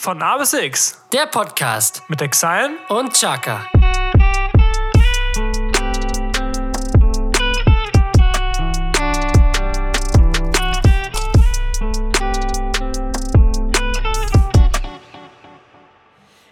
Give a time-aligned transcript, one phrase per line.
[0.00, 3.66] Von A bis X Der Podcast mit Exile und Chaka.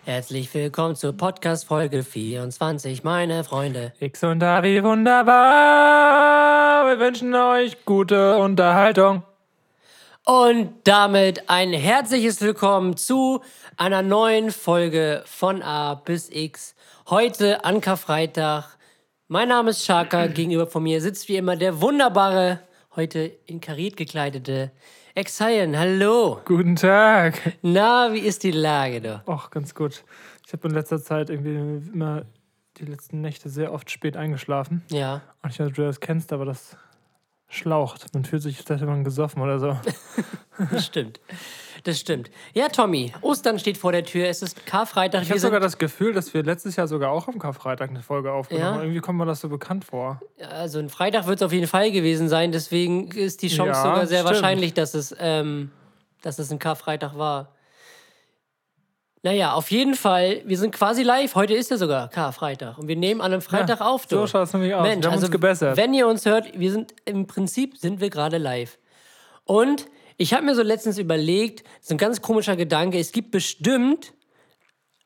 [0.04, 3.94] Herzlich willkommen zur Podcast Folge 24, meine Freunde.
[3.98, 6.86] X und A wie wunderbar.
[6.86, 9.22] Wir wünschen euch gute Unterhaltung.
[10.28, 13.40] Und damit ein herzliches Willkommen zu
[13.78, 16.74] einer neuen Folge von A bis X.
[17.08, 18.76] Heute an Karfreitag.
[19.28, 20.26] Mein Name ist Chaka.
[20.34, 22.60] Gegenüber von mir sitzt wie immer der wunderbare,
[22.94, 24.70] heute in kariert gekleidete
[25.14, 25.78] Exile.
[25.78, 26.42] Hallo.
[26.44, 27.56] Guten Tag.
[27.62, 29.22] Na, wie ist die Lage da?
[29.26, 30.04] Och, ganz gut.
[30.46, 32.26] Ich habe in letzter Zeit irgendwie immer
[32.76, 34.84] die letzten Nächte sehr oft spät eingeschlafen.
[34.90, 35.22] Ja.
[35.42, 36.76] Und ich weiß nicht, ob du das kennst, aber das
[37.48, 38.06] schlaucht.
[38.14, 39.76] Man fühlt sich, als hätte man gesoffen oder so.
[40.72, 41.20] Das stimmt.
[41.84, 42.30] Das stimmt.
[42.52, 44.26] Ja, Tommy, Ostern steht vor der Tür.
[44.26, 45.22] Es ist Karfreitag.
[45.22, 48.32] Ich habe sogar das Gefühl, dass wir letztes Jahr sogar auch am Karfreitag eine Folge
[48.32, 48.72] aufgenommen Ja?
[48.74, 48.82] haben.
[48.82, 50.20] Irgendwie kommt mir das so bekannt vor.
[50.50, 52.50] also ein Freitag wird es auf jeden Fall gewesen sein.
[52.50, 54.34] Deswegen ist die Chance Ja, sogar sehr stimmt.
[54.34, 55.70] wahrscheinlich, dass es, ähm,
[56.22, 57.52] dass es ein Karfreitag war.
[59.22, 61.34] Naja, auf jeden Fall, wir sind quasi live.
[61.34, 62.78] Heute ist ja sogar Karfreitag.
[62.78, 64.06] Und wir nehmen an einem Freitag Ja, auf.
[64.06, 64.16] du.
[64.16, 64.82] so schaut's nämlich aus.
[64.86, 65.76] Mensch, Wir haben uns also gebessert.
[65.76, 68.78] wenn ihr uns hört, wir sind im Prinzip sind wir gerade live.
[69.44, 69.86] Und
[70.18, 74.12] ich habe mir so letztens überlegt, so ein ganz komischer Gedanke, es gibt bestimmt,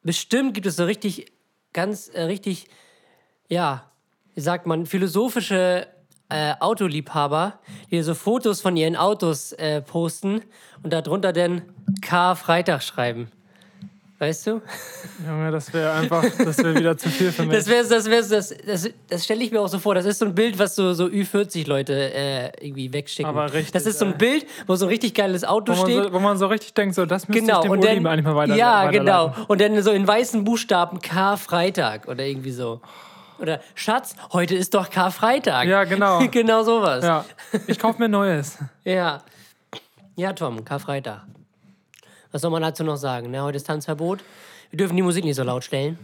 [0.03, 1.33] bestimmt gibt es so richtig,
[1.73, 2.69] ganz äh, richtig,
[3.49, 3.91] ja,
[4.35, 5.87] wie sagt man, philosophische
[6.29, 10.43] äh, Autoliebhaber, die so Fotos von ihren Autos äh, posten
[10.83, 11.63] und darunter dann
[12.03, 13.31] K-Freitag schreiben.
[14.23, 14.63] Weißt du?
[15.27, 17.57] Junge, das wäre einfach, das wäre wieder zu viel für mich.
[17.57, 19.97] Das wäre das, wär's, das, das, das stelle ich mir auch so vor.
[19.97, 23.29] Das ist so ein Bild, was so, so Ü40-Leute äh, irgendwie wegschicken.
[23.29, 24.19] Aber richtig, Das ist so ein ey.
[24.19, 26.05] Bild, wo so ein richtig geiles Auto wo, steht.
[26.05, 28.25] so, wo man so richtig denkt, so, das müsste Genau, ich dem und dann, eigentlich
[28.25, 29.35] mal weiter ja, genau.
[29.49, 32.81] Und dann so in weißen Buchstaben K-Freitag oder irgendwie so.
[33.41, 35.67] Oder Schatz, heute ist doch K-Freitag.
[35.67, 36.25] Ja, genau.
[36.31, 37.05] genau sowas.
[37.05, 37.25] Ja,
[37.67, 38.57] ich kaufe mir Neues.
[38.85, 39.21] Ja,
[40.15, 41.23] ja Tom, Karfreitag.
[42.33, 43.31] Was soll man dazu noch sagen?
[43.31, 43.43] Ne?
[43.43, 44.21] Heute ist Tanzverbot.
[44.71, 45.99] Wir dürfen die Musik nicht so laut stellen.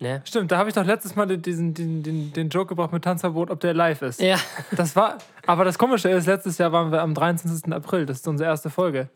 [0.00, 0.22] Ne?
[0.24, 3.50] Stimmt, da habe ich doch letztes Mal diesen, den, den, den Joke gebracht mit Tanzverbot,
[3.50, 4.20] ob der live ist.
[4.20, 4.36] Ja.
[4.72, 7.72] Das war, aber das Komische ist, letztes Jahr waren wir am 23.
[7.72, 9.08] April, das ist unsere erste Folge.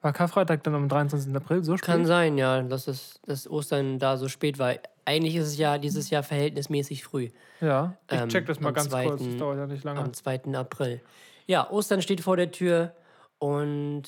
[0.00, 1.34] War Karfreitag dann am 23.
[1.36, 1.86] April, so spät?
[1.86, 4.74] Kann sein, ja, dass, es, dass Ostern da so spät war.
[5.04, 7.28] Eigentlich ist es ja dieses Jahr verhältnismäßig früh,
[7.60, 10.00] Ja, ich Ähm, check das mal ganz kurz, das dauert ja nicht lange.
[10.00, 10.42] am 2.
[10.54, 11.00] April.
[11.46, 12.94] Ja, Ostern steht vor der Tür
[13.38, 14.04] und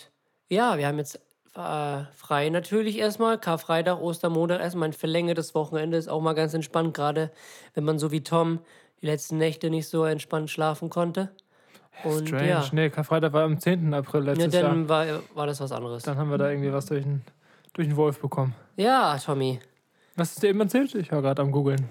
[0.49, 1.21] ja, wir haben jetzt
[1.55, 3.39] äh, frei natürlich erstmal.
[3.39, 7.31] Karfreitag, Ostermontag erstmal ein verlängertes Wochenende ist auch mal ganz entspannt, gerade
[7.75, 8.59] wenn man so wie Tom
[9.01, 11.31] die letzten Nächte nicht so entspannt schlafen konnte.
[12.03, 13.95] Und Strange, ja, nee, Karfreitag war am 10.
[13.95, 14.63] April ja letztes Jahr.
[14.65, 16.03] dann war, war das was anderes.
[16.03, 17.23] Dann haben wir da irgendwie was durch den,
[17.73, 18.55] durch den Wolf bekommen.
[18.77, 19.61] Ja, Tommy,
[20.17, 20.93] Was ist dir eben erzählt?
[20.97, 21.89] Ich war gerade am googeln.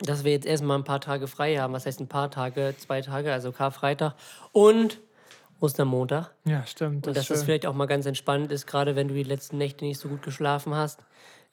[0.00, 1.72] dass wir jetzt erstmal ein paar Tage frei haben.
[1.72, 2.74] Was heißt ein paar Tage?
[2.76, 4.14] Zwei Tage, also Karfreitag
[4.52, 5.00] und
[5.62, 6.34] Ostermontag.
[6.44, 7.06] Ja, stimmt.
[7.06, 9.58] Und Das dass das vielleicht auch mal ganz entspannt ist, gerade wenn du die letzten
[9.58, 11.00] Nächte nicht so gut geschlafen hast.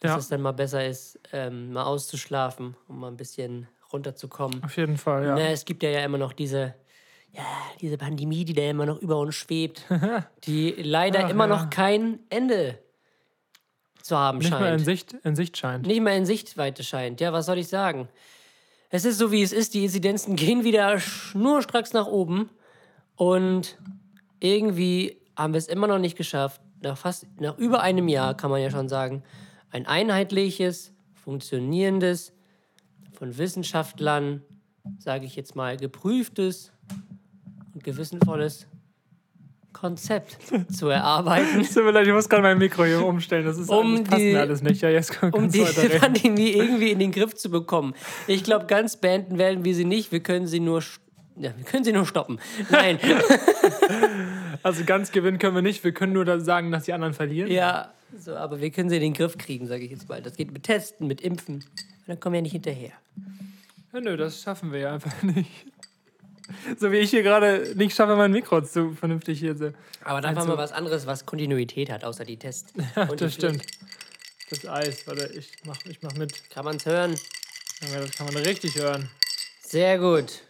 [0.01, 0.17] Dass Ja.
[0.17, 4.63] es dann mal besser ist, ähm, mal auszuschlafen, um mal ein bisschen runterzukommen.
[4.63, 5.35] Auf jeden Fall, ja.
[5.35, 6.73] Na, es gibt ja, ja immer noch diese,
[7.33, 7.43] ja,
[7.81, 9.85] diese Pandemie, die da immer noch über uns schwebt,
[10.45, 11.55] die leider Ach, immer ja.
[11.55, 12.79] noch kein Ende
[14.01, 15.85] zu haben Nicht scheint mal in Sicht, in Sicht scheint.
[15.85, 17.19] nicht mehr in Sichtweite scheint.
[17.19, 18.07] Ja, was soll ich sagen?
[18.89, 19.73] Es ist so, wie es ist.
[19.73, 22.49] Die Inzidenzen gehen wieder schnurstracks nach oben.
[23.17, 23.77] Und
[24.39, 28.49] irgendwie haben wir es immer noch nicht geschafft, nach fast, nach über einem Jahr, kann
[28.51, 29.23] man ja schon sagen,
[29.71, 32.33] ein einheitliches, funktionierendes,
[33.13, 34.41] von Wissenschaftlern,
[34.97, 36.71] sage ich jetzt mal, geprüftes
[37.73, 38.65] und gewissenvolles
[39.73, 40.37] Konzept
[40.73, 41.63] zu erarbeiten.
[41.63, 43.45] Tut mir leid, ich muss gerade mein Mikro hier umstellen.
[43.45, 44.81] Das ist Um passt die- alles nicht.
[44.81, 45.63] Ja, jetzt kann um die.
[45.99, 47.93] Pandemie irgendwie in den Griff zu bekommen.
[48.27, 50.11] Ich glaube, ganz beenden werden wir sie nicht.
[50.11, 50.81] Wir können sie nur,
[51.39, 52.39] ja, wir können sie nur stoppen.
[52.69, 52.99] Nein,
[54.63, 55.83] Also ganz gewinnen können wir nicht.
[55.83, 57.49] Wir können nur sagen, dass die anderen verlieren.
[57.51, 60.21] ja, so, aber wir können sie in den Griff kriegen, sage ich jetzt mal.
[60.21, 61.63] Das geht mit Testen, mit Impfen.
[62.07, 62.91] Dann kommen wir ja nicht hinterher.
[63.93, 65.49] Ja, nö, das schaffen wir ja einfach nicht.
[66.79, 69.73] So wie ich hier gerade nicht schaffe, mein Mikro zu vernünftig hier zu.
[70.03, 72.73] Aber dann Also- haben wir was anderes, was Kontinuität hat, außer die Tests.
[72.95, 73.63] Ja, das stimmt.
[74.49, 76.49] Das Eis, warte, ich mach, ich mach mit.
[76.49, 77.13] Kann man es hören?
[77.93, 79.07] Ja, das kann man richtig hören.
[79.61, 80.41] Sehr gut.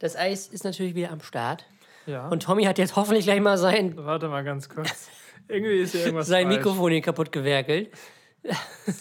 [0.00, 1.66] Das Eis ist natürlich wieder am Start.
[2.06, 2.26] Ja.
[2.28, 3.92] Und Tommy hat jetzt hoffentlich gleich mal sein.
[3.96, 5.08] Warte mal ganz kurz.
[5.46, 6.26] Irgendwie ist hier irgendwas.
[6.26, 6.56] sein falsch.
[6.56, 7.90] Mikrofon hier kaputt gewerkelt.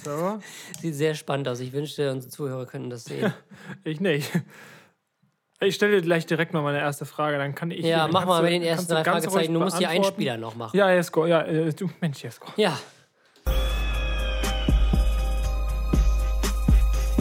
[0.04, 0.40] So.
[0.82, 1.62] Sieht sehr spannend aus.
[1.62, 3.34] Ich wünschte, unsere Zuhörer könnten das sehen.
[3.86, 4.30] ich nicht.
[5.62, 7.86] Ich stelle dir gleich direkt mal meine erste Frage, dann kann ich.
[7.86, 9.54] Ja, mach mal mit den ersten drei Fragezeichen.
[9.54, 10.76] Du musst hier einen Spieler noch machen.
[10.76, 12.52] Ja, Jesko, ja, äh, du, Mensch, Jesko.
[12.58, 12.78] Ja.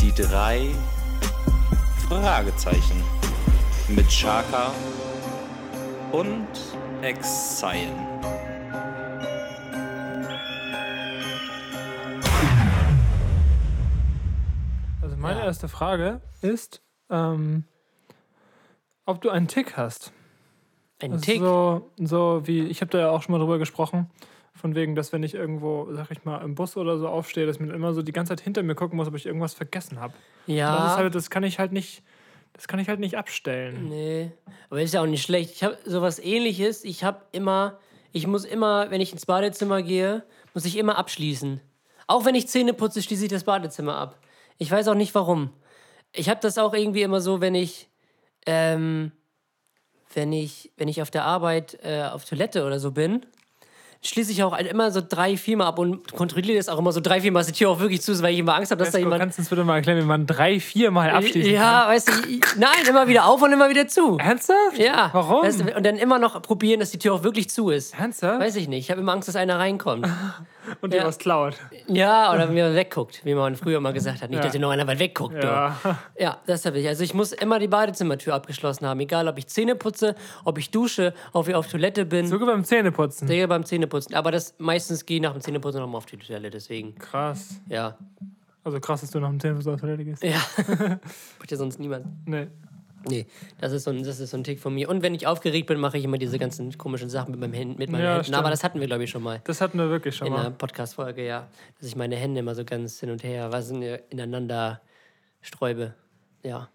[0.00, 0.66] Die drei
[2.08, 3.18] Fragezeichen
[3.88, 4.73] mit Chaka
[6.12, 6.46] und
[7.02, 7.93] Exile.
[15.02, 15.46] Also meine Ja.
[15.46, 17.64] erste Frage ist, ähm,
[19.06, 20.12] ob du einen Tick hast.
[21.00, 21.38] Ein ist Tick.
[21.41, 24.11] So, so wie, ich habe da ja auch schon mal drüber gesprochen,
[24.55, 27.61] von wegen, dass wenn ich irgendwo, sag ich mal, im Bus oder so aufstehe, dass
[27.61, 30.14] mir immer so die ganze Zeit hinter mir gucken muss, ob ich irgendwas vergessen habe.
[30.46, 30.76] ja.
[30.82, 32.02] Das, ist halt, das kann ich halt nicht,
[32.58, 33.88] das kann ich halt nicht abstellen.
[33.88, 34.32] Nee,
[34.69, 35.52] aber ist ja auch nicht schlecht.
[35.55, 36.82] Ich habe sowas ähnliches.
[36.82, 37.78] Ich habe immer,
[38.10, 40.25] ich muss immer, wenn ich ins Badezimmer gehe,
[40.55, 41.60] muss ich immer abschließen.
[42.08, 44.19] Auch wenn ich Zähne putze, schließe ich das Badezimmer ab.
[44.56, 45.52] Ich weiß auch nicht warum.
[46.12, 47.88] Ich habe das auch irgendwie immer so, wenn ich,
[48.44, 49.12] ähm,
[50.12, 53.25] wenn ich, wenn ich auf der Arbeit äh, auf Toilette oder so bin,
[54.02, 57.20] schließe ich auch immer so drei, viermal ab und kontrolliere das auch immer so drei,
[57.20, 58.98] viermal, dass die Tür auch wirklich zu ist, weil ich immer Angst habe, dass da
[58.98, 59.20] Esko, jemand.
[59.20, 62.12] kannst du uns bitte mal erklären, wie man drei, vier Mal abschließen ja, weißt du,
[62.28, 64.16] ich- nein, immer wieder auf und immer wieder zu.
[64.16, 64.26] kann?
[64.28, 64.78] Ernsthaft?
[64.78, 65.10] Ja.
[65.12, 65.42] Warum?
[65.42, 67.98] Weißt du, und dann immer noch probieren, dass die Tür auch wirklich zu ist.
[67.98, 68.40] Ernsthaft?
[68.40, 68.84] Weiß ich nicht.
[68.84, 70.06] Ich habe immer Angst, dass einer reinkommt.
[70.82, 71.06] Und dir Ja.
[71.06, 71.54] was klaut.
[71.86, 74.28] Ja, oder mir wegguckt, wie man früher mal gesagt hat.
[74.28, 74.42] Nicht, Ja.
[74.42, 75.42] dass dir noch einer weit wegguckt.
[75.42, 75.74] Ja.
[75.82, 75.98] Ja.
[76.18, 76.86] ja, das habe ich.
[76.86, 79.00] Also ich muss immer die Badezimmertür abgeschlossen haben.
[79.00, 80.14] Egal, ob ich Zähne putze,
[80.44, 82.26] ob ich dusche, ob ich auf Toilette bin.
[82.26, 83.26] Sogar beim Zähneputzen.
[83.26, 83.88] Digga, beim Zähneputzen.
[84.14, 86.50] Aber das meistens gehe ich nach dem Zähneputzen nochmal auf die Toilette.
[86.50, 87.61] Deswegen, Krass.
[87.69, 87.96] ja.
[88.64, 90.23] Also krass, dass du nach dem Zähneputzen auf Toilette gehst.
[90.23, 90.40] Ja.
[91.38, 92.06] Macht ja sonst niemand.
[92.26, 92.49] Nee.
[93.08, 93.26] Nee,
[93.61, 94.88] das ist, so ein, das ist so ein Tick von mir.
[94.88, 97.79] Und wenn ich aufgeregt bin, mache ich immer diese ganzen komischen Sachen mit, meinem Händen,
[97.79, 98.25] mit meinen Ja, Händen.
[98.25, 98.38] stimmt.
[98.38, 99.40] Aber das hatten wir, glaube ich, schon mal.
[99.44, 100.50] Das hatten wir wirklich schon in einer mal.
[100.50, 101.46] Podcast-Folge, ja.
[101.79, 104.82] Dass ich meine Hände immer so ganz hin und her, was ineinander
[105.41, 105.94] sträube.
[106.43, 106.69] Ja,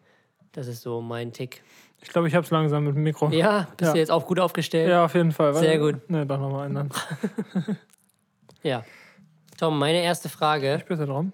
[0.53, 1.61] das ist so mein Tick.
[2.03, 3.29] Ich glaube, ich hab's langsam mit dem Mikro.
[3.31, 3.93] Ja, bist Ja.
[3.93, 4.89] du jetzt auch gut aufgestellt?
[4.89, 5.53] Ja, auf jeden Fall.
[5.55, 6.09] Sehr gut.
[6.09, 6.89] Ne, doch nochmal ändern.
[8.61, 8.83] Ja.
[9.59, 10.75] Tom, meine erste Frage.
[10.77, 11.33] Ich bitte drum.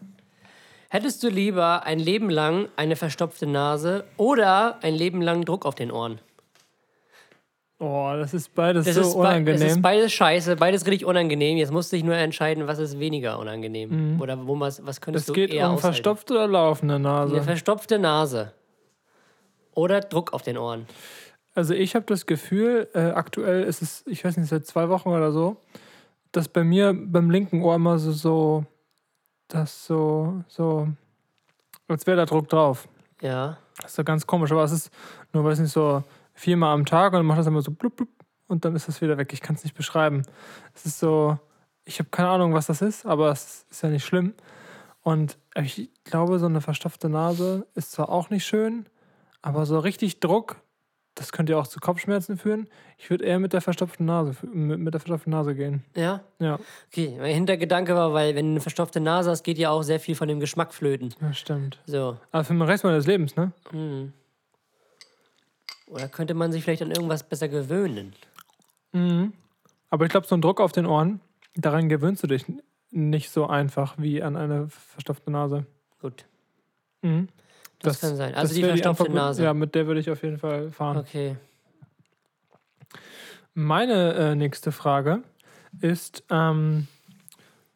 [0.90, 5.76] Hättest du lieber ein Leben lang eine verstopfte Nase oder ein Leben lang Druck auf
[5.76, 6.20] den Ohren?
[7.78, 9.60] Oh, das ist beides Das, so ist, unangenehm.
[9.62, 11.58] das ist beides scheiße, beides richtig unangenehm.
[11.58, 14.20] Jetzt musste ich nur entscheiden, was ist weniger unangenehm.
[14.20, 15.94] Oder wo was, was könntest es du geht eher um aushalten?
[15.94, 17.36] verstopfte oder laufende Nase.
[17.36, 18.52] Eine verstopfte Nase.
[19.74, 20.88] Oder Druck auf den Ohren.
[21.56, 25.10] Also ich habe das Gefühl, äh, aktuell ist es, ich weiß nicht, seit zwei Wochen
[25.10, 25.58] oder so,
[26.32, 28.66] dass bei mir beim linken Ohr immer so, so
[29.48, 30.88] das so, so,
[31.88, 32.88] als wäre da Druck drauf.
[33.22, 33.58] Ja.
[33.78, 34.92] Das ist so ganz komisch, aber es ist
[35.34, 38.10] nur, weiß nicht, so viermal am Tag und dann macht das immer so blub, blub
[38.48, 39.34] und dann ist das wieder weg.
[39.34, 40.24] Ich kann es nicht beschreiben.
[40.76, 41.38] Es ist so,
[41.86, 44.34] ich habe keine Ahnung, was das ist, aber es ist ja nicht schlimm.
[45.02, 48.86] Und ich glaube, so eine verstopfte Nase ist zwar auch nicht schön,
[49.42, 50.62] aber so richtig Druck,
[51.16, 52.68] das könnte ja auch zu Kopfschmerzen führen.
[52.98, 55.84] Ich würde eher mit der verstopften Nase, mit, mit der verstopften Nase gehen.
[55.96, 56.22] Ja?
[56.40, 56.60] Ja,
[56.92, 60.00] Okay, mein Hintergedanke war, weil wenn du eine verstopfte Nase hast, geht ja auch sehr
[60.00, 61.14] viel von dem Geschmack flöten.
[61.20, 61.80] das stimmt.
[61.86, 62.18] So.
[62.32, 63.52] Aber für den Rest meines Lebens, ne?
[63.72, 64.14] Hm.
[65.88, 68.14] Oder könnte man sich vielleicht an irgendwas besser gewöhnen?
[69.90, 71.20] Aber ich glaube, so ein Druck auf den Ohren,
[71.56, 72.46] daran gewöhnst du dich
[72.92, 75.66] nicht so einfach wie an eine verstopfte Nase.
[76.02, 76.26] Gut.
[77.02, 77.28] Mhm.
[77.82, 78.36] Das kann sein.
[78.36, 79.44] Also die verstopfte Antwort, Nase.
[79.44, 80.98] Ja, mit der würde ich auf jeden Fall fahren.
[80.98, 81.38] Okay.
[83.54, 85.24] Meine äh, nächste Frage
[85.82, 86.88] ist, ähm,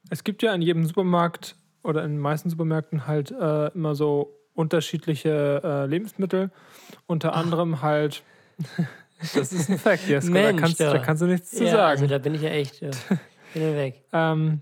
[0.10, 4.38] es gibt ja in jedem Supermarkt oder in den meisten Supermärkten halt äh, immer so
[4.54, 6.52] unterschiedliche äh, Lebensmittel.
[7.08, 8.24] Unter anderem halt,
[9.34, 10.94] das ist ein Fact, Jesko, da, Mensch, kannst, ja.
[10.94, 12.02] da kannst du nichts zu ja, sagen.
[12.02, 12.82] also da bin ich ja echt.
[12.82, 12.92] Ja.
[13.54, 14.02] Bin ja weg.
[14.12, 14.62] Ähm,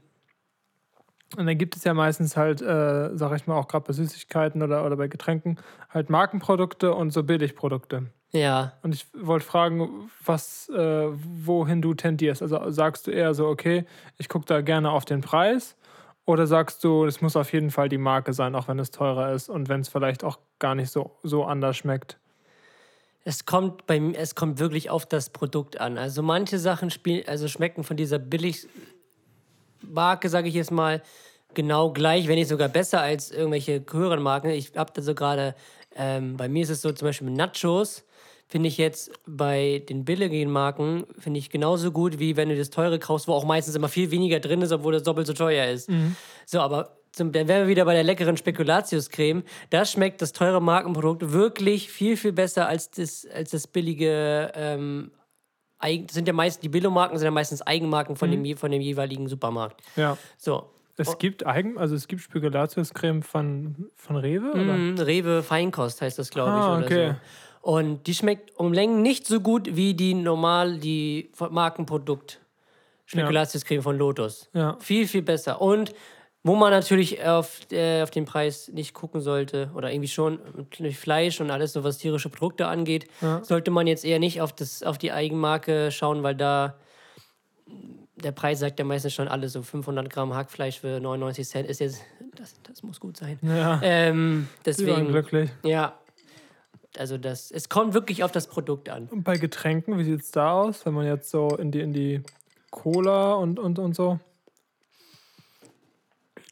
[1.38, 4.62] und dann gibt es ja meistens halt, äh, sag ich mal, auch gerade bei Süßigkeiten
[4.62, 5.58] oder, oder bei Getränken,
[5.90, 8.08] halt Markenprodukte und so Billigprodukte.
[8.32, 8.74] Ja.
[8.82, 12.42] Und ich wollte fragen, was, äh, wohin du tendierst.
[12.42, 13.86] Also sagst du eher so, okay,
[14.18, 15.76] ich gucke da gerne auf den Preis?
[16.26, 19.34] Oder sagst du, es muss auf jeden Fall die Marke sein, auch wenn es teurer
[19.34, 22.18] ist und wenn es vielleicht auch gar nicht so, so anders schmeckt?
[23.24, 25.98] Es kommt bei mir, es kommt wirklich auf das Produkt an.
[25.98, 28.68] Also manche Sachen spielen, also schmecken von dieser billig
[29.82, 31.02] Marke, sage ich jetzt mal,
[31.54, 34.50] genau gleich, wenn nicht sogar besser als irgendwelche höheren Marken.
[34.50, 35.56] Ich habe da so gerade,
[35.96, 38.04] ähm, bei mir ist es so zum Beispiel mit Nachos,
[38.48, 42.70] finde ich jetzt bei den billigen Marken, finde ich genauso gut, wie wenn du das
[42.70, 45.68] teure kaufst, wo auch meistens immer viel weniger drin ist, obwohl das doppelt so teuer
[45.68, 45.90] ist.
[46.46, 49.44] So, aber zum, dann wären wir wieder bei der leckeren Spekulatius-Creme.
[49.70, 54.52] Da schmeckt das teure Markenprodukt wirklich viel, viel besser als das, als das billige.
[54.56, 55.12] Ähm,
[56.10, 59.28] sind ja meist, die Billo-Marken sind ja meistens Eigenmarken von, dem, je- von dem jeweiligen
[59.28, 59.82] Supermarkt.
[59.96, 60.18] Ja.
[60.38, 60.70] So.
[60.98, 64.64] Es gibt Eigen, also es gibt Spekulatiuscreme von, von Rewe, oder?
[64.74, 66.56] Mhm, Rewe Feinkost heißt das, glaube ich.
[66.58, 67.16] Ah, oder okay.
[67.64, 67.72] so.
[67.72, 72.40] Und die schmeckt um Längen nicht so gut wie die normal, die Markenprodukt
[73.06, 74.50] Spekulatiuscreme von Lotus.
[74.54, 74.78] Ja.
[74.80, 75.62] Viel, viel besser.
[75.62, 75.94] Und
[76.43, 80.39] Wo man natürlich auf, äh, auf den Preis nicht gucken sollte oder irgendwie schon
[80.79, 83.07] durch Fleisch und alles, so was tierische Produkte angeht,
[83.43, 86.75] sollte man jetzt eher nicht auf, das, auf die Eigenmarke schauen, weil da
[88.15, 91.79] der Preis sagt ja meistens schon alles, so 500 Gramm Hackfleisch für 99 Cent ist
[91.79, 92.01] jetzt,
[92.36, 93.39] das, das muss gut sein.
[93.41, 95.50] Ja, Ähm, deswegen, glücklich.
[95.63, 95.98] ja,
[96.98, 99.07] also das, es kommt wirklich auf das Produkt an.
[99.12, 101.93] Und bei Getränken, wie sieht es da aus, wenn man jetzt so in die, in
[101.93, 102.21] die
[102.69, 104.19] Cola und, und, und so?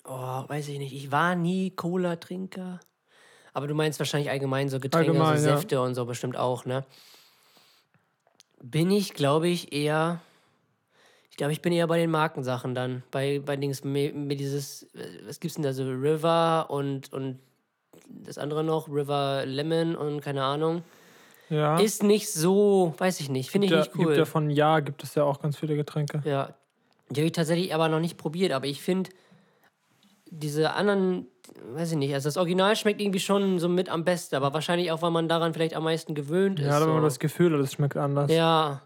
[0.09, 0.93] Oh, weiß ich nicht.
[0.93, 2.79] Ich war nie Cola-Trinker.
[3.53, 5.55] Aber du meinst wahrscheinlich allgemein so Getränke, Allgemein, so ja.
[5.57, 6.83] Säfte und so bestimmt auch, ne?
[8.61, 10.19] Bin ich, glaube ich, eher.
[11.29, 13.03] Ich glaube, ich bin eher bei den Markensachen dann.
[13.11, 14.87] Bei, bei Dings, mir, mir dieses,
[15.25, 15.83] was gibt's denn da so?
[15.83, 17.39] River und, und
[18.07, 20.83] das andere noch, River Lemon und keine Ahnung.
[21.49, 21.79] Ja.
[21.79, 24.05] Ist nicht so, weiß ich nicht, finde ich ja, nicht cool.
[24.05, 26.21] gibt ja von Ja, gibt es ja auch ganz viele Getränke.
[26.25, 26.55] Ja,
[27.09, 29.09] die habe ich tatsächlich aber noch nicht probiert, aber ich finde
[30.31, 31.27] diese anderen,
[31.73, 34.91] weiß ich nicht, also das Original schmeckt irgendwie schon so mit am besten, aber wahrscheinlich
[34.91, 36.65] auch, weil man daran vielleicht am meisten gewöhnt ist.
[36.67, 37.03] Ja, da hat man so.
[37.03, 38.31] das Gefühl, das schmeckt anders.
[38.31, 38.81] ja,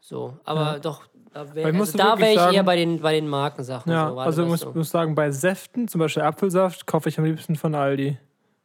[0.00, 0.78] so, aber Ja.
[0.78, 3.92] doch, da wäre ich also wär ich sagen- eher bei den, bei den Markensachen.
[3.92, 4.72] Ja, so, also ich muss, so.
[4.72, 8.18] muss sagen, bei Säften, zum Beispiel Apfelsaft, kaufe ich am liebsten von Aldi.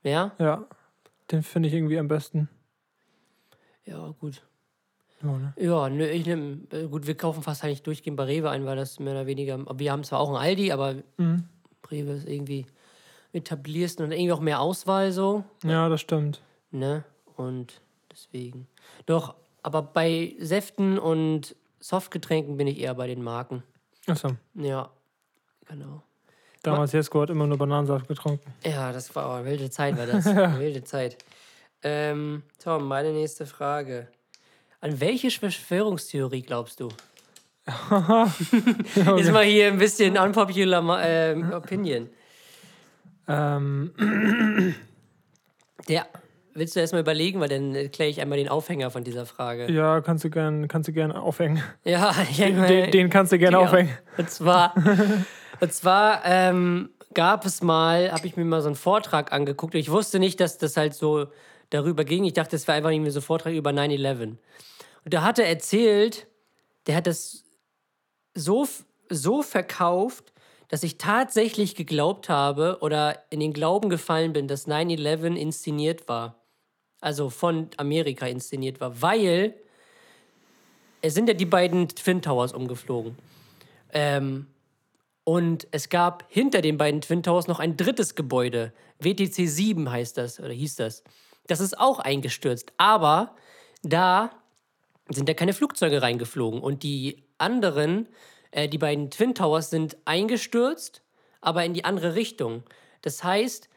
[0.03, 0.31] Ja?
[0.39, 0.65] Ja,
[1.31, 2.49] den finde ich irgendwie am besten.
[3.85, 4.41] Ja, gut.
[5.21, 5.53] Ja, ne?
[5.57, 6.57] Ja, nö, ich nehme,
[6.89, 9.91] gut, wir kaufen fast eigentlich durchgehend bei Rewe ein, weil das mehr oder weniger, wir
[9.91, 11.43] haben zwar auch ein Aldi, aber Mhm.
[11.91, 12.65] Rewe ist irgendwie
[13.33, 15.43] etabliersten und irgendwie auch mehr Auswahl so.
[15.63, 16.41] ja, das stimmt.
[16.71, 17.03] Ne?
[17.35, 18.67] Und deswegen.
[19.05, 23.63] Doch, aber bei Säften und Softgetränken bin ich eher bei den Marken.
[24.07, 24.89] Achso, Ja,
[25.67, 26.01] genau.
[26.63, 28.53] damals Jesko hat immer nur Bananensaft getrunken.
[28.63, 30.25] Ja, das war eine wilde Zeit, war das.
[30.59, 31.17] Wilde Zeit.
[31.83, 34.07] Ähm, Tom, meine nächste Frage.
[34.81, 36.89] An welche Verschwörungstheorie glaubst du?
[39.17, 42.09] Ist mal hier ein bisschen unpopular ähm, Opinion.
[43.27, 43.91] Ähm,
[45.87, 46.05] Ja,
[46.53, 49.71] willst du erstmal überlegen, weil dann erkläre ich einmal den Aufhänger von dieser Frage.
[49.71, 51.61] ja, kannst du gern, kannst du gern aufhängen.
[51.83, 53.91] Ja, ich Den, den kannst du gerne aufhängen.
[54.17, 54.73] Und zwar,
[55.59, 59.73] und zwar ähm, gab es mal, habe ich mir mal so einen Vortrag angeguckt.
[59.75, 61.27] Ich wusste nicht, dass das halt so
[61.71, 62.25] darüber ging.
[62.25, 64.21] Ich dachte, das wäre einfach irgendwie so ein Vortrag über 9-11.
[64.23, 64.37] Und
[65.05, 66.27] da hat er erzählt,
[66.87, 67.44] der hat das
[68.35, 68.67] so,
[69.09, 70.33] so verkauft,
[70.67, 76.43] dass ich tatsächlich geglaubt habe oder in den Glauben gefallen bin, dass 9-11 inszeniert war.
[77.01, 79.55] Also von Amerika inszeniert war, weil
[81.01, 83.15] es sind ja die beiden Twin Towers umgeflogen.
[83.93, 84.47] Ähm,
[85.23, 88.73] und es gab hinter den beiden Twin Towers noch ein drittes Gebäude.
[88.99, 91.03] WTC 7 heißt das, oder hieß das.
[91.47, 92.73] Das ist auch eingestürzt.
[92.77, 93.35] Aber
[93.83, 94.31] da
[95.09, 96.61] sind ja keine Flugzeuge reingeflogen.
[96.61, 98.07] Und die anderen,
[98.51, 101.01] äh, die beiden Twin Towers sind eingestürzt,
[101.41, 102.63] aber in die andere Richtung.
[103.01, 103.69] Das heißt,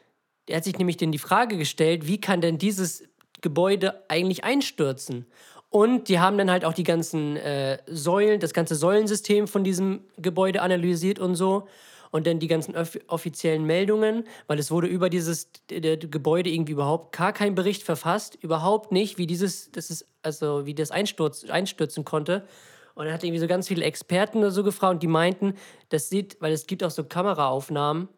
[0.47, 3.03] er hat sich nämlich dann die Frage gestellt, wie kann denn dieses
[3.41, 5.27] Gebäude eigentlich einstürzen?
[5.69, 10.01] Und die haben dann halt auch die ganzen äh, Säulen, das ganze Säulensystem von diesem
[10.17, 11.67] Gebäude analysiert und so.
[12.11, 12.75] Und dann die ganzen
[13.07, 18.91] offiziellen Meldungen, weil es wurde über dieses Gebäude irgendwie überhaupt gar kein Bericht verfasst, überhaupt
[18.91, 22.47] nicht, wie dieses, das ist, also wie das einsturz, einstürzen konnte.
[22.95, 25.53] Und er hat irgendwie so ganz viele Experten oder so gefragt und die meinten,
[25.89, 28.09] das sieht, weil es gibt auch so Kameraaufnahmen,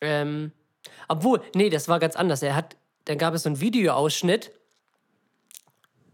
[0.00, 0.52] ähm,
[1.08, 2.42] obwohl, nee, das war ganz anders.
[2.42, 4.52] Er hat, dann gab es so einen Videoausschnitt.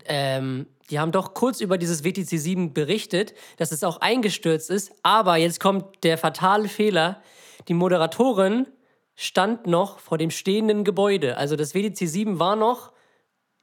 [0.05, 4.93] Ähm, die haben doch kurz über dieses WTC 7 berichtet, dass es auch eingestürzt ist.
[5.03, 7.23] Aber jetzt kommt der fatale Fehler.
[7.69, 8.67] Die Moderatorin
[9.15, 11.37] stand noch vor dem stehenden Gebäude.
[11.37, 12.93] Also das WTC 7 war noch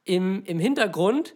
[0.04, 1.34] im, im Hintergrund.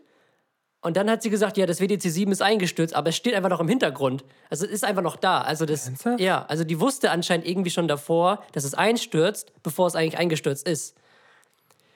[0.82, 3.50] Und dann hat sie gesagt, ja, das WTC 7 ist eingestürzt, aber es steht einfach
[3.50, 4.24] noch im Hintergrund.
[4.48, 5.40] Also es ist einfach noch da.
[5.42, 6.20] Also das, Ernsthaft?
[6.20, 10.66] ja, also die wusste anscheinend irgendwie schon davor, dass es einstürzt, bevor es eigentlich eingestürzt
[10.66, 10.96] ist.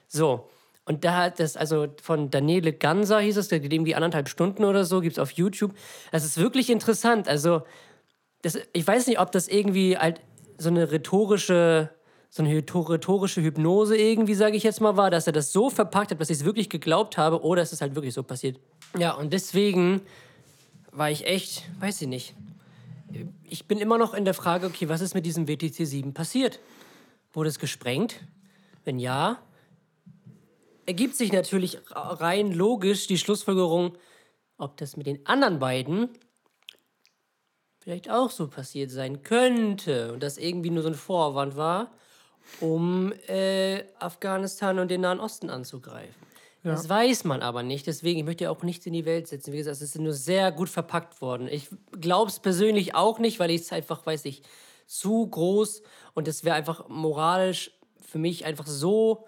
[0.09, 0.51] So.
[0.87, 4.65] Und da hat das, also von Daniele Ganser hieß es, der geht irgendwie anderthalb Stunden
[4.65, 5.73] oder so, gibt es auf YouTube.
[6.13, 7.27] Das ist wirklich interessant.
[7.27, 7.63] Also,
[8.43, 10.21] das, ich weiß nicht, ob das irgendwie halt
[10.59, 11.89] so eine rhetorische,
[12.29, 16.11] so eine rhetorische Hypnose irgendwie, sage ich jetzt mal, war, dass er das so verpackt
[16.11, 18.61] hat, dass ich es wirklich geglaubt habe, oder es ist halt wirklich so passiert.
[18.99, 20.03] Ja, und deswegen
[20.93, 22.35] war ich echt, weiß ich nicht.
[23.45, 26.61] Ich bin immer noch in der Frage, okay, was ist mit diesem WTC 7 passiert?
[27.33, 28.21] Wurde es gesprengt?
[28.85, 29.39] Wenn ja,
[30.87, 33.97] ergibt sich natürlich rein logisch die Schlussfolgerung,
[34.59, 36.11] ob das mit den anderen beiden
[37.81, 41.93] vielleicht auch so passiert sein könnte und das irgendwie nur so ein Vorwand war,
[42.61, 46.25] um äh, Afghanistan und den Nahen Osten anzugreifen.
[46.65, 49.53] Das weiß man aber nicht, deswegen ich möchte ja auch nichts in die Welt setzen.
[49.53, 51.47] Wie gesagt, es ist nur sehr gut verpackt worden.
[51.47, 51.69] Ich
[52.01, 54.43] glaube es persönlich auch nicht, weil ich es einfach, weiß ich,
[54.87, 55.83] zu groß
[56.15, 59.27] und es wäre einfach moralisch für mich einfach so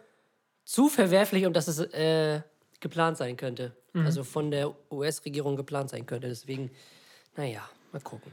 [0.67, 2.43] zu verwerflich, um dass es äh,
[2.81, 3.73] geplant sein könnte.
[4.05, 6.29] Also von der US-Regierung geplant sein könnte.
[6.29, 6.71] Deswegen,
[7.35, 8.31] naja, mal gucken.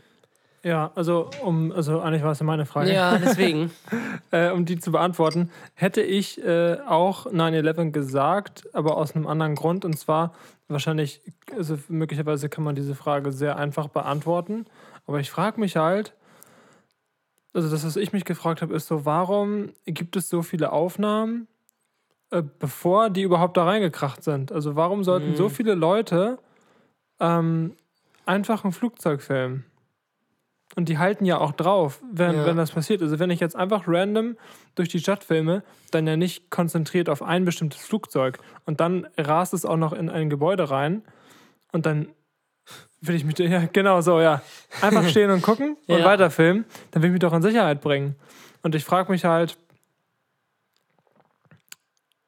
[0.61, 2.91] Ja, also um, also eigentlich war es ja meine Frage.
[2.93, 3.71] Ja, deswegen.
[4.31, 9.55] äh, um die zu beantworten, hätte ich äh, auch 9-11 gesagt, aber aus einem anderen
[9.55, 9.85] Grund.
[9.85, 10.33] Und zwar
[10.67, 11.21] wahrscheinlich,
[11.55, 14.65] also möglicherweise kann man diese Frage sehr einfach beantworten.
[15.05, 16.13] Aber ich frage mich halt,
[17.53, 21.47] also das, was ich mich gefragt habe, ist so, warum gibt es so viele Aufnahmen,
[22.33, 24.51] äh, bevor die überhaupt da reingekracht sind?
[24.51, 26.39] Also warum sollten so viele Leute
[27.19, 27.75] ähm,
[28.25, 29.65] einfach ein Flugzeug filmen?
[30.75, 32.45] Und die halten ja auch drauf, wenn, Ja.
[32.45, 33.01] wenn das passiert.
[33.03, 34.35] Also wenn ich jetzt einfach random
[34.73, 35.61] durch die Stadt filme,
[35.91, 38.39] dann ja nicht konzentriert auf ein bestimmtes Flugzeug.
[38.65, 41.03] Und dann rast es auch noch in ein Gebäude rein.
[41.71, 42.07] Und dann
[43.01, 44.41] will ich mich, ja genau so, ja.
[44.81, 46.05] Einfach stehen und gucken und Ja.
[46.05, 46.65] weiter filmen.
[46.89, 48.15] Dann will ich mich doch in Sicherheit bringen.
[48.63, 49.57] Und ich frage mich halt,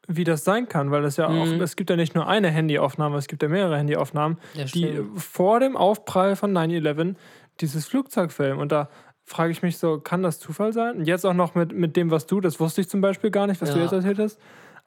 [0.08, 1.62] wie das sein kann, weil es ja auch, Mhm.
[1.62, 5.60] es gibt ja nicht nur eine Handyaufnahme, es gibt ja mehrere Handyaufnahmen, Ja, die vor
[5.60, 7.16] dem Aufprall von 9-11
[7.62, 8.60] dieses Flugzeug filmen.
[8.60, 8.90] Und da
[9.24, 10.98] frage ich mich so, kann das Zufall sein?
[10.98, 13.48] Und jetzt auch noch mit, mit dem, was du, das wusste ich zum Beispiel gar
[13.48, 13.84] nicht, was du Ja.
[13.84, 14.40] jetzt erzählt hast,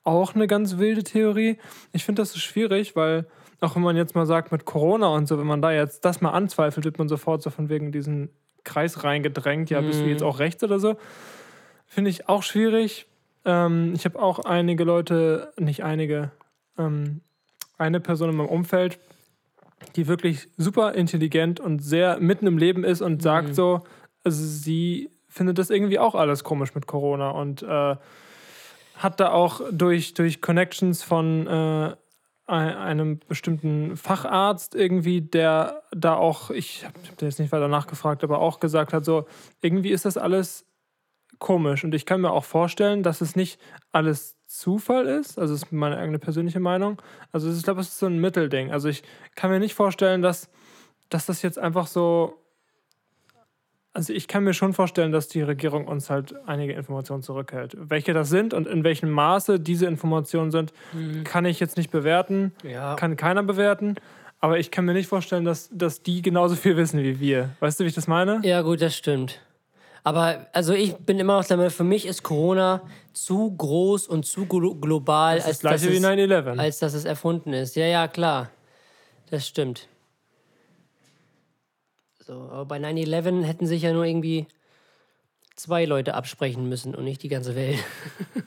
[0.05, 1.59] auch eine ganz wilde Theorie.
[1.93, 3.27] Ich finde das so schwierig, weil
[3.61, 6.21] auch wenn man jetzt mal sagt mit Corona und so, wenn man da jetzt das
[6.21, 8.31] mal anzweifelt, wird man sofort so von wegen diesen
[8.63, 10.11] Kreis reingedrängt, ja, bist du Mhm.
[10.11, 10.97] jetzt auch rechts oder so.
[11.87, 13.07] Finde ich auch schwierig.
[13.49, 16.31] Ähm, ich habe auch einige Leute, nicht einige,
[16.77, 17.23] ähm,
[17.79, 18.99] eine Person in meinem Umfeld,
[19.97, 23.81] die wirklich super intelligent und sehr mitten im Leben ist und sagt so,
[24.25, 27.97] also sie findet das irgendwie auch alles komisch mit Corona und äh,
[28.97, 31.95] hat da auch durch, durch Connections von äh,
[32.47, 38.25] ein- einem bestimmten Facharzt irgendwie, der da auch, ich habe hab jetzt nicht weiter nachgefragt,
[38.25, 39.27] aber auch gesagt hat, so,
[39.63, 40.65] irgendwie ist das alles
[41.39, 41.85] komisch.
[41.85, 43.61] Und ich kann mir auch vorstellen, dass es nicht
[43.93, 45.39] alles Zufall ist.
[45.39, 47.01] Also, das ist meine eigene persönliche Meinung.
[47.33, 48.73] Also, ich glaube, es ist so ein Mittelding.
[48.73, 49.03] Also, ich
[49.35, 50.49] kann mir nicht vorstellen, dass,
[51.09, 52.39] dass das jetzt einfach so.
[53.93, 57.77] Also, ich kann mir schon vorstellen, dass die Regierung uns halt einige Informationen zurückhält.
[57.79, 60.73] Welche das sind und in welchem Maße diese Informationen sind,
[61.25, 62.53] kann ich jetzt nicht bewerten.
[62.63, 62.95] Ja.
[62.95, 63.97] Kann keiner bewerten.
[64.41, 67.51] Aber ich kann mir nicht vorstellen, dass, dass die genauso viel wissen wie wir.
[67.61, 68.41] Weißt du, wie ich das meine?
[68.45, 69.41] Ja, gut, das stimmt.
[70.09, 72.81] Aber also ich bin immer noch der Meinung, für mich ist Corona
[73.13, 76.59] zu groß und zu glo global, Das als, dass wie es, 9-11.
[76.59, 77.77] als dass es erfunden ist.
[77.77, 78.49] Ja, ja, klar.
[79.29, 79.87] Das stimmt.
[82.27, 84.47] So, aber bei 9-11 hätten sich ja nur irgendwie
[85.57, 87.79] zwei Leute absprechen müssen und nicht die ganze Welt.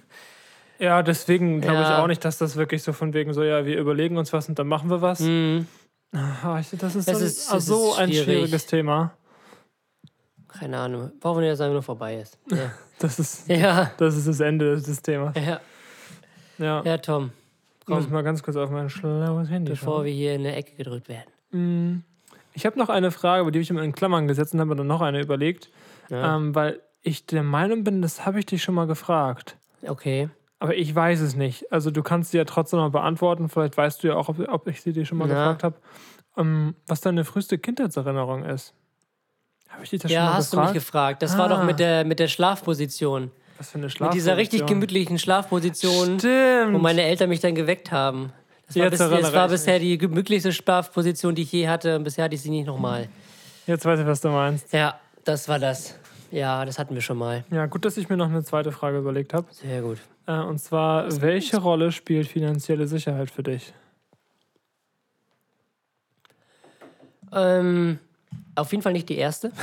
[0.80, 2.02] Ja, deswegen glaube ich Ja.
[2.02, 4.58] auch nicht, dass das wirklich so von wegen so, ja, wir überlegen uns was und
[4.58, 5.22] dann machen wir was.
[5.22, 8.24] Ah, ich, das ist, Das so, ist- ah, so ist ein schwierig.
[8.26, 9.14] schwieriges Thema.
[10.60, 11.12] Keine Ahnung.
[11.20, 12.38] Brauchen wir dass es einfach nur vorbei ist.
[12.52, 12.72] Ja.
[13.00, 13.92] Das ist, ja.
[13.98, 15.36] das ist das Ende des Themas.
[15.36, 15.60] Ja,
[16.60, 16.84] Ja.
[16.84, 17.32] ja Tom,
[17.82, 20.06] Ich muss komm, mal ganz kurz auf mein schlaues Handy bevor schauen.
[20.06, 22.04] wir hier in der Ecke gedrückt werden.
[22.54, 24.70] Ich habe noch eine Frage, aber die habe ich immer in Klammern gesetzt und habe
[24.70, 25.70] mir dann noch eine überlegt,
[26.10, 26.36] Ja.
[26.36, 29.58] ähm, weil ich der Meinung bin, das habe ich dich schon mal gefragt.
[29.88, 30.30] Okay.
[30.60, 31.72] Aber ich weiß es nicht.
[31.72, 33.50] Also du kannst sie ja trotzdem mal beantworten.
[33.50, 35.34] Vielleicht weißt du ja auch, ob, ob ich sie dir schon mal Na.
[35.34, 35.76] gefragt habe.
[36.38, 38.76] Ähm, was deine früheste Kindheitserinnerung ist.
[39.72, 41.22] Habe ich dich das schon Ja, mal hast du mich gefragt.
[41.22, 41.64] Das war doch Ah.
[41.64, 43.32] mit der, mit der Schlafposition.
[43.58, 44.14] Was für eine Mit Schlafposition.
[44.14, 46.74] dieser richtig gemütlichen Schlafposition, Stimmt.
[46.74, 48.34] wo meine Eltern mich dann geweckt haben.
[48.68, 51.96] Das war, bis, das war bisher die gemütlichste Schlafposition, die ich je hatte.
[51.98, 53.10] Und bisher hatte ich sie nicht nochmal.
[53.68, 54.72] Jetzt weiß ich, was du meinst.
[54.74, 55.96] Ja, das war das.
[56.32, 57.44] Ja, das hatten wir schon mal.
[57.52, 59.48] Ja, gut, dass ich mir noch eine zweite Frage überlegt habe.
[59.52, 59.98] Sehr gut.
[60.26, 63.74] Äh, und zwar, welche Rolle spielt finanzielle Sicherheit für dich?
[67.34, 68.00] Ähm,
[68.56, 69.52] auf jeden Fall nicht die erste.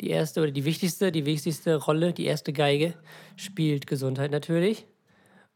[0.00, 2.94] Die erste oder die wichtigste, die wichtigste Rolle, die erste Geige
[3.36, 4.86] spielt Gesundheit natürlich.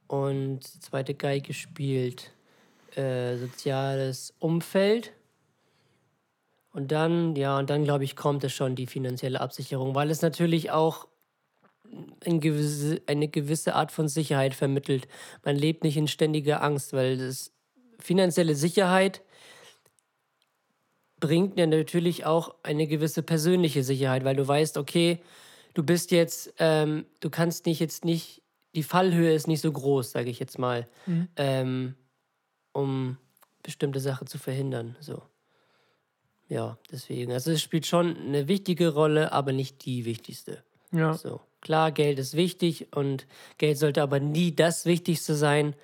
[0.07, 2.31] Und die zweite Geige spielt
[2.95, 5.13] äh, soziales Umfeld.
[6.73, 10.23] Und dann, ja, und dann glaube ich, kommt es schon die finanzielle Absicherung, weil es
[10.23, 11.09] natürlich auch
[12.25, 15.09] ein gewisse, eine gewisse Art von Sicherheit vermittelt.
[15.45, 17.53] Man lebt nicht in ständiger Angst, weil das
[17.99, 19.23] finanzielle Sicherheit
[21.21, 25.21] bringt ja natürlich auch eine gewisse persönliche Sicherheit, weil du weißt, okay,
[25.75, 28.43] du bist jetzt, ähm, du kannst nicht jetzt nicht,
[28.75, 30.89] die Fallhöhe ist nicht so groß, sage ich jetzt mal,
[31.37, 31.95] ähm,
[32.73, 33.17] um
[33.63, 34.97] bestimmte Sachen zu verhindern.
[35.01, 35.23] So.
[36.49, 37.33] Ja, deswegen.
[37.33, 40.63] Also es spielt schon eine wichtige Rolle, aber nicht die wichtigste.
[40.93, 41.15] Ja.
[41.15, 41.41] So.
[41.61, 43.27] Klar, Geld ist wichtig und
[43.59, 45.75] Geld sollte aber nie das Wichtigste sein.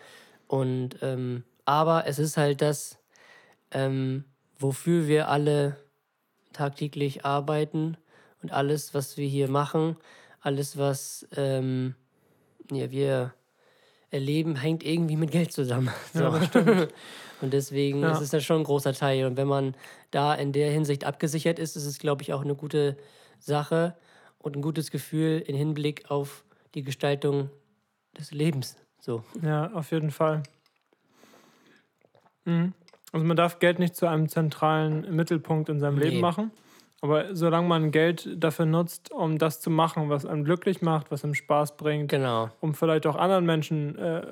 [0.47, 2.99] Und ähm, aber es ist halt das,
[3.71, 4.25] ähm,
[4.59, 5.77] wofür wir alle
[6.53, 7.97] tagtäglich arbeiten.
[8.43, 9.97] Und alles, was wir hier machen,
[10.41, 11.95] alles, was ähm,
[12.71, 13.33] ja, wir
[14.11, 15.91] erleben, hängt irgendwie mit Geld zusammen.
[16.13, 16.27] So.
[17.41, 18.13] Und deswegen Ja.
[18.13, 19.27] ist es da schon ein großer Teil.
[19.27, 19.75] Und wenn man
[20.11, 22.97] da in der Hinsicht abgesichert ist, ist es, glaube ich, auch eine gute
[23.39, 23.97] Sache
[24.39, 27.51] und ein gutes Gefühl im Hinblick auf die Gestaltung
[28.17, 28.77] des Lebens.
[29.01, 29.25] So.
[29.43, 30.43] Ja, auf jeden Fall.
[32.45, 32.73] Mhm.
[33.15, 36.07] Also man darf Geld nicht zu einem zentralen Mittelpunkt in seinem Nee.
[36.09, 36.51] Leben machen.
[37.01, 41.23] Aber solange man Geld dafür nutzt, um das zu machen, was einem glücklich macht, was
[41.23, 42.51] einem Spaß bringt, Genau.
[42.61, 44.23] um vielleicht auch anderen Menschen äh,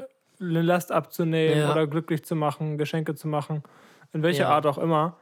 [0.40, 1.71] eine Last abzunehmen Ja.
[1.71, 3.62] oder glücklich zu machen, Geschenke zu machen,
[4.12, 4.49] in welcher Ja.
[4.49, 5.16] Art auch immer,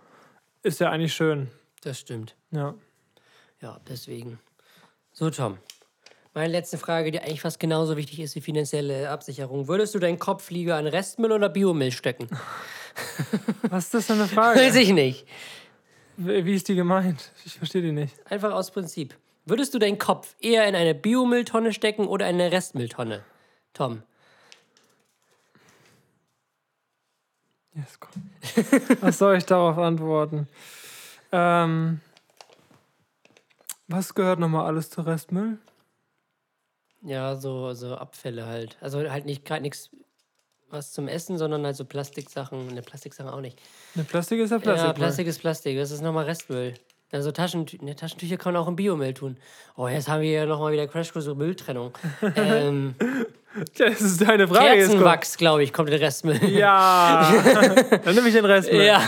[0.63, 1.49] ist ja eigentlich schön.
[1.83, 2.37] Das stimmt.
[2.53, 2.75] Ja.
[3.61, 4.39] Ja, deswegen.
[5.13, 5.59] So, Tom.
[6.33, 9.69] Meine letzte Frage, die eigentlich fast genauso wichtig ist wie finanzielle Absicherung.
[9.69, 12.29] Würdest du deinen Kopf lieber an Restmüll oder Biomüll stecken?
[13.63, 14.61] Was ist das für eine Frage?
[14.61, 15.27] Weiß ich nicht.
[16.17, 17.33] Wie ist die gemeint?
[17.47, 18.15] Ich verstehe die nicht.
[18.31, 19.17] Einfach aus Prinzip.
[19.47, 23.25] Würdest du deinen Kopf eher in eine Biomülltonne stecken oder in eine Restmülltonne?
[23.73, 24.03] Tom.
[27.75, 28.31] Yes, komm.
[29.01, 30.49] Was soll ich darauf antworten?
[31.33, 32.01] Ähm,
[33.89, 35.59] was gehört nochmal alles zu Restmüll?
[37.03, 38.77] Ja, so, so Abfälle halt.
[38.81, 39.91] Also halt nicht gerade nichts
[40.71, 42.75] was zum Essen, sondern halt so Plastiksachen.
[42.75, 43.61] Ne, Plastiksachen auch nicht.
[43.95, 44.89] Ne, Plastik ist ja Plastik.
[44.89, 45.77] Ja, Plastik ist Plastik.
[45.77, 46.75] Das ist nochmal Restmüll.
[47.13, 49.37] Also Taschentü ne, Taschentücher kann man auch im Biomüll tun.
[49.77, 51.93] Oh, jetzt haben wir ja nochmal wieder Crashkurs über Mülltrennung.
[52.37, 52.95] ähm,
[53.77, 54.79] das ist deine Frage.
[54.79, 56.39] Kerzenwachs, glaube ich, kommt in den Restmüll.
[56.51, 57.33] Ja,
[58.05, 58.85] dann nehme ich den Restmüll.
[58.85, 59.03] ja.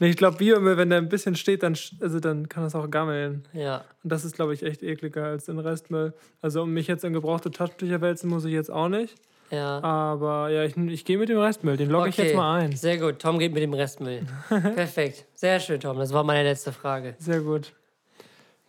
[0.00, 2.90] Nee, ich glaube, Biomüll, wenn der ein bisschen steht, dann, also dann kann das auch
[2.90, 3.46] gammeln.
[3.52, 3.84] Ja.
[4.02, 6.14] Und das ist, glaube ich, echt ekliger als den Restmüll.
[6.42, 9.14] Also, um mich jetzt in gebrauchte Taschentücher wälzen, muss ich jetzt auch nicht.
[9.50, 9.82] Ja.
[9.82, 11.76] Aber ja, ich, ich gehe mit dem Restmüll.
[11.76, 12.72] Den logge ich jetzt mal ein.
[12.74, 13.20] Sehr gut.
[13.20, 14.26] Tom geht mit dem Restmüll.
[14.48, 15.26] Perfekt.
[15.34, 15.98] Sehr schön, Tom.
[15.98, 17.14] Das war meine letzte Frage.
[17.18, 17.72] Sehr gut.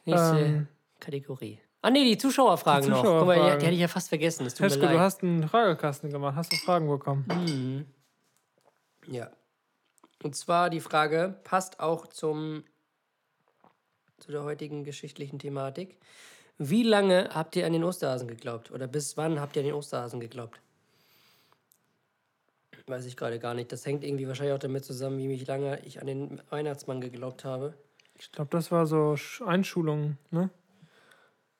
[0.06, 0.68] Nächste Ähm.
[1.00, 1.60] Kategorie.
[1.82, 3.04] Ah, nee, die Zuschauerfragen Die noch.
[3.04, 4.46] Guck mal, die, die hatte ich ja fast vergessen.
[4.46, 5.00] Es tut mir Hesko, du leid.
[5.00, 6.36] hast einen Fragekasten gemacht.
[6.36, 7.26] Hast du Fragen bekommen?
[7.28, 7.86] Mhm.
[9.14, 9.30] Ja.
[10.24, 12.64] Und zwar die Frage passt auch zum
[14.18, 15.98] zu der heutigen geschichtlichen Thematik.
[16.58, 18.72] Wie lange habt ihr an den Osterhasen geglaubt?
[18.72, 20.60] Oder bis wann habt ihr an den Osterhasen geglaubt?
[22.88, 23.72] Weiß ich gerade gar nicht.
[23.72, 27.74] Das hängt irgendwie wahrscheinlich auch damit zusammen, wie lange ich an den Weihnachtsmann geglaubt habe.
[28.18, 30.50] Ich glaube, das war so Sch- Einschulung, ne?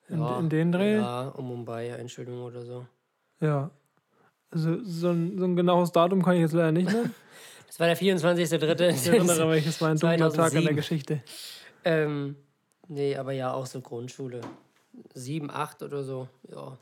[0.08, 0.94] In, Ja, in den Dreh?
[0.94, 1.24] Ja.
[1.24, 2.86] Ja, um Mumbai, Entschuldigung oder so.
[4.50, 7.14] Also so ein, so ein genaues Datum kann ich jetzt leider nicht nennen.
[7.66, 8.88] Das war der 24.3.
[8.88, 10.76] Ich erinnere mich, es war ein dunkler Tag in der 2007.
[10.76, 11.22] Geschichte.
[11.84, 12.34] Ähm,
[12.88, 14.40] nee, aber ja, auch so Grundschule.
[15.12, 16.28] Sieben, acht oder so.
[16.50, 16.78] Ja.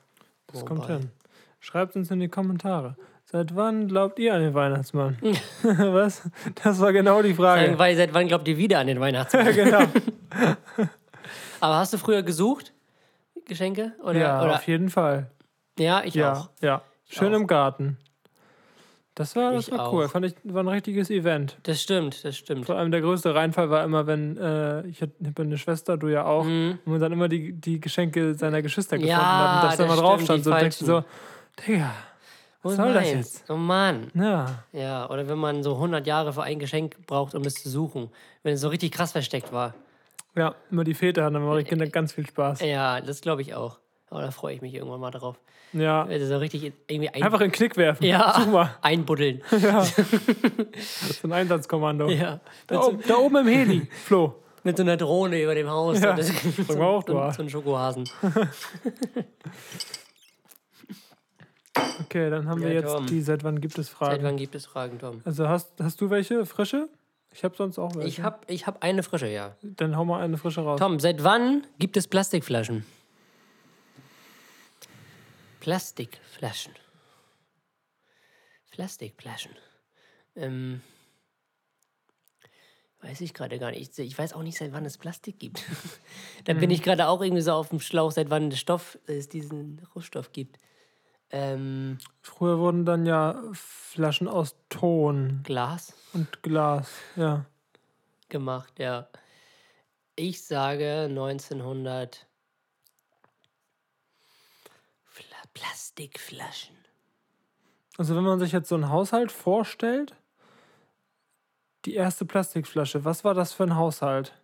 [0.46, 1.10] Das kommt hin.
[1.58, 2.96] Schreibt uns in die Kommentare.
[3.28, 5.18] Seit wann glaubt ihr an den Weihnachtsmann?
[5.62, 6.22] Was?
[6.62, 7.76] Das war genau die Frage.
[7.78, 9.46] Weil, seit wann glaubt ihr wieder an den Weihnachtsmann?
[9.54, 9.80] genau.
[11.60, 12.72] aber hast du früher gesucht?
[13.46, 13.92] Geschenke?
[14.02, 14.54] Oder, Ja, oder?
[14.54, 15.26] auf jeden Fall.
[15.78, 16.48] ja ich Ja, auch.
[16.60, 16.82] ja.
[17.08, 17.38] Schön auch.
[17.38, 17.98] im Garten.
[19.16, 20.04] Das war, das Ich war cool.
[20.04, 20.10] auch.
[20.10, 21.56] Fand ich, war ein richtiges Event.
[21.62, 22.66] Das stimmt, das stimmt.
[22.66, 25.96] Vor allem der größte Reinfall war immer, wenn äh, ich hab- ich habe eine Schwester,
[25.96, 29.20] du ja auch, und man dann immer die, die Geschenke seiner Geschwister gefunden Mhm.
[29.22, 30.44] Ja, hat und das dann das mal drauf stand.
[30.44, 31.04] So denkst du so,
[31.66, 31.90] Digga,
[32.66, 33.16] was Oh soll das nein.
[33.18, 33.44] jetzt?
[33.48, 34.10] Oh Mann.
[34.14, 37.68] Ja, Ja, oder wenn man so 100 Jahre für ein Geschenk braucht, um es zu
[37.70, 38.10] suchen.
[38.42, 39.74] Wenn es so richtig krass versteckt war.
[40.34, 42.60] ja, immer die Väter hatten immer die Kinder ganz viel Spaß.
[42.60, 43.78] Ja, das glaube ich auch.
[44.10, 45.38] Aber da freue ich mich irgendwann mal drauf.
[45.72, 48.04] Ja, Also so richtig irgendwie ein einfach in den Knick werfen.
[48.04, 49.42] ja, Such mal, einbuddeln.
[49.50, 49.98] das
[51.10, 52.08] ist ein Einsatzkommando.
[52.08, 52.38] ja.
[52.68, 54.36] Da, oben, da oben im Heli, Flo.
[54.62, 56.00] Mit so einer Drohne über dem Haus.
[56.00, 56.30] Ja, das,
[56.68, 58.08] mal auch, du so, so ein Schokohasen.
[62.00, 63.06] Okay, dann haben wir Ja, jetzt Tom.
[63.06, 64.22] die, seit wann gibt es Seit Fragen?
[64.24, 65.20] wann gibt es Fragen, Tom?
[65.24, 66.88] Also hast, hast du welche frische?
[67.32, 68.08] Ich habe sonst auch welche.
[68.08, 69.56] Ich habe ich hab eine frische, ja.
[69.62, 70.78] Dann hau mal eine frische raus.
[70.78, 72.84] Tom, seit wann gibt es Plastikflaschen?
[75.60, 76.72] Plastikflaschen.
[78.70, 79.52] Plastikflaschen.
[80.36, 80.80] Ähm,
[83.02, 83.98] weiß ich gerade gar nicht.
[83.98, 85.62] Ich weiß auch nicht, seit wann es Plastik gibt.
[86.44, 89.80] da bin ich gerade auch irgendwie so auf dem Schlauch, seit wann Stoff, es diesen
[89.94, 90.58] Rohstoff gibt.
[91.30, 96.90] Ähm, Früher wurden dann ja Flaschen aus Ton Glas und Glas.
[97.16, 97.46] Ja.
[98.28, 99.08] gemacht, ja.
[100.14, 102.26] Ich sage 1900.
[105.04, 106.76] Fla Plastikflaschen.
[107.98, 110.14] Also wenn man sich jetzt so einen Haushalt vorstellt,
[111.84, 114.34] die erste Plastikflasche, was war das für ein Haushalt?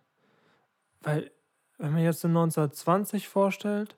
[1.01, 1.31] Weil,
[1.77, 3.95] wenn man jetzt so 1920 vorstellt,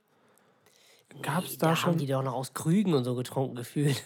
[1.22, 1.92] gab es da, da schon.
[1.92, 4.04] haben die doch noch aus Krügen und so getrunken gefühlt.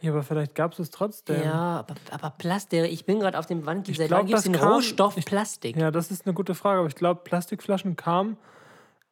[0.00, 1.42] ja, aber vielleicht gab es es trotzdem.
[1.42, 4.54] Ja, aber, aber Plastik, ich bin gerade auf dem, Ich seit wann gibt es den
[4.54, 5.76] Rohstoff ich- Plastik?
[5.76, 8.36] Ja, das ist eine gute Frage, aber ich glaube, Plastikflaschen kamen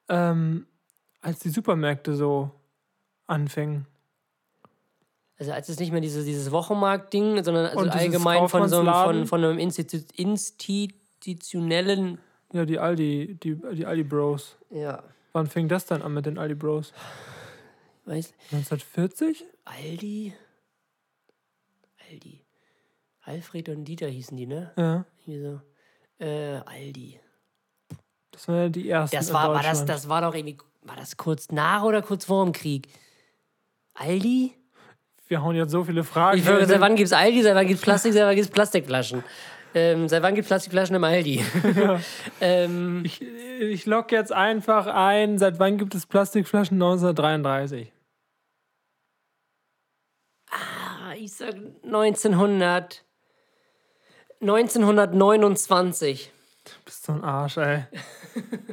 [0.09, 0.67] ähm,
[1.21, 2.51] als die Supermärkte so
[3.27, 3.87] anfingen.
[5.39, 9.27] Also als es nicht mehr diese, dieses Wochenmarkt-Ding, sondern also allgemein von so einem, von,
[9.27, 12.19] von einem Institu institutionellen.
[12.53, 14.57] Ja, die Aldi, die, die Aldi Bros.
[14.71, 16.93] Ja, Wann fing das dann an mit den Aldi Bros?
[18.05, 19.45] weiß 1940?
[19.65, 20.35] Aldi?
[22.11, 22.45] Aldi.
[23.23, 24.73] Alfred und Dieter hießen die, ne?
[24.77, 25.05] Ja.
[25.27, 25.41] Irgendwie
[26.19, 26.25] so.
[26.25, 27.21] Äh, Aldi.
[28.33, 29.17] Das waren ja die ersten.
[29.17, 30.59] Das war, war das, das war doch irgendwie.
[30.83, 32.89] War das kurz nach oder kurz vor dem Krieg?
[33.95, 34.57] Aldi?
[35.29, 36.39] Wir hauen jetzt so viele Fragen.
[36.39, 38.47] Ich würde den- wann gibt es Aldi, seit wann gibt es Plastik, seit wann gibt
[38.49, 39.23] es Plastikflaschen?
[39.75, 41.45] Ähm, seit wann gibt es Plastikflaschen im Aldi?
[42.41, 46.77] ähm, Ich, ich lock jetzt einfach ein, seit wann gibt es Plastikflaschen?
[46.77, 47.93] 1933.
[50.51, 51.55] ah, ich sag
[51.85, 53.05] 1900.
[54.41, 56.33] 1929.
[56.65, 57.85] Du bist so ein Arsch, ey.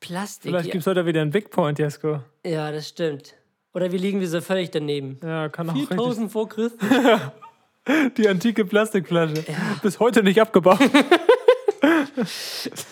[0.00, 0.50] Plastik.
[0.50, 0.72] Vielleicht ja.
[0.72, 2.20] gibt es heute wieder einen Big Point, Jesko.
[2.44, 3.34] ja, das stimmt.
[3.72, 5.18] Oder wir liegen wir so völlig daneben.
[5.22, 5.88] Ja, kann auch richtig.
[5.88, 6.78] 4000 vor Christus.
[8.16, 9.44] Die antike Plastikflasche.
[9.82, 10.78] Bis heute nicht abgebaut.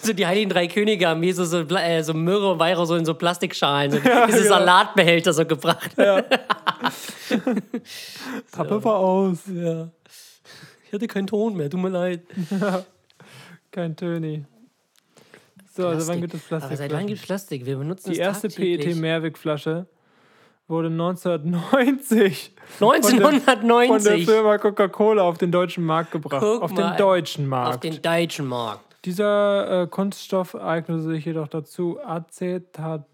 [0.02, 2.96] So die Heiligen Drei Könige haben mir so, so, äh, so Myrrhe und Weihrauch so
[2.96, 4.44] in so Plastikschalen, so diese ja.
[4.44, 5.96] Salatbehälter so gebracht.
[8.50, 9.38] Pappe war aus.
[9.46, 9.88] Ja.
[10.84, 12.22] Ich hatte keinen Ton mehr, tut mir leid.
[13.70, 14.44] Kein Töni.
[15.74, 17.64] So, also wann gibt es Aber seit wann gibt es Plastik?
[17.64, 18.48] Wir benutzen Die erste.
[18.48, 19.86] PET-Mehrwegflasche
[20.72, 26.40] wurde 1990 von der 1990 Firma Coca-Cola auf den deutschen Markt gebracht.
[26.42, 27.74] Guck auf den deutschen Markt.
[27.74, 28.96] auf den deutschen Markt.
[29.04, 33.04] Dieser äh, Kunststoff eignete sich jedoch dazu, Acetaldehyd,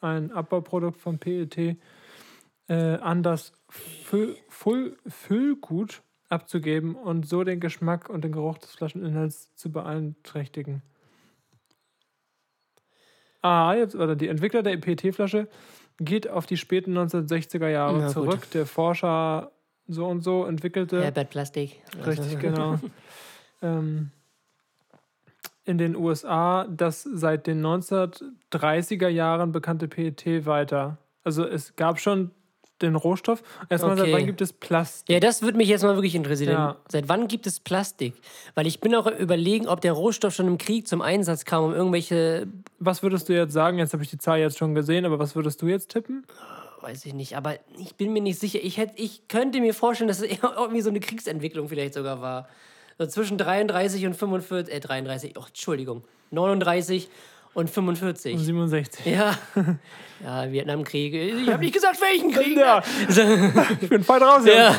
[0.00, 1.76] ein Abbauprodukt von PET,
[2.68, 8.70] äh, an das Füll, Füll, Füllgut abzugeben und so den Geschmack und den Geruch des
[8.72, 10.82] Flascheninhalts zu beeinträchtigen.
[13.40, 15.48] Ah, jetzt, oder die Entwickler der PET-Flasche
[15.98, 18.10] geht auf die späten 1960er Jahre gut.
[18.10, 18.50] zurück.
[18.52, 19.50] Der Forscher
[19.86, 21.02] so und so entwickelte.
[21.02, 21.82] Herbert Plastik.
[22.06, 22.78] Richtig, genau.
[23.62, 24.10] ähm,
[25.64, 30.98] in den USA das seit den 1930er Jahren bekannte PET weiter.
[31.24, 32.30] Also es gab schon
[32.82, 33.42] den Rohstoff.
[33.68, 34.12] Erstmal, seit Okay.
[34.14, 35.12] wann gibt es Plastik?
[35.12, 36.52] Ja, das würde mich jetzt mal wirklich interessieren.
[36.52, 36.76] Ja.
[36.88, 38.14] Seit wann gibt es Plastik?
[38.54, 41.74] Weil ich bin auch überlegen, ob der Rohstoff schon im Krieg zum Einsatz kam, um
[41.74, 42.46] irgendwelche,
[42.78, 43.78] Was würdest du jetzt sagen?
[43.78, 46.24] Jetzt habe ich die Zahl jetzt schon gesehen, aber was würdest du jetzt tippen?
[46.80, 48.60] weiß ich nicht, aber ich bin mir nicht sicher.
[48.62, 52.48] Ich, hätte, ich könnte mir vorstellen, dass es irgendwie so eine Kriegsentwicklung vielleicht sogar war.
[52.98, 57.08] So zwischen 33 und 45, äh 33, oh, Entschuldigung, 39
[57.54, 58.38] und 45.
[58.38, 59.06] 67.
[59.06, 59.36] Ja,
[60.24, 61.14] ja Vietnamkrieg.
[61.14, 62.56] Ich habe nicht gesagt, welchen Krieg.
[62.56, 63.22] Ja, So,
[63.80, 64.74] ich bin voll raus ja.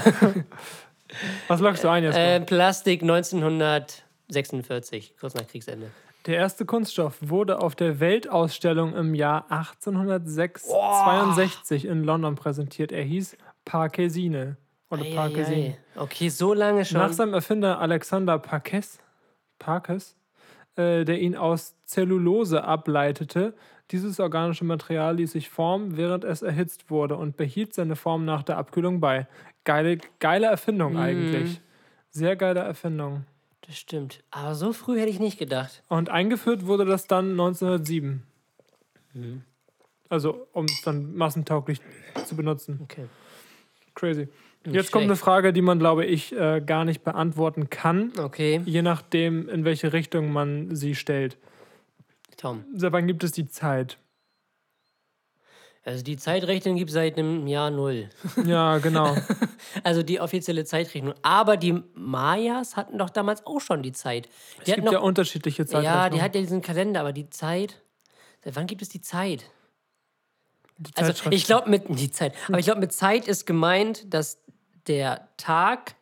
[1.47, 2.15] Was lockst du ein jetzt?
[2.15, 5.89] Äh, Plastik 1946, kurz nach Kriegsende.
[6.25, 12.91] Der erste Kunststoff wurde auf der Weltausstellung im Jahr 1862 in London präsentiert.
[12.91, 14.57] Er hieß Parkesine
[14.89, 15.53] oder Parkesin.
[15.53, 15.77] Eieiei.
[15.95, 16.99] Okay, so lange schon.
[16.99, 18.99] Nach seinem Erfinder Alexander Parkes,
[19.59, 20.15] Parkes
[20.79, 23.53] äh, der ihn aus Zellulose ableitete.
[23.91, 28.43] Dieses organische Material ließ sich formen, während es erhitzt wurde und behielt seine Form nach
[28.43, 29.27] der Abkühlung bei.
[29.65, 30.99] Geile, geile Erfindung Mhm.
[30.99, 31.61] eigentlich.
[32.11, 33.25] Sehr geile Erfindung.
[33.67, 34.23] Das stimmt.
[34.31, 35.83] Aber so früh hätte ich nicht gedacht.
[35.89, 38.23] Und eingeführt wurde das dann 1907.
[39.13, 39.43] Mhm.
[40.07, 41.81] Also, um es dann massentauglich
[42.25, 42.79] zu benutzen.
[42.83, 43.05] Okay.
[43.93, 44.27] Crazy.
[44.65, 45.23] Jetzt kommt eine schlecht.
[45.23, 49.93] Frage, die man, glaube ich, äh, gar nicht beantworten kann, Okay, je nachdem, in welche
[49.93, 51.37] Richtung man sie stellt.
[52.37, 52.65] Tom.
[52.75, 53.97] Seit wann gibt es die Zeit?
[55.85, 58.09] Also die Zeitrechnung gibt es seit einem Jahr null.
[58.45, 59.15] Ja, genau.
[59.83, 61.13] Also die offizielle Zeitrechnung.
[61.21, 64.27] Aber die Mayas hatten doch damals auch schon die Zeit.
[64.57, 66.13] Die Es gibt noch, ja unterschiedliche ja, Zeitrechnungen.
[66.13, 67.81] die hat ja diesen Kalender, aber die Zeit.
[68.43, 69.45] Seit wann gibt es die Zeit?
[70.77, 72.33] Die Also ich glaube mit die Zeit.
[72.47, 74.41] Aber ich glaube mit Zeit ist gemeint, dass
[74.89, 75.95] der Tag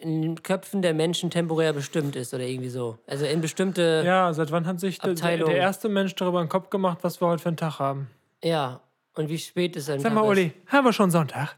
[0.00, 2.98] in den Köpfen der Menschen temporär bestimmt ist oder irgendwie so.
[3.06, 4.02] Also in bestimmte.
[4.04, 7.28] Ja, seit wann hat sich der, der erste Mensch darüber den Kopf gemacht, was wir
[7.28, 8.10] heute für einen Tag haben?
[8.44, 8.80] Ja.
[9.14, 10.28] Und wie spät ist ein Sag Tag mal.
[10.28, 11.56] Uli, haben wir schon Sonntag?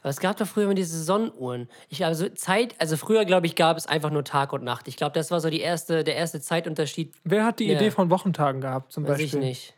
[0.00, 1.68] Aber es gab doch früher immer diese Sonnenuhren.
[1.90, 4.88] Ich also Zeit, also früher glaube ich gab es einfach nur Tag und Nacht.
[4.88, 7.12] Ich glaube, das war so die erste, der erste Zeitunterschied.
[7.24, 7.76] Wer hat die Ja.
[7.76, 9.26] Idee von Wochentagen gehabt, zum Weiß Beispiel?
[9.26, 9.74] ich nicht.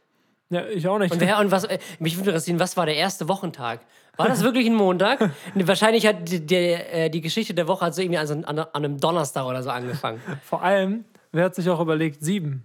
[0.50, 1.12] Ja, ich auch nicht.
[1.12, 1.64] Und wer und was?
[1.64, 3.80] äh, Mich würde interessieren, was war der erste Wochentag?
[4.16, 5.30] War das wirklich ein Montag?
[5.54, 8.68] Wahrscheinlich hat die, der, äh, die Geschichte der Woche hat so irgendwie an, an, an
[8.72, 10.20] einem Donnerstag oder so angefangen.
[10.42, 12.64] Vor allem, wer hat sich auch überlegt, sieben?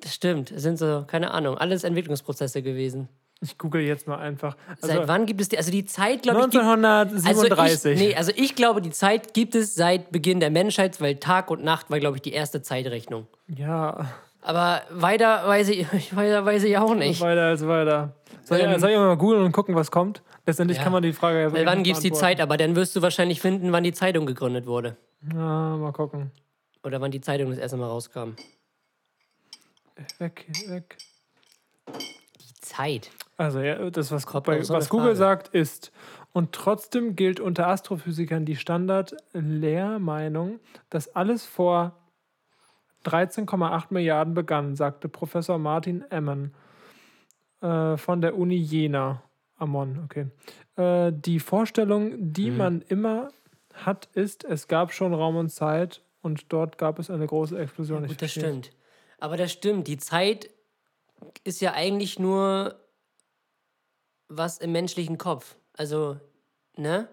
[0.00, 0.50] Das stimmt.
[0.50, 3.08] Es sind so, keine Ahnung, alles Entwicklungsprozesse gewesen.
[3.40, 4.56] Ich google jetzt mal einfach.
[4.80, 5.58] Also seit wann gibt es die?
[5.58, 7.58] Also die Zeit, glaube ich, gibt, 1937.
[7.58, 11.16] Also ich, nee, also ich glaube, die Zeit gibt es seit Beginn der Menschheit, weil
[11.16, 13.26] Tag und Nacht war, glaube ich, die erste Zeitrechnung.
[13.48, 17.20] Ja, Aber weiter weiß ich, weiter weiß ich auch nicht.
[17.20, 18.14] weiter als weiter.
[18.44, 20.22] Soll, Ähm, ich, soll ich mal googeln und gucken, was kommt?
[20.46, 20.84] Letztendlich Ja.
[20.84, 22.10] kann man die Frage ja Weil wann gibt es die.
[22.12, 22.40] Zeit?
[22.40, 24.96] Aber dann wirst du wahrscheinlich finden, wann die Zeitung gegründet wurde.
[25.32, 26.32] Ja, mal gucken.
[26.82, 28.30] Oder wann die Zeitung das erste Mal rauskam.
[30.18, 30.96] Weg, weg.
[32.40, 33.10] Die Zeit.
[33.36, 35.92] Also ja, das, was, bei, was Google sagt, ist,
[36.32, 40.58] und trotzdem gilt unter Astrophysikern die Standard-Lehrmeinung,
[40.90, 41.92] dass alles vor
[43.04, 46.54] 13,8 Milliarden begann, sagte Professor Martin Emmen
[47.60, 49.22] äh, von der Uni Jena.
[49.58, 50.26] Ammon, okay.
[50.76, 52.56] Äh, die Vorstellung, die Mhm.
[52.56, 53.28] man immer
[53.74, 58.04] hat, ist, es gab schon Raum und Zeit und dort gab es eine große Explosion.
[58.04, 58.70] Ich Gut, das stimmt.
[59.20, 59.86] Aber das stimmt.
[59.86, 60.50] Die Zeit
[61.44, 62.74] ist ja eigentlich nur
[64.28, 65.56] was im menschlichen Kopf.
[65.74, 66.16] Also,
[66.76, 67.08] ne?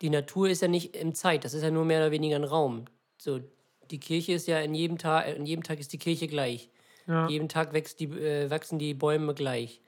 [0.00, 2.44] Die Natur ist ja nicht im Zeit, das ist ja nur mehr oder weniger ein
[2.44, 2.86] Raum.
[3.18, 3.40] So,
[3.92, 6.70] die Kirche ist ja in jedem Tag, in jedem Tag ist die Kirche gleich.
[7.06, 7.28] Ja.
[7.28, 9.80] Jeden Tag wächst die, äh, wachsen die Bäume gleich.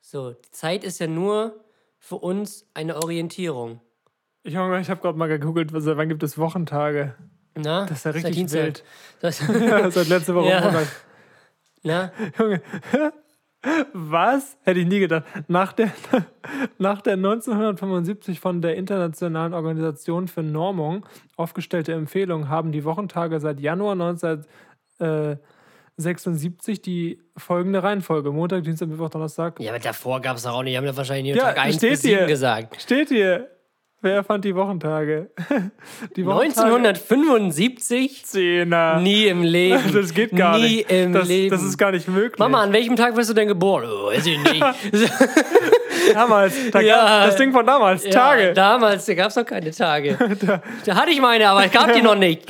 [0.00, 1.64] So, die Zeit ist ja nur
[1.98, 3.80] für uns eine Orientierung.
[4.44, 7.14] Ich, habe ich habe gerade mal gegoogelt, was, wann gibt es Wochentage?
[7.54, 7.86] Na?
[7.86, 8.62] Das ist ja Seit richtig Dienstag.
[8.64, 8.84] wild.
[9.20, 10.48] Das, Ja, seit letzter Woche.
[10.48, 10.60] Ja.
[10.60, 10.88] Montag.
[11.82, 12.12] na?
[12.38, 12.62] Junge,
[13.92, 14.56] was?
[14.62, 15.24] Hätte ich nie gedacht.
[15.48, 15.90] Nach der,
[16.78, 21.04] nach der 1975 von der Internationalen Organisation für Normung
[21.36, 29.58] aufgestellte Empfehlung haben die Wochentage seit Januar 1976 die folgende Reihenfolge: Montag, Dienstag, Mittwoch, Donnerstag.
[29.60, 30.74] Ja, aber davor gab es auch nicht.
[30.74, 32.26] Die haben ja wahrscheinlich nur Ja, Tag 1 steht bis 7 hier.
[32.26, 32.80] gesagt.
[32.80, 33.50] Steht hier.
[34.00, 35.28] Wer erfand die Wochentage?
[36.16, 38.24] Die 1975?
[38.24, 39.00] Zehner.
[39.00, 39.80] Nie im Leben.
[39.92, 40.90] Das geht gar Nie nicht.
[40.92, 41.50] im das, Leben.
[41.50, 42.38] das ist gar nicht möglich.
[42.38, 43.88] Mama, an welchem Tag wirst du denn geboren?
[43.90, 44.62] Oh, weiß ich nicht.
[46.14, 46.54] damals.
[46.70, 47.26] Da Ja.
[47.26, 48.04] das Ding von damals.
[48.04, 48.52] Ja, Tage.
[48.52, 50.16] damals, da gab es noch keine Tage.
[50.84, 52.46] da hatte ich meine, aber ich gab die noch nicht.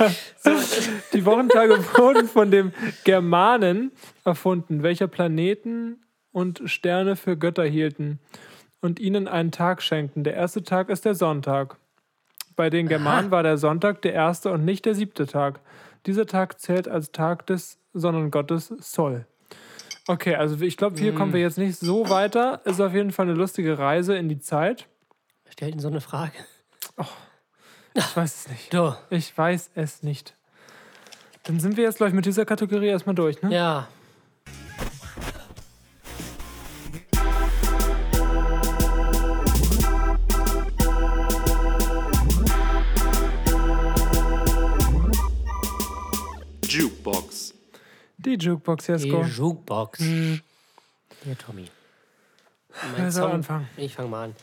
[1.13, 2.73] Die Wochentage wurden von dem
[3.05, 3.91] Germanen
[4.23, 5.97] erfunden, welcher Planeten
[6.31, 8.19] und Sterne für Götter hielten
[8.81, 10.23] und ihnen einen Tag schenkten.
[10.23, 11.77] Der erste Tag ist der Sonntag.
[12.55, 15.61] Bei den Germanen war der Sonntag der erste und nicht der siebte Tag.
[16.05, 19.25] Dieser Tag zählt als Tag des Sonnengottes Sol.
[20.07, 22.61] Okay, also ich glaube, hier kommen wir jetzt nicht so weiter.
[22.65, 24.87] Ist auf jeden Fall eine lustige Reise in die Zeit.
[25.49, 26.33] Stellt denn so eine Frage?
[27.93, 28.73] Ich weiß es nicht.
[28.73, 28.95] Du.
[29.09, 30.35] Ich weiß es nicht.
[31.43, 33.53] Dann sind wir jetzt, glaube ich, mit dieser Kategorie erstmal durch, ne?
[33.53, 33.87] Ja.
[48.37, 49.23] Die Jukebox, Die Jesko.
[49.23, 49.99] Jukebox.
[49.99, 50.39] Hier,
[51.37, 51.65] Tommy.
[52.69, 53.69] Mein Wer soll Song, anfangen?
[53.77, 54.35] ich fange mal an.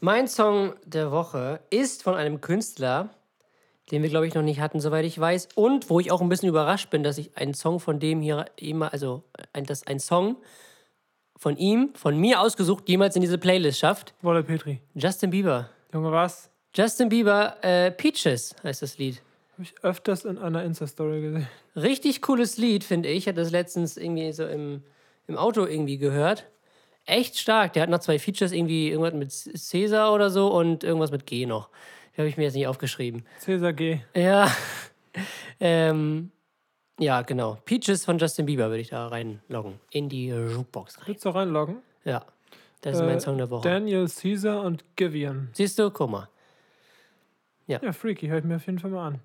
[0.00, 3.10] Mein Song der Woche ist von einem Künstler,
[3.90, 5.48] den wir, glaube ich, noch nicht hatten, soweit ich weiß.
[5.54, 8.46] Und wo ich auch ein bisschen überrascht bin, dass ich einen Song von dem hier
[8.56, 10.36] immer, also ein, dass ein Song
[11.36, 14.14] von ihm, von mir ausgesucht, jemals in diese Playlist schafft.
[14.22, 14.80] Wolle Petri.
[14.94, 15.68] Justin Bieber.
[15.92, 16.48] Junge, was?
[16.74, 19.20] Justin Bieber, äh, Peaches heißt das Lied.
[19.62, 21.48] Habe ich öfters in einer Insta-Story gesehen.
[21.76, 23.18] Richtig cooles Lied, finde ich.
[23.18, 24.82] Ich hatte das letztens irgendwie so im,
[25.28, 26.46] im Auto irgendwie gehört.
[27.06, 27.72] Echt stark.
[27.74, 31.46] Der hat noch zwei Features, irgendwie irgendwas mit Caesar oder so und irgendwas mit G
[31.46, 31.68] noch.
[32.16, 33.24] Die habe ich mir jetzt nicht aufgeschrieben.
[33.38, 34.00] Cäsar G.
[34.16, 34.50] Ja.
[35.60, 36.32] ähm,
[36.98, 37.58] ja, genau.
[37.64, 39.78] Peaches von Justin Bieber würde ich da reinloggen.
[39.92, 41.04] In die Jukebox rein.
[41.06, 41.76] Willst du reinloggen?
[42.04, 42.24] Ja.
[42.80, 43.68] Das ist mein Äh, Song der Woche.
[43.68, 45.50] Daniel Caesar und Givian.
[45.52, 45.88] Siehst du?
[45.92, 46.28] Guck mal.
[47.82, 48.28] Ja, freaky.
[48.28, 49.18] Hör ich mir auf jeden Fall mal an.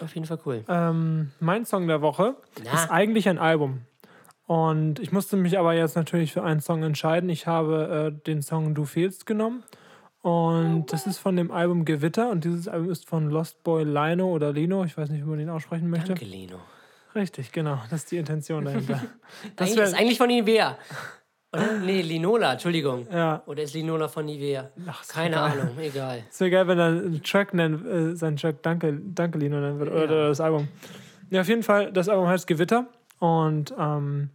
[0.00, 0.64] Auf jeden Fall cool.
[0.68, 2.34] Ähm, mein Song der Woche
[2.64, 2.72] Na?
[2.72, 3.82] ist eigentlich ein Album.
[4.46, 7.30] Und ich musste mich aber jetzt natürlich für einen Song entscheiden.
[7.30, 9.62] Ich habe äh, den Song Du fehlst genommen.
[10.20, 12.30] Und das ist von dem Album Gewitter.
[12.30, 14.84] Und dieses Album ist von Lost Boy Lino oder Lino.
[14.84, 16.08] Ich weiß nicht, wie man den aussprechen möchte.
[16.08, 16.58] Danke, Leno.
[17.14, 17.78] Richtig, genau.
[17.90, 19.00] Das ist die Intention dahinter.
[19.56, 20.76] Das wär- ist eigentlich von Nivea.
[21.52, 21.78] Oder?
[21.84, 23.06] Nee, Linola, Entschuldigung.
[23.12, 24.70] ja, Oder ist Linola von Nivea?
[24.88, 25.50] Ach, Keine egal.
[25.60, 26.22] Ahnung, egal.
[26.30, 29.78] es wäre geil, wenn er einen Track nennt, äh, seinen Track Danke, Danke Lino nennen
[29.78, 29.92] würde.
[29.92, 30.28] Oder Ja.
[30.28, 30.68] das Album.
[31.30, 32.86] Ja, auf jeden Fall, das Album heißt Gewitter.
[33.18, 34.30] Und ähm,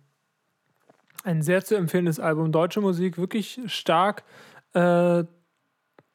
[1.24, 2.52] ein sehr zu empfehlendes Album.
[2.52, 4.24] Deutsche Musik, wirklich stark.
[4.74, 5.24] Äh,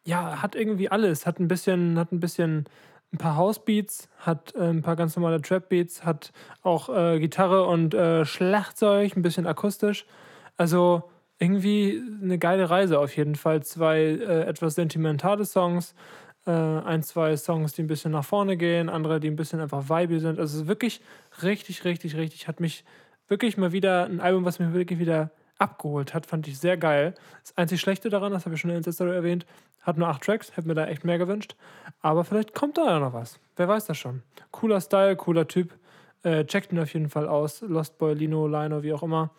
[0.05, 1.27] ja, hat irgendwie alles.
[1.27, 2.65] Hat ein bisschen, hat ein bisschen
[3.13, 6.33] ein paar Housebeats, hat äh, ein paar ganz normale Trap-Beats, hat
[6.63, 10.07] auch äh, Gitarre und äh, Schlagzeug, ein bisschen akustisch.
[10.57, 13.63] Also irgendwie eine geile Reise auf jeden Fall.
[13.63, 15.95] Zwei äh, etwas sentimentale Songs,
[16.47, 19.89] äh, ein, zwei Songs, die ein bisschen nach vorne gehen, andere, die ein bisschen einfach
[19.89, 20.39] vibey sind.
[20.39, 21.01] Also wirklich
[21.43, 22.85] richtig, richtig, richtig, hat mich
[23.29, 27.15] wirklich mal wieder ein Album, was mich wirklich wieder abgeholt hat, fand ich sehr geil.
[27.43, 29.47] Das einzig Schlechte daran, das habe ich schon in der erwähnt,
[29.83, 31.57] hat nur acht Tracks, hätte mir da echt mehr gewünscht.
[32.01, 33.39] Aber vielleicht kommt da ja noch was.
[33.57, 34.23] Wer weiß das schon.
[34.51, 35.75] Cooler Style, cooler Typ.
[36.25, 37.63] Äh, checkt ihn auf jeden Fall aus.
[37.63, 39.31] Lost Boy, Lino, Lino, wie auch immer.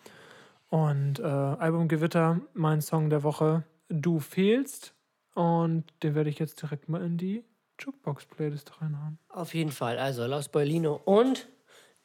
[0.68, 4.94] Und äh, Albumgewitter, mein Song der Woche, Du fehlst.
[5.34, 7.44] Und den werde ich jetzt direkt mal in die
[7.80, 9.18] Jukebox-Playlist reinhauen.
[9.28, 9.98] Auf jeden Fall.
[9.98, 11.48] Also Los Boilino und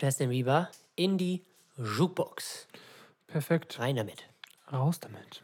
[0.02, 1.46] Justin Bieber in die
[1.78, 2.68] Jukebox.
[3.28, 3.80] Perfekt.
[3.80, 4.28] Rein damit.
[4.72, 5.44] Raus damit.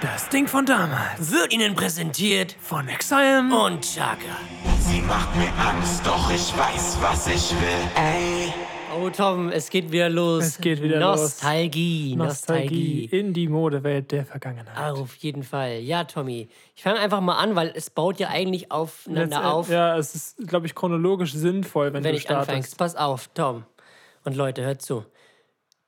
[0.00, 1.30] Das Ding von damals.
[1.30, 3.40] Wird Ihnen präsentiert Von Exile.
[3.40, 4.36] und Chaka.
[4.78, 7.90] Sie macht mir Angst, doch ich weiß, was ich will.
[7.96, 8.52] Ey,
[8.96, 10.44] Oh Tom, es geht wieder los.
[10.44, 11.20] Es geht wieder los.
[11.20, 13.04] Nostalgie, Nostalgie Nostalgie.
[13.06, 14.92] in die Modewelt der Vergangenheit.
[14.92, 15.78] Auf jeden Fall.
[15.80, 16.48] Ja, Tommy.
[16.76, 20.14] Ich fange einfach mal an, weil es baut ja eigentlich aufeinander Letztend- auf, Ja, es
[20.14, 22.48] ist, glaube ich, chronologisch sinnvoll, wenn, wenn du ich startest.
[22.50, 22.78] anfängst.
[22.78, 23.64] Pass auf, Tom.
[24.24, 25.04] Und Leute, hört zu.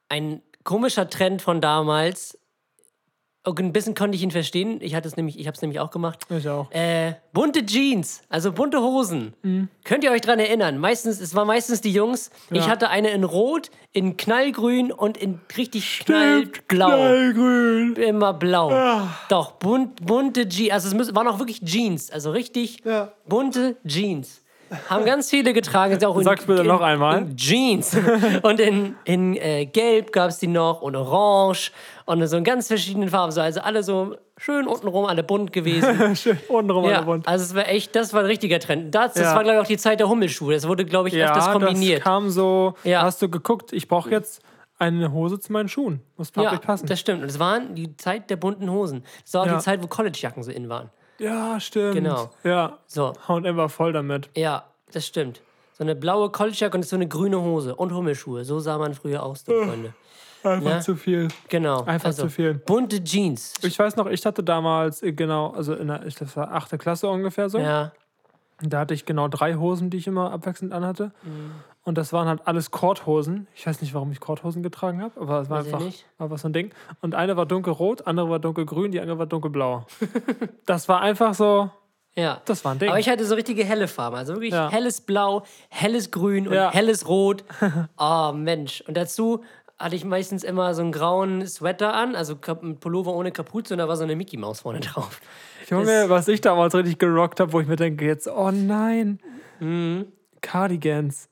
[0.09, 2.39] Ein komischer Trend von damals.
[3.47, 4.79] Ein bisschen konnte ich ihn verstehen.
[4.81, 6.25] Ich hatte es nämlich, ich habe es nämlich auch gemacht.
[6.31, 6.71] Ich auch.
[6.73, 9.35] Äh, bunte Jeans, also bunte Hosen.
[9.43, 9.69] Mhm.
[9.85, 10.79] Könnt ihr euch dran erinnern?
[10.79, 12.31] Meistens, es war meistens die Jungs.
[12.51, 12.67] Ich Ja.
[12.69, 16.89] hatte eine in Rot, in Knallgrün und in richtig knallblau.
[16.89, 17.95] Knallgrün.
[17.97, 18.71] Immer blau.
[18.73, 19.17] Ah.
[19.29, 20.73] Doch, bunt, bunte Jeans.
[20.73, 22.11] Also es müssen, waren auch wirklich Jeans.
[22.11, 23.13] Also richtig Ja.
[23.29, 24.43] bunte Jeans.
[24.89, 26.03] Haben ganz viele getragen.
[26.05, 27.19] Auch in- Sag's bitte in, noch einmal.
[27.23, 27.97] In Jeans.
[28.43, 31.71] und in, in äh, Gelb gab es die noch und Orange
[32.05, 33.33] und so in ganz verschiedenen Farben.
[33.33, 36.14] So, also alle so schön untenrum, alle bunt gewesen.
[36.17, 37.27] Schön untenrum ja, ja, bunt.
[37.27, 38.95] also es war echt, das war ein richtiger Trend.
[38.95, 39.35] Das, das Ja.
[39.35, 40.53] war, glaube ich, auch die Zeit der Hummelschuhe.
[40.55, 42.03] Das wurde, glaube ich, Ja, öfters das kombiniert.
[42.03, 43.03] kam so, Ja.
[43.03, 44.43] hast du geguckt, ich brauche jetzt
[44.79, 46.03] eine Hose zu meinen Schuhen.
[46.19, 46.87] Muss ja, farblich passen.
[46.87, 47.23] das stimmt.
[47.23, 49.05] Und es waren die Zeit der bunten Hosen.
[49.25, 49.57] Das war auch Ja.
[49.57, 50.91] die Zeit, wo Collegejacken so in waren.
[51.19, 51.95] Ja, stimmt.
[51.95, 52.31] Genau.
[52.45, 54.29] Ja, So, H&M war voll damit.
[54.37, 55.41] ja, das stimmt.
[55.77, 58.45] So eine blaue Collegejacke und so eine grüne Hose und Hummelschuhe.
[58.45, 59.93] So sah man früher aus, die Freunde.
[60.43, 60.81] Einfach Ja.
[60.81, 61.29] zu viel.
[61.49, 61.83] Genau.
[61.85, 62.55] Einfach also, zu viel.
[62.55, 63.53] Bunte Jeans.
[63.62, 66.53] Ich weiß noch, ich hatte damals, äh, genau, also in der, ich glaube, das war
[66.53, 67.59] achte Klasse ungefähr so.
[67.59, 67.93] Ja,
[68.62, 71.11] Da hatte ich genau drei Hosen, die ich immer abwechselnd anhatte.
[71.25, 71.51] Mhm.
[71.87, 73.47] Und das waren halt alles Korthosen.
[73.55, 76.49] Ich weiß nicht, warum ich Korthosen getragen habe, aber es war Weiß einfach, einfach so
[76.49, 76.72] ein Ding.
[77.01, 79.87] Und eine war dunkelrot, andere war dunkelgrün, die andere war dunkelblau.
[80.66, 81.70] das war einfach so,
[82.16, 82.43] ja.
[82.45, 82.89] das war ein Ding.
[82.89, 84.16] Aber ich hatte so richtige helle Farben.
[84.16, 84.68] Also wirklich Ja.
[84.68, 86.72] helles Blau, helles Grün und Ja.
[86.72, 87.45] helles Rot.
[87.99, 88.82] Oh, Mensch.
[88.89, 89.45] Und dazu
[89.78, 93.74] hatte ich meistens immer so einen grauen Sweater an, also Kap- ein Pullover ohne Kapuze
[93.74, 95.20] und da war so eine Mickey Maus vorne drauf.
[95.70, 99.20] Junge, was ich damals richtig gerockt habe, wo ich mir denke, jetzt, oh nein.
[99.61, 100.07] Mhm.
[100.41, 101.28] Cardigans.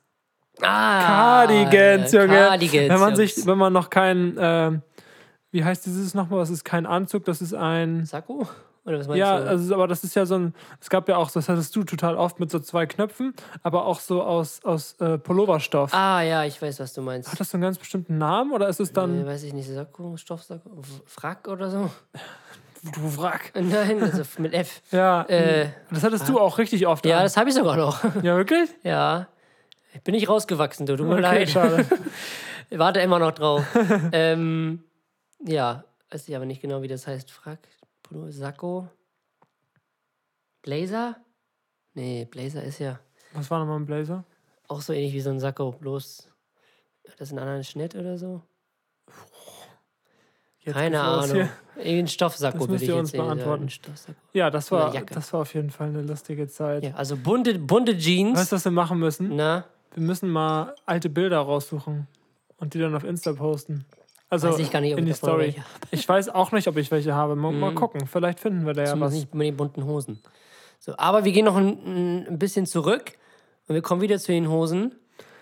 [0.63, 2.29] Ah, Cardigans, Junge.
[2.29, 4.83] Cardigans, wenn man sich, wenn man noch kein, ähm,
[5.51, 6.41] wie heißt dieses nochmal?
[6.41, 8.05] Das ist kein Anzug, das ist ein.
[8.07, 8.47] Sakko?
[8.87, 9.49] Oder was meinst Ja, du?
[9.49, 10.55] also, aber das ist ja so ein.
[10.81, 13.33] Es gab ja auch, das hattest du total oft mit so zwei Knöpfen,
[13.63, 15.95] aber auch so aus, aus äh, Pulloverstoff.
[15.95, 17.33] ah, ja, ich weiß, was du meinst.
[17.33, 19.23] Hat das so einen ganz bestimmten Namen oder ist es dann.
[19.23, 20.71] äh, weiß ich nicht, Sakko, Stoffsakko,
[21.07, 21.91] Frack oder so?
[22.83, 23.53] du Wrack.
[23.59, 24.83] Nein, also mit F.
[24.91, 27.07] Ja, Äh, das hattest du auch richtig oft.
[27.07, 27.23] ja, an.
[27.23, 28.05] das habe ich sogar noch.
[28.23, 28.69] ja, wirklich?
[28.83, 29.27] ja.
[29.95, 30.97] Ich bin nicht rausgewachsen, du.
[30.97, 31.49] Tut mir Okay, leid.
[31.49, 31.87] schade.
[32.71, 33.65] Ich warte immer noch drauf.
[34.13, 34.83] ähm,
[35.45, 37.33] ja, weiß ich aber nicht genau, wie das heißt.
[38.03, 38.89] Pullover, Sakko,
[40.63, 41.17] Blazer?
[41.95, 42.99] Nee, Blazer ist ja
[43.33, 44.25] Was war nochmal ein Blazer?
[44.69, 46.29] auch so ähnlich wie so ein Sakko, bloß
[47.11, 48.41] hat das einen anderen Schnitt oder so?
[50.61, 51.35] Jetzt Keine Ahnung.
[51.37, 51.49] hier.
[51.77, 53.69] Irgendein Stoffsakko Das müsst ich ihr uns beantworten.
[54.33, 56.83] Ja, das war, das war auf jeden Fall eine lustige Zeit.
[56.85, 58.39] Ja, also bunte, bunte Jeans.
[58.39, 59.37] Weißt du, was wir machen müssen?
[59.37, 62.07] Na, Wir müssen mal alte Bilder raussuchen
[62.57, 63.85] und die dann auf Insta posten.
[64.29, 65.55] Also Weiß ich gar nicht, ob in die ich Story.
[65.93, 67.37] Ich weiß auch nicht, ob ich welche habe.
[67.37, 68.07] Mal, mal gucken.
[68.07, 69.13] Vielleicht finden wir da ja was.
[69.13, 70.21] nicht mit den bunten Hosen.
[70.81, 73.13] So, aber wir gehen noch ein, ein bisschen zurück
[73.69, 74.95] und wir kommen wieder zu den Hosen.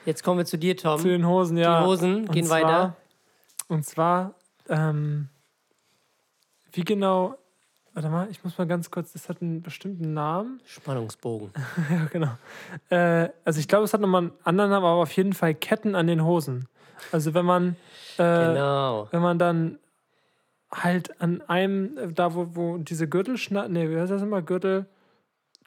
[0.05, 1.01] Jetzt kommen wir zu dir, Tom.
[1.01, 1.81] Zu den Hosen, ja.
[1.81, 2.97] Die Hosen Und gehen zwar, weiter.
[3.69, 4.35] Und zwar,
[4.69, 5.29] ähm,
[6.73, 7.37] wie genau.
[7.95, 10.61] Warte mal, ich muss mal ganz kurz, das hat einen bestimmten Namen.
[10.65, 11.51] Spannungsbogen.
[11.91, 12.31] Ja, genau.
[12.89, 15.95] Äh, also ich glaube, es hat nochmal einen anderen Namen, aber auf jeden Fall Ketten
[15.95, 16.69] an den Hosen.
[17.13, 17.77] Also wenn man,
[18.17, 19.09] äh, Genau.
[19.11, 19.79] wenn man dann
[20.73, 24.41] halt an einem, äh, da wo, wo diese Gürtel schneiden, nee, wie heißt das immer?
[24.41, 24.87] Gürtel,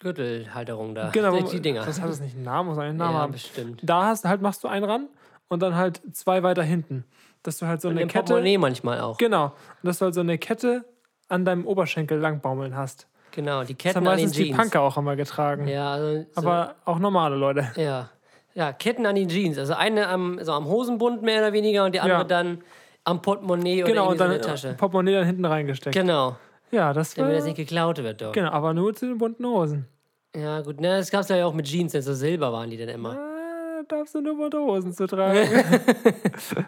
[0.00, 1.10] Gürtelhalterung da.
[1.10, 1.36] genau.
[1.38, 1.84] Die, die Dinger.
[1.84, 3.32] Das hat das nicht einen Namen, muss einen Namen ja, haben.
[3.32, 3.80] bestimmt.
[3.84, 5.08] Da hast halt, machst du einen ran
[5.48, 7.04] und dann halt zwei weiter hinten.
[7.44, 9.16] Dass du halt so Und eine Kette, Portemonnaie manchmal auch.
[9.18, 10.84] genau, und dass du halt so eine Kette
[11.28, 13.06] an deinem Oberschenkel langbaumeln hast.
[13.32, 14.56] Genau, die Das Ketten haben an den meistens die Jeans.
[14.56, 15.68] Punker auch immer getragen.
[15.68, 17.68] Ja, also, so, Aber auch normale Leute.
[17.76, 18.08] ja.
[18.54, 19.58] ja, Ketten an den Jeans.
[19.58, 22.24] Also eine am, so am Hosenbund mehr oder weniger und die andere Ja.
[22.24, 22.62] dann
[23.04, 24.68] am Portemonnaie oder Genau, irgendwie und so dann in der Tasche.
[24.70, 25.94] äh, Portemonnaie dann hinten reingesteckt.
[25.94, 26.36] Genau,
[26.70, 27.24] Ja, das war.
[27.24, 28.22] damit das nicht geklaut wird.
[28.22, 28.32] Doch.
[28.32, 29.86] Genau, aber nur zu den bunten Hosen.
[30.34, 30.80] Ja, gut.
[30.80, 33.12] Ne, das gab es ja auch mit Jeans, also silber waren die dann immer.
[33.14, 35.38] Äh, darfst du nur bunte Hosen zu tragen.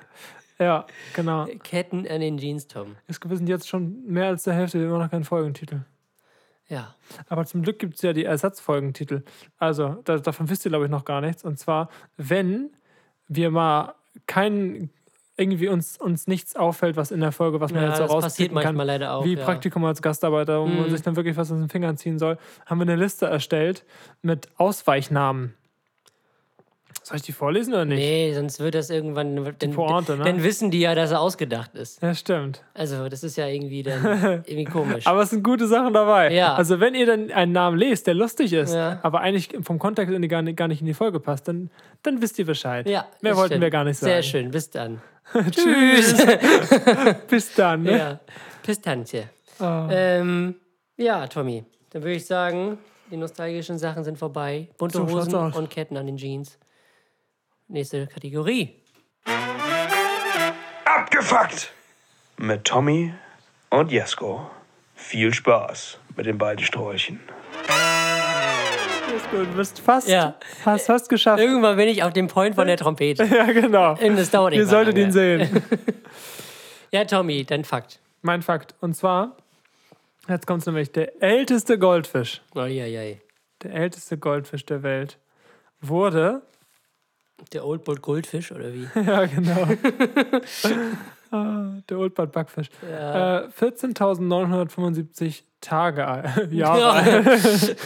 [0.59, 1.47] ja, genau.
[1.63, 2.97] Ketten an den Jeans, Tom.
[3.07, 5.81] Es- Wir sind jetzt schon mehr als der Hälfte, wir haben immer noch keinen Folgentitel.
[6.69, 6.95] Ja.
[7.29, 9.23] Aber zum Glück gibt es ja die Ersatzfolgentitel.
[9.57, 11.43] Also, da, davon wisst ihr, glaube ich, noch gar nichts.
[11.45, 11.89] Und zwar,
[12.19, 12.71] wenn
[13.27, 13.95] wir mal
[14.27, 14.91] keinen,
[15.39, 18.13] irgendwie uns, uns nichts auffällt, was in der Folge, was man Ja, jetzt so das
[18.13, 19.25] passiert rauspicken manchmal kann, leider auch.
[19.25, 19.45] wie ja.
[19.45, 20.91] Praktikum als Gastarbeiter, wo man Mhm.
[20.91, 22.37] sich dann wirklich was aus den Fingern ziehen soll,
[22.67, 23.87] haben wir eine Liste erstellt
[24.21, 25.55] mit Ausweichnamen.
[27.09, 27.99] Soll ich die vorlesen oder nicht?
[27.99, 29.55] Nee, sonst wird das irgendwann.
[29.59, 30.25] Dann, Pointe, ne?
[30.25, 32.03] dann wissen die ja, dass er ausgedacht ist.
[32.03, 32.63] Ja, stimmt.
[32.75, 34.05] Also, das ist ja irgendwie dann
[34.47, 35.07] irgendwie komisch.
[35.07, 36.33] Aber es sind gute Sachen dabei.
[36.35, 36.55] Ja.
[36.55, 39.01] Also, wenn ihr dann einen Namen lest, der lustig ist, Ja.
[39.03, 41.71] aber eigentlich vom Kontext gar, nicht, gar nicht in die Folge passt, dann,
[42.03, 42.87] dann wisst ihr Bescheid.
[42.89, 43.63] ja, Mehr wollten stimmt.
[43.63, 44.13] wir gar nicht sagen.
[44.13, 45.01] Sehr schön, bis dann.
[45.51, 46.15] Tschüss.
[47.29, 47.83] Bis dann.
[47.83, 47.99] Ne?
[47.99, 48.21] Ja,
[48.67, 49.25] bis Tantje.
[49.59, 49.89] Ah.
[49.91, 50.55] Ähm,
[50.97, 52.79] ja, Tommy, dann würde ich sagen,
[53.11, 54.69] die nostalgischen Sachen sind vorbei.
[54.79, 56.59] Bunte So Hosen und Ketten an den Jeans.
[57.69, 58.75] Nächste Kategorie.
[60.85, 61.73] Abgefuckt!
[62.39, 63.13] Mit Tommy
[63.71, 64.49] und Jesko.
[64.95, 67.21] Viel Spaß mit den beiden Sträuchen.
[69.31, 69.47] Gut.
[69.47, 70.37] Du bist fast, Ja.
[70.65, 71.41] hast fast geschafft.
[71.43, 73.25] Irgendwann bin ich auf dem Point von der Trompete.
[73.31, 73.95] Ja, genau.
[73.95, 75.07] Das dauert Ihr nicht solltet lange.
[75.09, 75.63] ihn sehen.
[76.91, 78.01] Ja, Tommy, dein Fakt.
[78.23, 78.75] mein Fakt.
[78.81, 79.37] Und zwar,
[80.27, 83.21] jetzt kommt nämlich, der älteste Goldfisch, Uiuiui.
[83.63, 85.19] der älteste Goldfisch der Welt,
[85.83, 86.41] wurde,
[87.53, 88.87] Der Old Bolt Goldfish oder wie?
[89.07, 89.67] ja genau,
[91.31, 93.41] Ah, der Old Bad Backfisch, Ja.
[93.41, 96.91] äh, 14.975 Tage alt, Jahre Ja.
[96.93, 97.77] alt,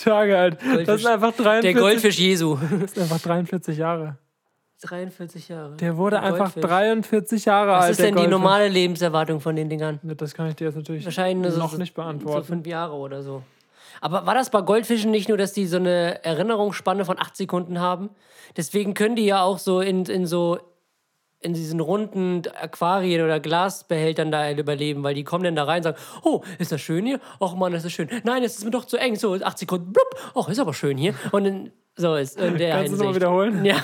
[0.00, 0.54] Tage alt.
[0.60, 1.02] Das Goldfisch.
[1.02, 2.56] sind einfach 43, Der Goldfisch Jesu.
[2.80, 4.16] das sind einfach 43 Jahre.
[4.82, 5.76] 43 Jahre.
[5.76, 6.62] Der wurde Ein einfach Goldfisch.
[6.70, 7.90] 43 Jahre Was alt.
[7.92, 8.30] ist der denn die Goldfisch.
[8.38, 9.98] normale Lebenserwartung von den Dingern?
[10.16, 12.44] Das kann ich dir jetzt natürlich Wahrscheinlich so- noch so, nicht So beantworten.
[12.46, 13.42] fünf Jahre oder so.
[14.00, 17.80] Aber war das bei Goldfischen nicht nur, dass die so eine Erinnerungsspanne von acht Sekunden
[17.80, 18.10] haben?
[18.56, 20.58] Deswegen können die ja auch so in, in so
[21.44, 25.82] in diesen runden Aquarien oder Glasbehältern da überleben, weil die kommen dann da rein und
[25.84, 27.20] sagen, oh, ist das schön hier?
[27.38, 28.08] Och Mann, das ist schön.
[28.24, 29.16] Nein, es ist mir doch zu eng.
[29.16, 30.06] So, acht Sekunden, blub.
[30.34, 31.14] Oh, ist aber schön hier.
[31.32, 33.64] Und dann, so ist in der Kannst du es nochmal wiederholen?
[33.64, 33.76] Ja.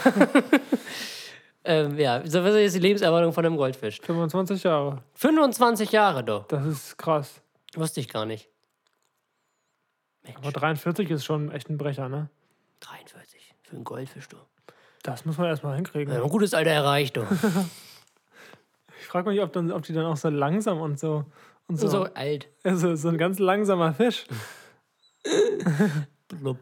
[1.64, 4.00] ähm, ja, so was ist die Lebenserwartung von einem Goldfisch?
[4.00, 5.02] 25 Jahre.
[5.14, 6.46] 25 Jahre doch.
[6.48, 7.42] Das ist krass.
[7.74, 8.48] Wusste ich gar nicht.
[10.36, 12.28] Aber 43 ist schon echt ein Brecher, ne?
[12.80, 14.36] 43 für einen Goldfisch, du.
[15.02, 16.12] Das muss man erstmal hinkriegen.
[16.12, 17.26] Ja, ein gutes Alter erreicht, du.
[19.00, 21.24] Ich frage mich, ob, dann, ob die dann auch so langsam und so.
[21.66, 21.88] Und so.
[21.88, 22.48] So alt.
[22.62, 24.26] Also so ein ganz langsamer Fisch.
[26.28, 26.58] Blub.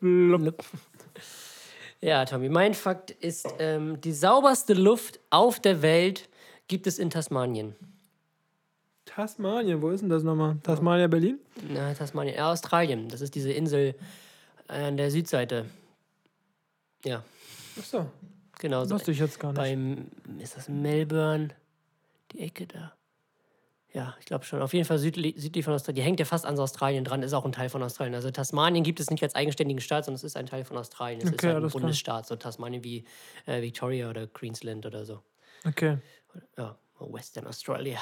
[0.00, 0.64] Blub.
[2.00, 6.28] Ja, Tommy, mein Fakt ist, ähm, die sauberste Luft auf der Welt
[6.68, 7.74] gibt es in Tasmanien.
[9.14, 10.56] Tasmanien, wo ist denn das nochmal?
[10.62, 11.38] Tasmania, Berlin?
[11.68, 13.08] Na, Tasmanien, ja, Australien.
[13.08, 13.94] Das ist diese Insel
[14.68, 15.66] an der Südseite.
[17.04, 17.24] Ja,
[17.78, 18.06] Achso,
[18.58, 18.94] genau so.
[18.94, 19.56] wusste ich jetzt gar nicht.
[19.60, 20.08] Beim,
[20.38, 21.48] ist das Melbourne?
[22.32, 22.92] Die Ecke da.
[23.92, 24.62] Ja, ich glaube schon.
[24.62, 25.96] Auf jeden Fall südlich, südlich von Australien.
[25.96, 28.14] Die hängt ja fast an Australien dran, ist auch ein Teil von Australien.
[28.14, 31.18] Also Tasmanien gibt es nicht als eigenständigen Staat, sondern es ist ein Teil von Australien.
[31.20, 31.70] Es ist Okay, halt ein.
[31.70, 33.04] Bundesstaat, so Tasmanien wie
[33.46, 35.20] äh, Victoria oder Queensland oder so.
[35.66, 35.98] Okay.
[36.56, 37.98] Ja, Western Australia.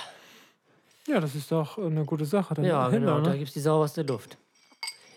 [1.08, 2.54] Ja, das ist doch eine gute Sache.
[2.54, 3.38] Dann Ja, dahinter, genau, da ne?
[3.38, 4.36] gibt es die sauberste Luft.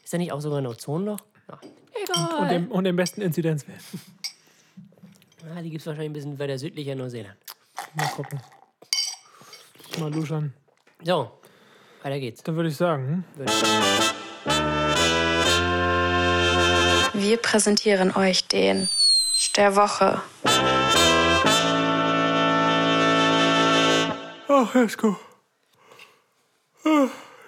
[0.04, 1.20] Ist da nicht auch sogar ein Ozonloch?
[1.50, 1.60] Ja.
[2.04, 2.40] Egal.
[2.42, 3.82] und, den, und den besten Inzidenzwert.
[5.54, 7.36] ja, die gibt es wahrscheinlich ein bisschen weiter südlicher in Neuseeland.
[7.96, 8.40] Mal gucken.
[10.00, 10.54] Mal luschern.
[11.04, 11.30] So,
[12.04, 12.42] weiter geht's.
[12.44, 13.46] Dann würde ich sagen, hm?
[17.14, 18.88] Wir präsentieren euch den
[19.58, 20.22] der Woche.
[24.48, 25.18] Ach, Esko.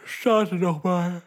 [0.05, 1.21] Starte doch mal.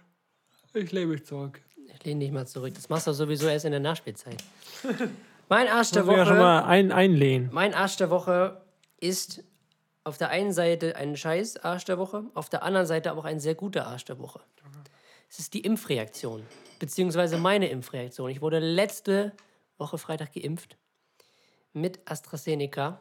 [0.75, 1.61] Ich lehne mich zurück.
[1.87, 2.75] Ich lehne dich mal zurück.
[2.75, 4.43] Das machst du sowieso erst in der Nachspielzeit.
[5.49, 6.43] Mein Arsch der ich ja schon Woche.
[6.43, 7.51] mal ein, einlehnen.
[7.53, 8.61] Mein Arsch der Woche
[8.99, 9.45] ist
[10.05, 13.25] auf der einen Seite ein scheiß Arsch der Woche, auf der anderen Seite aber auch
[13.25, 14.41] ein sehr guter Arsch der Woche.
[15.29, 16.43] Es ist die Impfreaktion,
[16.79, 18.31] beziehungsweise meine Impfreaktion.
[18.31, 19.33] Ich wurde letzte
[19.79, 20.77] Woche Freitag geimpft
[21.73, 23.01] mit AstraZeneca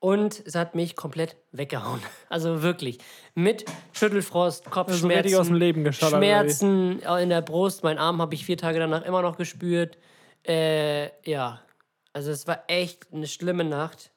[0.00, 2.00] und es hat mich komplett weggehauen.
[2.28, 2.98] Also wirklich.
[3.34, 5.92] Mit Schüttelfrost, Also Kopfschmerzen, dem Leben wie?
[5.92, 7.82] Schmerzen in der Brust.
[7.82, 9.98] Mein Arm habe ich vier Tage danach immer noch gespürt.
[10.46, 11.60] Äh, ja,
[12.12, 14.12] also es war echt eine schlimme Nacht.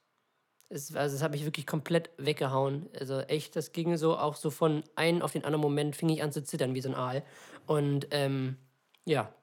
[0.70, 2.90] Es, also es hat mich wirklich komplett weggehauen.
[3.00, 6.24] Also echt, das ging so auch so von einem auf den anderen Moment fing ich
[6.24, 7.24] an zu zittern wie so ein Aal.
[7.66, 8.58] Und ähm,
[9.06, 9.34] ja,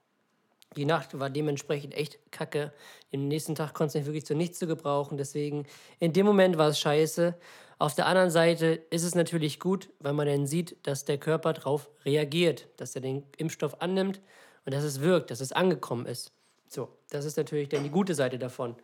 [0.77, 2.73] die Nacht war dementsprechend echt kacke.
[3.12, 5.18] Den nächsten Tag konnte nicht wirklich zu nichts zu gebrauchen.
[5.18, 5.66] Deswegen,
[5.99, 7.35] in dem Moment war es scheiße.
[7.79, 11.55] Auf der anderen Seite ist es natürlich gut, weil man dann sieht, dass der Körper
[11.55, 14.21] darauf reagiert, dass er den Impfstoff annimmt
[14.64, 16.33] und dass es wirkt, dass es angekommen ist.
[16.68, 18.77] So, das ist natürlich dann die gute Seite davon.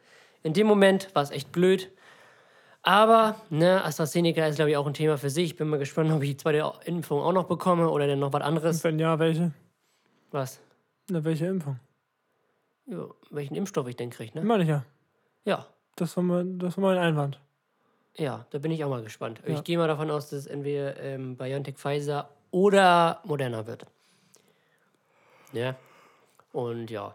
[0.43, 1.93] In dem Moment war es echt blöd.
[2.83, 5.45] Aber, ne, AstraZeneca ist, glaube ich, auch ein Thema für sich.
[5.45, 8.33] Ich bin mal gespannt, ob ich die zweite Impfung auch noch bekomme oder dann noch
[8.33, 8.83] was anderes.
[8.83, 9.53] Wenn ja, welche?
[10.33, 10.61] Was?
[11.11, 11.79] Na, welche Impfung?
[12.87, 14.45] Ja, welchen Impfstoff ich denn kriege, ne?
[14.45, 14.85] Meine ich ja.
[15.45, 17.39] Ja, Das war mein, das war mein Einwand.
[18.17, 19.41] ja, da bin ich auch mal gespannt.
[19.47, 19.55] Ja.
[19.55, 23.87] Ich gehe mal davon aus, dass es entweder ähm, BioNTech Pfizer oder Moderna wird.
[25.53, 25.77] Ja.
[26.53, 27.15] Und ja,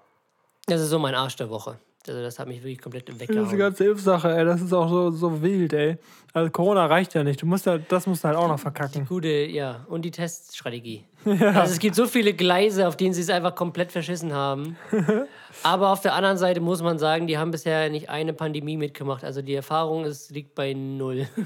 [0.68, 1.80] das ist so mein Arsch der Woche.
[2.08, 3.58] Also das hat mich wirklich komplett die weggehauen.
[3.58, 4.46] ganze Impfsache, ey.
[4.46, 5.98] Das ist auch so, so wild, ey.
[6.34, 7.42] Also Corona reicht ja nicht.
[7.42, 9.06] Du musst ja, das musst du halt auch noch verkacken.
[9.06, 9.86] Gute, ja.
[9.88, 11.06] Und die Teststrategie.
[11.26, 14.76] Also es gibt so viele Gleise, auf denen sie es einfach komplett verschissen haben.
[15.64, 19.24] Aber auf der anderen Seite muss man sagen, die haben bisher nicht eine Pandemie mitgemacht.
[19.24, 21.28] Also die Erfahrung ist, liegt bei null.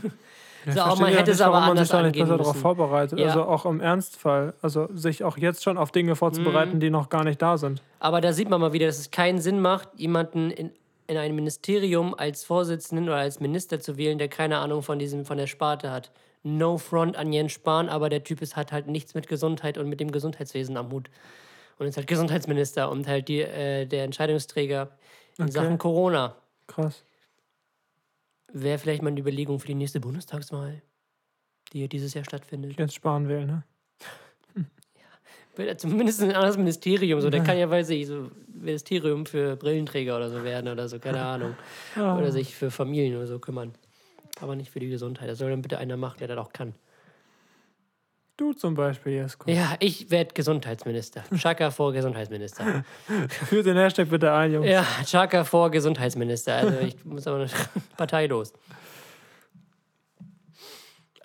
[0.74, 3.20] so, auch man hätte es aber man anders sich da nicht besser darauf vorbereitet.
[3.20, 3.28] Ja.
[3.28, 4.53] Also auch im Ernstfall.
[4.61, 7.82] Also sich auch jetzt schon auf Dinge vorzubereiten, die noch gar nicht da sind.
[7.99, 10.72] Aber da sieht man mal wieder, dass es keinen Sinn macht, jemanden in,
[11.07, 15.26] in ein Ministerium als Vorsitzenden oder als Minister zu wählen, der keine Ahnung von diesem
[15.26, 16.11] von der Sparte hat.
[16.43, 19.89] No front an Jens Spahn, aber der Typ ist, hat halt nichts mit Gesundheit und
[19.89, 21.09] mit dem Gesundheitswesen am Hut.
[21.78, 24.89] Und ist halt Gesundheitsminister und halt die, äh, der Entscheidungsträger
[25.38, 26.36] in Sachen Corona.
[26.68, 27.03] Krass.
[28.57, 30.81] Wäre vielleicht mal eine Überlegung für die nächste Bundestagswahl,
[31.73, 32.79] die ja dieses Jahr stattfindet.
[32.79, 33.63] Jetzt sparen wählen, ne?
[35.77, 37.19] Zumindest ein anderes Ministerium.
[37.19, 40.99] So, der kann ja, weiß ich, so Ministerium für Brillenträger oder so werden oder so,
[40.99, 41.55] keine Ahnung.
[41.97, 43.73] Oder sich für Familien oder so kümmern.
[44.39, 45.27] Aber nicht für die Gesundheit.
[45.27, 46.75] Das soll dann bitte einer machen, der das auch kann.
[48.38, 49.49] Du zum Beispiel, Jesko.
[49.49, 51.23] Ja, ich werde Gesundheitsminister.
[51.38, 52.83] Chaka vor Gesundheitsminister.
[53.29, 54.67] Führt den Hashtag bitte ein, Jungs.
[54.67, 56.55] Ja, Chaka vor Gesundheitsminister.
[56.55, 57.49] Also ich muss aber eine
[57.97, 58.51] Partei los.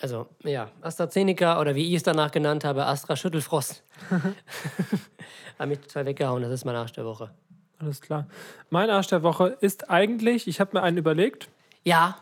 [0.00, 3.82] Also, ja, AstraZeneca oder wie ich es danach genannt habe, Astra Schüttelfrost.
[5.58, 6.42] Hat mich total weggehauen.
[6.42, 7.32] Das ist mein Arsch der Woche.
[7.80, 8.26] Alles klar.
[8.70, 11.48] Mein Arsch der Woche ist eigentlich, ich habe mir einen überlegt,
[11.82, 12.16] Ja,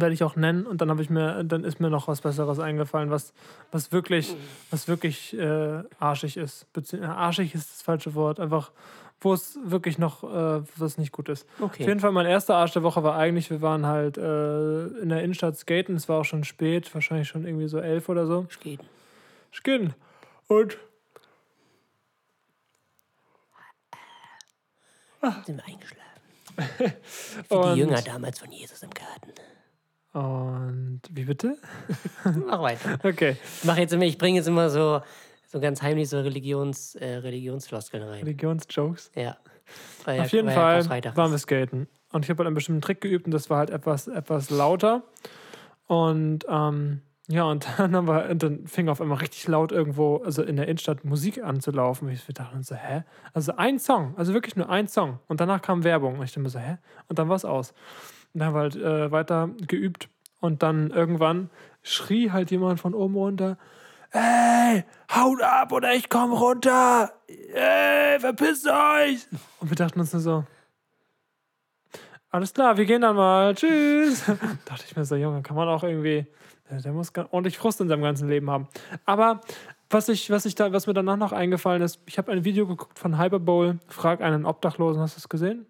[0.00, 2.58] werde ich auch nennen und dann habe ich mir, dann ist mir noch was Besseres
[2.58, 3.32] eingefallen, was,
[3.70, 4.34] was wirklich,
[4.70, 6.72] was wirklich äh, arschig ist.
[6.72, 8.72] Bezieh äh, arschig ist das falsche Wort, einfach,
[9.20, 11.46] wo es wirklich noch, äh, was nicht gut ist.
[11.60, 11.82] Okay.
[11.82, 15.08] Auf jeden Fall, mein erster Arsch der Woche war eigentlich, wir waren halt äh, in
[15.10, 18.46] der Innenstadt skaten, es war auch schon spät, wahrscheinlich schon irgendwie so elf oder so.
[18.60, 18.80] geht.
[19.52, 19.94] Skaten.
[20.48, 20.78] Und
[25.46, 26.02] Sind wir eingeschlafen.
[27.48, 29.32] Wie die Jünger damals von Jesus im Garten.
[30.12, 31.56] Und wie bitte?
[32.46, 32.98] Mach weiter.
[33.02, 33.36] Okay.
[33.58, 35.00] Ich, mach jetzt immer, ich bringe jetzt immer so,
[35.46, 38.20] so ganz heimlich so Religions, äh, Religionsfloskeln rein.
[38.20, 39.10] Religionsjokes.
[39.14, 39.36] Ja.
[40.06, 41.16] Ja- Auf jeden ja Fall Karfreitag.
[41.16, 41.88] waren wir skaten.
[42.12, 45.02] Und ich habe halt einen bestimmten Trick geübt und das war halt etwas, etwas lauter.
[45.86, 50.42] Und ähm, ja, und dann, haben wir, dann fing auf einmal richtig laut irgendwo, also
[50.42, 52.08] in der Innenstadt, Musik anzulaufen.
[52.08, 53.04] Und wir dachten so, hä?
[53.32, 55.20] Also ein Song, also wirklich nur ein Song.
[55.28, 56.18] Und danach kam Werbung.
[56.18, 56.76] Und ich dachte mir so, hä?
[57.08, 57.72] Und dann war es aus.
[58.34, 60.08] Und haben halt äh, weiter geübt.
[60.40, 61.50] Und dann irgendwann
[61.82, 63.58] schrie halt jemand von oben runter,
[64.10, 67.12] ey, haut ab oder ich komm runter.
[67.28, 69.26] Ey, verpisst euch.
[69.60, 70.44] Und wir dachten uns nur so,
[72.30, 73.54] alles klar, wir gehen dann mal.
[73.54, 74.24] Tschüss.
[74.64, 76.26] dachte ich mir so, Junge, kann man auch irgendwie,
[76.70, 78.68] der, der muss ordentlich Frust in seinem ganzen Leben haben.
[79.04, 79.40] Aber
[79.90, 82.66] was, ich, was, ich da, was mir danach noch eingefallen ist, ich habe ein Video
[82.66, 85.66] geguckt von Hyperbowl, Frag einen Obdachlosen, hast du es gesehen?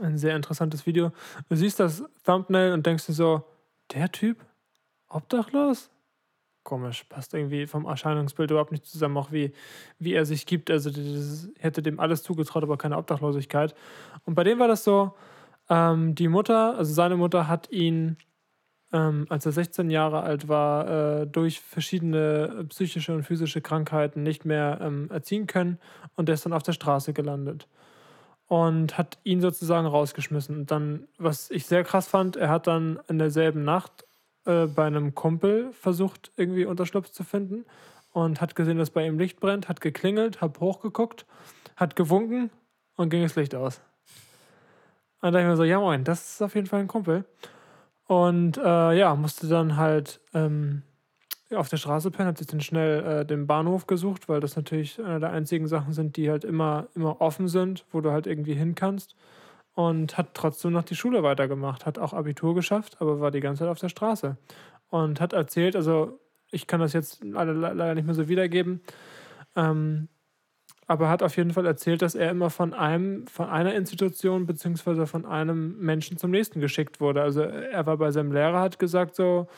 [0.00, 1.12] Ein sehr interessantes Video.
[1.48, 3.44] Du siehst das Thumbnail und denkst dir so,
[3.92, 4.44] der Typ?
[5.08, 5.90] Obdachlos?
[6.62, 9.52] Komisch, passt irgendwie vom Erscheinungsbild überhaupt nicht zusammen, auch wie,
[9.98, 10.70] wie er sich gibt.
[10.70, 13.74] Also, das, hätte dem alles zugetraut, aber keine Obdachlosigkeit.
[14.24, 15.14] Und bei dem war das so,
[15.70, 18.18] ähm, die Mutter, also seine Mutter hat ihn,
[18.92, 24.44] ähm, als er 16 Jahre alt war, äh, durch verschiedene psychische und physische Krankheiten nicht
[24.44, 25.78] mehr ähm, erziehen können
[26.16, 27.66] und der ist dann auf der Straße gelandet
[28.48, 30.56] und hat ihn sozusagen rausgeschmissen.
[30.56, 34.06] Und dann, was ich sehr krass fand, er hat dann in derselben Nacht
[34.46, 37.66] äh, bei einem Kumpel versucht, irgendwie Unterschlupf zu finden
[38.12, 41.26] und hat gesehen, dass bei ihm Licht brennt, hat geklingelt, hat hochgeguckt,
[41.76, 42.50] hat gewunken
[42.96, 43.80] und ging das Licht aus.
[45.20, 47.24] Und da dachte ich mir so, ja moin, das ist auf jeden Fall ein Kumpel.
[48.06, 50.82] Und äh, ja, musste dann halt ähm,
[51.54, 55.02] auf der Straße pennen, hat sich dann schnell äh, den Bahnhof gesucht, weil das natürlich
[55.02, 58.54] eine der einzigen Sachen sind, die halt immer, immer offen sind, wo du halt irgendwie
[58.54, 59.14] hin kannst.
[59.74, 63.60] Und hat trotzdem noch die Schule weitergemacht, hat auch Abitur geschafft, aber war die ganze
[63.60, 64.36] Zeit auf der Straße.
[64.88, 66.18] Und hat erzählt, also
[66.50, 68.80] ich kann das jetzt leider, nicht mehr so wiedergeben,
[69.54, 70.08] ähm,
[70.86, 75.06] aber hat auf jeden Fall erzählt, dass er immer von einem, von einer Institution beziehungsweise
[75.06, 77.22] von einem Menschen zum nächsten geschickt wurde.
[77.22, 79.48] Also er war bei seinem Lehrer, hat gesagt so,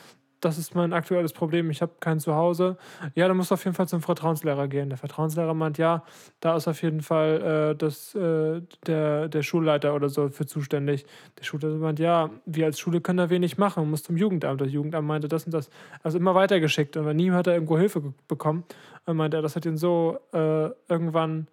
[0.41, 2.77] das ist mein aktuelles Problem, ich habe kein Zuhause.
[3.15, 4.89] Ja, du musst auf jeden Fall zum Vertrauenslehrer gehen.
[4.89, 6.03] Der Vertrauenslehrer meint, ja,
[6.39, 11.05] da ist auf jeden Fall äh, das, äh, der, der Schulleiter oder so für zuständig.
[11.37, 14.59] Der Schulleiter meint, ja, wir als Schule können da wenig machen, muss zum Jugendamt.
[14.59, 15.69] Das Jugendamt meinte das und das.
[16.03, 18.63] Also immer weitergeschickt und nie hat er irgendwo Hilfe bekommen.
[19.05, 21.47] Und meinte er, das hat ihn so äh, irgendwann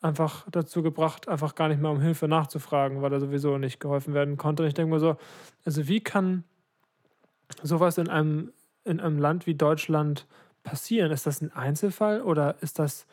[0.00, 4.14] einfach dazu gebracht, einfach gar nicht mehr um Hilfe nachzufragen, weil er sowieso nicht geholfen
[4.14, 4.62] werden konnte.
[4.62, 5.16] Und ich denke mir so,
[5.64, 6.44] also wie kann
[7.62, 8.52] sowas in einem,
[8.84, 10.26] in einem Land wie Deutschland
[10.62, 11.12] passieren?
[11.12, 13.06] Ist das ein Einzelfall oder ist das,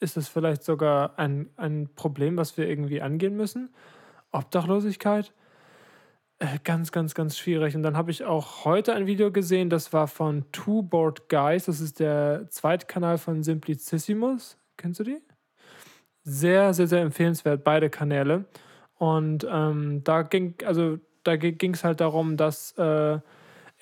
[0.00, 3.70] ist das vielleicht sogar ein, ein Problem, was wir irgendwie angehen müssen?
[4.30, 5.32] Obdachlosigkeit?
[6.38, 7.76] Äh, Ganz, ganz, ganz schwierig.
[7.76, 11.66] Und dann habe ich auch heute ein Video gesehen, das war von Two Board Guys.
[11.66, 14.58] Das ist der Zweitkanal von Simplicissimus.
[14.76, 15.18] Kennst du die?
[16.24, 18.44] Sehr, sehr, sehr empfehlenswert, beide Kanäle.
[18.96, 23.18] Und ähm, da ging, also da ging es halt darum, dass äh,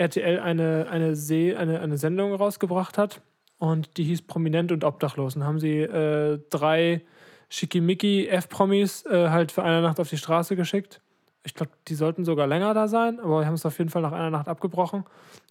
[0.01, 3.21] RTL eine, eine, See, eine, eine Sendung rausgebracht hat
[3.59, 5.37] und die hieß Prominent und Obdachlos.
[5.37, 7.03] Und haben sie äh, drei
[7.51, 11.03] Schickimicki F-Promis äh, halt für eine Nacht auf die Straße geschickt.
[11.45, 14.03] Ich glaube, die sollten sogar länger da sein, aber wir haben es auf jeden Fall
[14.03, 15.05] nach einer Nacht abgebrochen.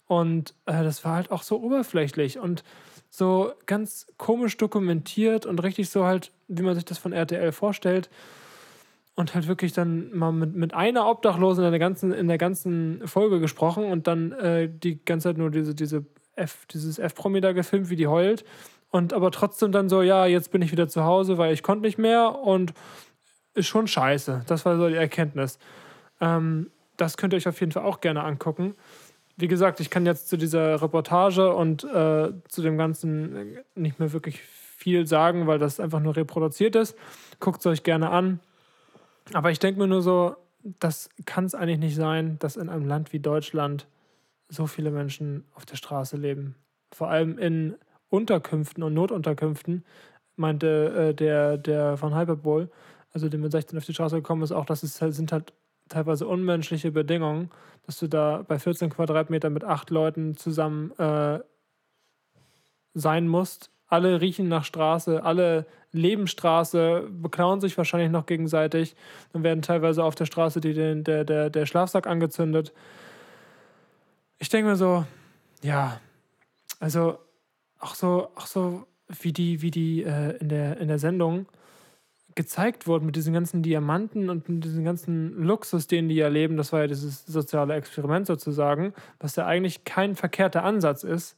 [0.08, 2.64] Und äh, das war halt auch so oberflächlich und
[3.08, 8.10] so ganz komisch dokumentiert und richtig so halt, wie man sich das von RTL vorstellt.
[9.20, 13.06] Und halt wirklich dann mal mit, mit einer Obdachlosen in der ganzen, in der ganzen
[13.06, 16.06] Folge gesprochen und dann äh, die ganze Zeit nur diese, diese
[16.36, 18.46] F, dieses F-Promi da gefilmt, wie die heult.
[18.88, 21.82] Und aber trotzdem dann so, ja, jetzt bin ich wieder zu Hause, weil ich konnte
[21.82, 22.72] nicht mehr und
[23.52, 24.44] ist schon scheiße.
[24.46, 25.58] Das war so die Erkenntnis.
[26.22, 28.74] Ähm, das könnt ihr euch auf jeden Fall auch gerne angucken.
[29.36, 34.14] Wie gesagt, ich kann jetzt zu dieser Reportage und äh, zu dem Ganzen nicht mehr
[34.14, 36.96] wirklich viel sagen, weil das einfach nur reproduziert ist.
[37.38, 38.40] Guckt es euch gerne an.
[39.32, 42.86] Aber ich denke mir nur so, das kann es eigentlich nicht sein, dass in einem
[42.86, 43.86] Land wie Deutschland
[44.48, 46.56] so viele Menschen auf der Straße leben.
[46.92, 47.76] Vor allem in
[48.08, 49.84] Unterkünften und Notunterkünften,
[50.40, 52.70] meinte äh, der, der von Hyperbol,
[53.12, 55.52] also der mit 16 auf die Straße gekommen ist, auch, dass es halt, sind halt
[55.88, 57.50] teilweise unmenschliche Bedingungen,
[57.86, 61.40] dass du da bei 14 Quadratmetern mit acht Leuten zusammen äh,
[62.94, 63.70] sein musst.
[63.90, 68.94] Alle riechen nach Straße, alle leben Straße, beklauen sich wahrscheinlich noch gegenseitig.
[69.32, 72.72] Dann werden teilweise auf der Straße die, der, der, der Schlafsack angezündet.
[74.38, 75.04] Ich denke mir so,
[75.62, 76.00] ja,
[76.78, 77.18] also
[77.80, 81.46] auch so, auch so wie die, wie die äh, in, der, in der Sendung
[82.36, 86.72] gezeigt wurden mit diesen ganzen Diamanten und mit diesen ganzen Luxus, den die erleben, das
[86.72, 91.36] war ja dieses soziale Experiment sozusagen, was ja eigentlich kein verkehrter Ansatz ist.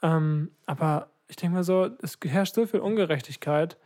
[0.00, 3.78] Ähm, aber ich denke mal so, es herrscht so viel Ungerechtigkeit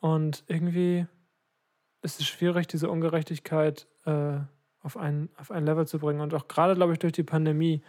[0.00, 1.06] und irgendwie
[2.02, 4.38] ist es schwierig, diese Ungerechtigkeit äh,
[4.82, 6.20] auf, ein, auf ein Level zu bringen.
[6.20, 7.82] Und auch gerade, glaube ich, durch die Pandemie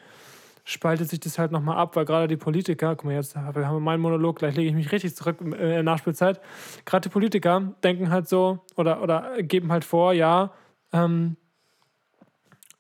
[0.64, 3.80] spaltet sich das halt nochmal ab, weil gerade die Politiker, guck mal, jetzt haben wir
[3.80, 6.40] meinen Monolog, gleich lege ich mich richtig zurück in der Nachspielzeit.
[6.86, 10.54] Gerade die Politiker denken halt so oder, oder geben halt vor, ja,
[10.94, 11.36] ähm,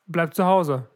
[0.06, 0.88] bleibt zu Hause.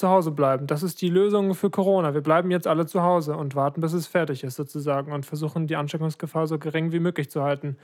[0.00, 0.66] Zu Hause bleiben.
[0.66, 2.14] Das ist die Lösung für Corona.
[2.14, 5.66] Wir bleiben jetzt alle zu Hause und warten, bis es fertig ist, sozusagen, und versuchen,
[5.66, 7.76] die Ansteckungsgefahr so gering wie möglich zu halten.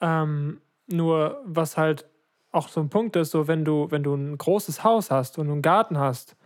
[0.00, 2.06] Ähm, nur, was halt
[2.52, 5.50] auch so ein Punkt ist, so wenn du, wenn du ein großes Haus hast und
[5.50, 6.36] einen Garten hast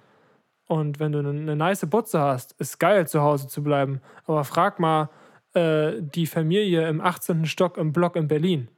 [0.67, 4.01] und wenn du eine, eine nice Butze hast, ist geil, zu Hause zu bleiben.
[4.25, 5.11] Aber frag mal
[5.53, 7.45] äh, die Familie im 18.
[7.45, 8.69] Stock im Block in Berlin.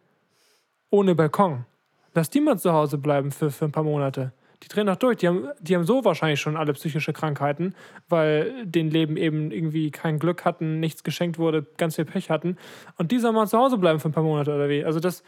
[0.91, 1.65] Ohne Balkon.
[2.13, 4.33] Lass die mal zu Hause bleiben für, für ein paar Monate.
[4.63, 5.19] Die drehen doch durch.
[5.19, 7.75] Die haben, die haben so wahrscheinlich schon alle psychische Krankheiten,
[8.09, 12.57] weil den Leben eben irgendwie kein Glück hatten, nichts geschenkt wurde, ganz viel Pech hatten.
[12.97, 14.85] Und die sollen mal zu Hause bleiben für ein paar Monate oder wie?
[14.85, 15.23] Also das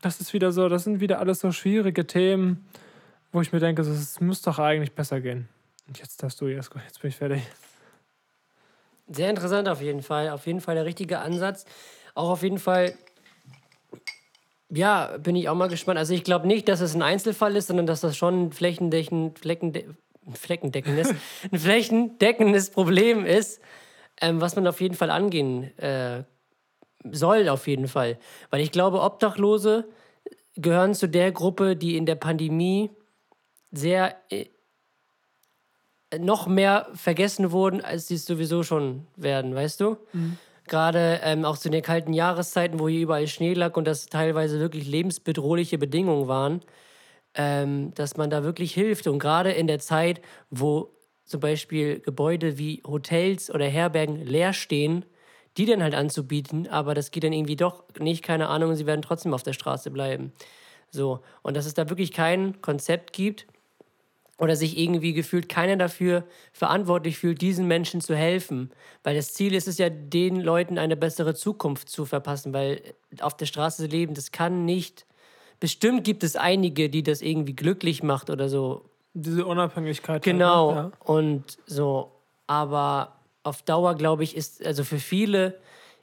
[0.00, 2.66] das ist wieder so, das sind wieder alles so schwierige Themen,
[3.32, 5.48] wo ich mir denke, es muss doch eigentlich besser gehen.
[5.86, 7.42] Und jetzt darfst du, Jesko, jetzt bin ich fertig.
[9.08, 10.30] Sehr interessant auf jeden Fall.
[10.30, 11.64] Auf jeden Fall der richtige Ansatz.
[12.14, 12.94] Auch auf jeden Fall,
[14.70, 15.98] ja, bin ich auch mal gespannt.
[15.98, 19.38] Also ich glaube nicht, dass es ein Einzelfall ist, sondern dass das schon ein flächendeckend,
[19.38, 19.84] fleckende,
[20.32, 21.14] fleckendeckendes,
[21.52, 23.60] ein flächendeckendes Problem ist,
[24.20, 26.24] ähm, was man auf jeden Fall angehen äh,
[27.10, 28.18] soll, auf jeden Fall.
[28.50, 29.88] Weil ich glaube, Obdachlose
[30.56, 32.90] gehören zu der Gruppe, die in der Pandemie
[33.70, 34.46] sehr äh,
[36.18, 39.96] noch mehr vergessen wurden, als sie es sowieso schon werden, weißt du?
[40.68, 44.60] Gerade ähm, auch zu den kalten Jahreszeiten, wo hier überall Schnee lag und das teilweise
[44.60, 46.60] wirklich lebensbedrohliche Bedingungen waren,
[47.34, 49.06] ähm, dass man da wirklich hilft.
[49.06, 50.94] Und gerade in der Zeit, wo
[51.24, 55.04] zum Beispiel Gebäude wie Hotels oder Herbergen leer stehen,
[55.56, 59.02] die dann halt anzubieten, aber das geht dann irgendwie doch nicht, keine Ahnung, sie werden
[59.02, 60.32] trotzdem auf der Straße bleiben.
[60.90, 63.46] So, und dass es da wirklich kein Konzept gibt,
[64.38, 68.70] oder sich irgendwie gefühlt keiner dafür verantwortlich fühlt, diesen Menschen zu helfen.
[69.02, 72.80] Weil das Ziel ist es ja, den Leuten eine bessere Zukunft zu verpassen, weil
[73.20, 75.06] auf der Straße leben, das kann nicht.
[75.60, 78.84] Bestimmt gibt es einige, die das irgendwie glücklich macht oder so.
[79.12, 80.22] Diese Unabhängigkeit.
[80.22, 80.74] Genau.
[80.74, 80.92] Halt, ne?
[81.00, 82.12] Und so,
[82.46, 85.58] aber auf Dauer, glaube ich, ist, also für viele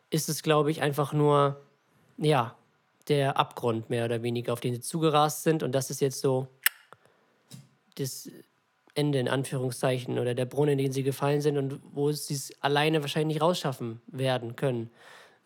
[0.10, 1.62] ist es, glaube ich, einfach nur,
[2.18, 2.56] ja,
[3.08, 5.64] der Abgrund mehr oder weniger, auf den sie zugerast sind.
[5.64, 6.48] Und das ist jetzt so
[7.96, 8.30] das
[8.94, 12.54] Ende in Anführungszeichen oder der Brunnen, in den sie gefallen sind und wo sie es
[12.62, 14.90] alleine wahrscheinlich nicht rausschaffen werden können.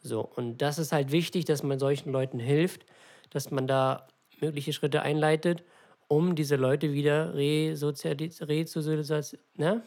[0.02, 2.86] So, und das ist halt wichtig, dass man solchen Leuten hilft,
[3.32, 4.08] dass man da
[4.40, 5.64] mögliche Schritte einleitet,
[6.08, 9.84] um diese Leute wieder resozialis resozialis ne?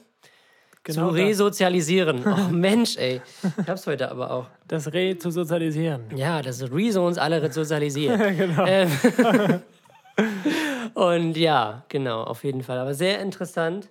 [0.84, 2.24] Genau zu resozialisieren.
[2.26, 3.20] Oh Mensch, ey.
[3.60, 4.46] Ich hab's heute aber auch.
[4.66, 6.04] Das Reh zu sozialisieren.
[6.16, 8.18] Ja, das Rezo uns alle resozialisiert.
[8.36, 8.66] genau.
[8.66, 8.90] Ähm,
[10.95, 12.78] und ja, genau, auf jeden Fall.
[12.78, 13.90] Aber sehr interessant.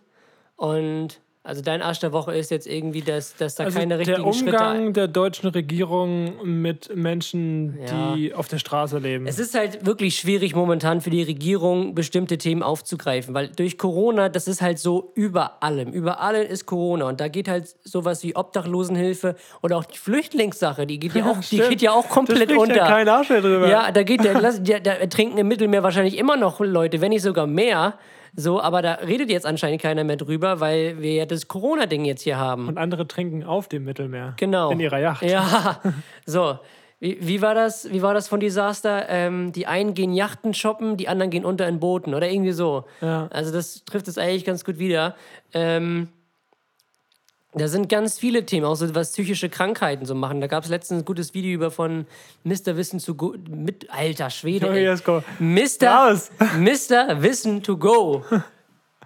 [0.55, 3.99] Und also dein Arsch der Woche ist jetzt irgendwie, dass, dass da Also keine der
[3.99, 4.51] richtigen Schritte.
[4.51, 8.13] Umgang der deutschen Regierung mit Menschen, Ja.
[8.15, 9.25] die auf der Straße leben.
[9.25, 14.29] Es ist halt wirklich schwierig momentan für die Regierung, bestimmte Themen aufzugreifen, weil durch Corona,
[14.29, 15.89] das ist halt so über allem.
[15.93, 17.05] Über allem ist Corona.
[17.07, 21.39] Und da geht halt sowas wie Obdachlosenhilfe oder auch die Flüchtlingssache, die geht ja, auch,
[21.39, 22.75] die geht ja auch da komplett spricht unter.
[22.75, 23.67] ja kein Arsch mehr drüber.
[23.67, 27.23] Ja, da geht der, der, da ertrinken im Mittelmeer wahrscheinlich immer noch Leute, wenn nicht
[27.23, 27.95] sogar mehr.
[28.35, 32.21] So, aber da redet jetzt anscheinend keiner mehr drüber, weil wir ja das Corona-Ding jetzt
[32.21, 32.67] hier haben.
[32.67, 34.33] Und andere trinken auf dem Mittelmeer.
[34.37, 34.71] Genau.
[34.71, 35.23] In ihrer Yacht.
[35.23, 35.81] Ja,
[36.25, 36.59] so.
[36.99, 39.09] Wie, wie, war das, wie war das von Disaster?
[39.09, 42.85] Ähm, die einen gehen Yachten shoppen, die anderen gehen unter in Booten oder irgendwie so.
[43.01, 43.27] Ja.
[43.31, 45.15] Also das trifft es eigentlich ganz gut wieder.
[45.51, 46.09] Ähm,
[47.53, 50.39] da sind ganz viele Themen, auch so was psychische Krankheiten so machen.
[50.39, 52.05] Da gab es letztens ein gutes Video über von
[52.43, 52.77] Mr.
[52.77, 53.35] Wissen to go.
[53.49, 54.67] Mit, alter Schwede.
[54.69, 55.21] Oh, ey.
[55.39, 56.17] Mr.
[56.57, 57.21] Mr.
[57.21, 58.23] Wissen to go.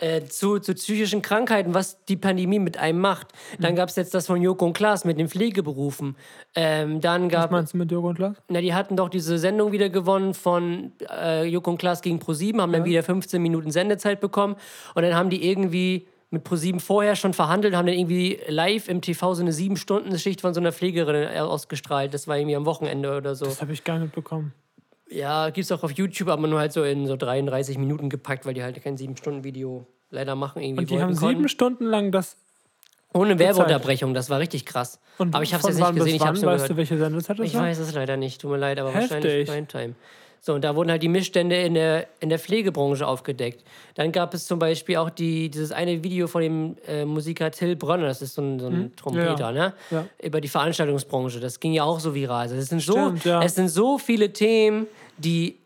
[0.02, 3.28] Äh, zu, zu psychischen Krankheiten, was die Pandemie mit einem macht.
[3.60, 3.76] Dann Mhm.
[3.78, 6.18] gab es jetzt das von Joko und Klaas mit den Pflegeberufen.
[6.54, 8.36] Ähm, dann Was gab meinst du mit Jürgen und Lars?
[8.50, 12.60] na, die hatten doch diese Sendung wieder gewonnen von äh, Joko und Klaas gegen ProSieben,
[12.62, 14.58] haben dann wieder 15 Minuten Sendezeit bekommen
[14.96, 19.02] und dann haben die irgendwie mit ProSieben vorher schon verhandelt, haben dann irgendwie live im
[19.02, 22.14] TV so eine sieben Stunden Schicht von so einer Pflegerin ausgestrahlt.
[22.14, 23.46] Das war irgendwie am Wochenende oder so.
[23.46, 24.54] Das habe ich gar nicht bekommen.
[25.10, 28.54] Ja, gibt's auch auf YouTube, aber nur halt so in so 33 Minuten gepackt, weil
[28.54, 31.36] die halt kein sieben Stunden Video leider machen irgendwie Und die haben konnten.
[31.38, 32.38] sieben Stunden lang das.
[33.14, 34.14] ohne Werbeunterbrechung.
[34.14, 35.00] Das war richtig krass.
[35.18, 36.70] Und aber ich habe es jetzt nicht gesehen, ich habe es nur gehört.
[36.70, 37.64] du, welche Sendezeit das Ich war?
[37.64, 39.12] weiß es leider nicht, tut mir leid, aber Heftig.
[39.24, 39.96] wahrscheinlich Primetime.
[40.46, 43.64] So, und da wurden halt die Missstände in der, in der Pflegebranche aufgedeckt.
[43.96, 47.76] Dann gab es zum Beispiel auch die, dieses eine Video von dem äh, Musiker Till
[47.76, 49.56] Brönner, das ist so ein, so ein Trompeter, Hm?
[49.56, 49.70] Ja.
[49.70, 49.74] ne?
[49.90, 50.06] Ja.
[50.22, 51.40] Über die Veranstaltungsbranche.
[51.40, 52.42] Das ging ja auch so viral.
[52.44, 53.42] Also es, sind so, ja.
[53.42, 54.86] es sind so viele Themen,
[55.18, 55.58] die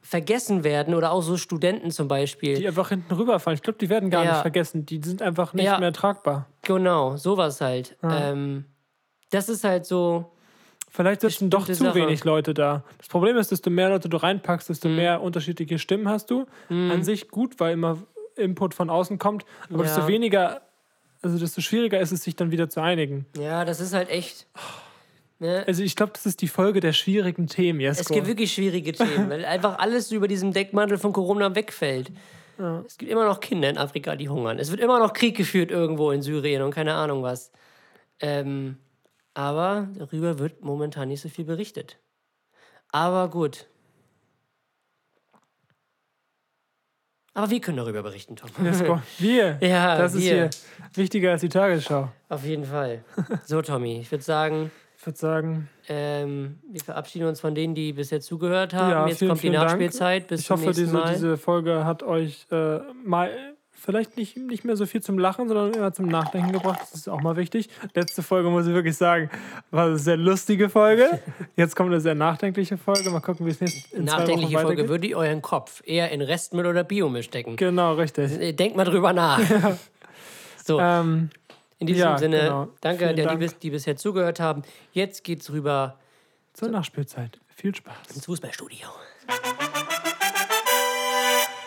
[0.00, 2.56] vergessen werden oder auch so Studenten zum Beispiel.
[2.56, 3.56] Die einfach hinten rüberfallen.
[3.56, 4.30] Ich glaube, die werden gar Ja.
[4.32, 4.86] nicht vergessen.
[4.86, 5.78] Die sind einfach nicht Ja.
[5.78, 6.46] mehr tragbar.
[6.62, 7.94] Genau, sowas halt.
[8.02, 8.64] Ähm,
[9.28, 10.31] das ist halt so.
[10.94, 11.94] Vielleicht sitzen doch zu Sache.
[11.94, 12.84] wenig Leute da.
[12.98, 14.96] Das Problem ist, desto mehr Leute du reinpackst, desto Mhm.
[14.96, 16.44] mehr unterschiedliche Stimmen hast du.
[16.68, 17.96] An sich gut, weil immer
[18.36, 19.46] Input von außen kommt.
[19.70, 19.94] Aber Ja.
[19.94, 20.60] desto weniger,
[21.22, 23.24] also desto schwieriger ist es, sich dann wieder zu einigen.
[23.38, 24.46] Ja, das ist halt echt.
[25.38, 25.64] Ne?
[25.66, 28.12] Also ich glaube, das ist die Folge der schwierigen Themen, Es Jesko.
[28.14, 32.12] gibt wirklich schwierige Themen, weil einfach alles über diesem Deckmantel von Corona wegfällt.
[32.86, 34.58] Es gibt immer noch Kinder in Afrika, die hungern.
[34.60, 37.50] Es wird immer noch Krieg geführt irgendwo in Syrien und keine Ahnung was.
[38.20, 38.76] Ähm,
[39.34, 41.98] aber darüber wird momentan nicht so viel berichtet.
[42.90, 43.66] Aber gut.
[47.34, 48.50] Aber wir können darüber berichten, Tom.
[49.18, 49.56] Wir.
[49.60, 50.32] Ja, das ist wir.
[50.32, 50.50] hier
[50.94, 52.10] wichtiger als die Tagesschau.
[52.28, 53.04] Auf jeden Fall.
[53.46, 57.94] So, Tommy, ich würde sagen, Ich würde sagen, ähm, wir verabschieden uns von denen, die
[57.94, 58.90] bisher zugehört haben.
[58.90, 59.64] Ja, Jetzt vielen, kommt die Dank.
[59.64, 60.26] Nachspielzeit.
[60.28, 61.12] Bis ich zum hoffe, nächsten diese, Mal.
[61.14, 63.51] diese Folge hat euch äh, mal
[63.84, 66.80] vielleicht nicht, nicht mehr so viel zum Lachen, sondern eher zum Nachdenken gebracht.
[66.80, 67.68] Das ist auch mal wichtig.
[67.94, 69.28] Letzte Folge, muss ich wirklich sagen,
[69.70, 71.20] war eine sehr lustige Folge.
[71.56, 73.10] Jetzt kommt eine sehr nachdenkliche Folge.
[73.10, 76.66] Mal gucken, wie es nächste in Nachdenkliche Folge würde ich euren Kopf eher in Restmüll
[76.66, 77.56] oder Biomüll stecken.
[77.56, 78.32] Genau, richtig.
[78.40, 79.40] Äh, Denkt mal drüber nach.
[80.64, 81.30] So, Ähm,
[81.80, 82.68] in diesem ja, Sinne, genau.
[82.80, 83.40] danke an die, Dank.
[83.40, 84.62] bis- die bisher zugehört haben.
[84.92, 85.98] Jetzt geht's rüber
[86.52, 87.40] zur Nachspielzeit.
[87.56, 88.14] Viel Spaß.
[88.14, 88.86] ins Fußballstudio.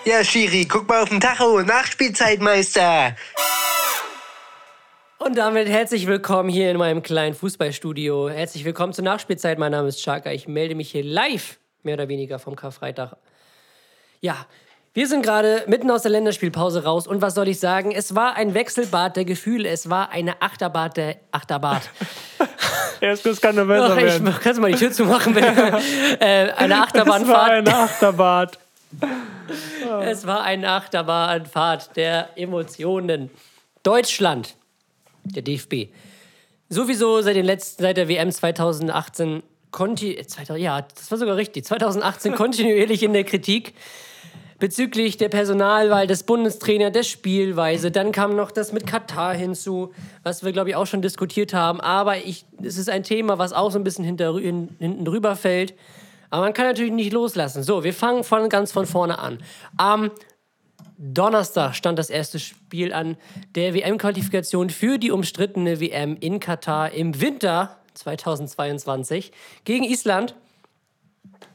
[0.06, 1.64] Ja, Schiri, guck mal auf den Tacho.
[1.64, 3.16] Nachspielzeitmeister.
[5.18, 8.30] Und damit herzlich willkommen hier in meinem kleinen Fußballstudio.
[8.30, 9.58] Herzlich willkommen zur Nachspielzeit.
[9.58, 10.32] Mein Name ist Chaka.
[10.32, 13.18] Ich melde mich hier live, mehr oder weniger vom Karfreitag.
[14.22, 14.46] Ja,
[14.94, 17.08] wir sind gerade mitten aus der Länderspielpause raus.
[17.08, 17.92] Und was soll ich sagen?
[17.92, 19.70] Es war ein Wechselbad der Gefühle.
[19.70, 21.82] Es war eine Achterbahn der Achterbahn.
[23.02, 24.36] Erst das kann nur besser Ach, ich, werden.
[24.40, 25.48] kannst du mal die Tür zumachen, bitte?
[26.20, 28.50] äh, eine Es war Achterbahnfahrt eine Achterbahn
[30.02, 33.30] Es war eine Achterbahnfahrt der Emotionen.
[33.84, 34.56] Deutschland,
[35.24, 35.90] der DFB,
[36.70, 41.36] sowieso seit, den letzten, seit der WM 2018, konti, äh, 2000, ja, das war sogar
[41.36, 43.74] richtig, 2018 kontinuierlich in der Kritik
[44.60, 47.92] bezüglich der Personalwahl des Bundestrainers, der Spielweise.
[47.92, 49.94] Dann kam noch das mit Katar hinzu,
[50.24, 51.82] was wir, glaube ich, auch schon diskutiert haben.
[51.82, 55.36] Aber ich, es ist ein Thema, was auch so ein bisschen hinter, hin, hinten drüber
[55.36, 55.74] fällt.
[56.30, 57.64] Aber man kann natürlich nicht loslassen.
[57.64, 59.40] So, wir fangen von ganz von vorne an.
[59.78, 60.12] Am
[60.98, 63.18] Donnerstag stand das erste Spiel an
[63.56, 69.32] der WM-Qualifikation für die umstrittene WM in Katar im Winter 2022
[69.66, 70.36] gegen Island.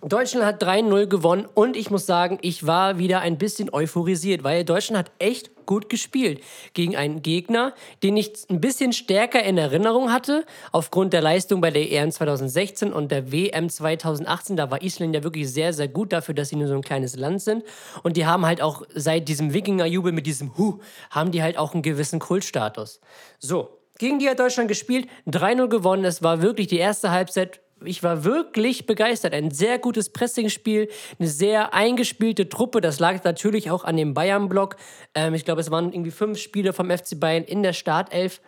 [0.03, 4.65] Deutschland hat 3-0 gewonnen und ich muss sagen, ich war wieder ein bisschen euphorisiert, weil
[4.65, 6.43] Deutschland hat echt gut gespielt
[6.73, 11.71] gegen einen Gegner, den ich ein bisschen stärker in Erinnerung hatte, aufgrund der Leistung bei
[11.71, 14.57] der EM 2016 und der WM 2018.
[14.57, 17.15] Da war Island ja wirklich sehr, sehr gut dafür, dass sie nur so ein kleines
[17.15, 17.63] Land sind.
[18.03, 20.81] Und die haben halt auch seit diesem Wikingerjubel mit diesem Hu,
[21.11, 23.01] haben die halt auch einen gewissen Kultstatus.
[23.39, 26.07] So, gegen die hat Deutschland gespielt, 3-0 gewonnen.
[26.07, 29.35] Es war wirklich die erste Halbzeit ich war wirklich begeistert.
[29.35, 32.81] Ein sehr gutes Pressingspiel, eine sehr eingespielte Truppe.
[32.81, 34.77] Das lag natürlich auch an dem Bayern-Block.
[35.15, 38.41] Ähm, ich glaube, es waren irgendwie fünf Spieler vom FC Bayern in der Startelf.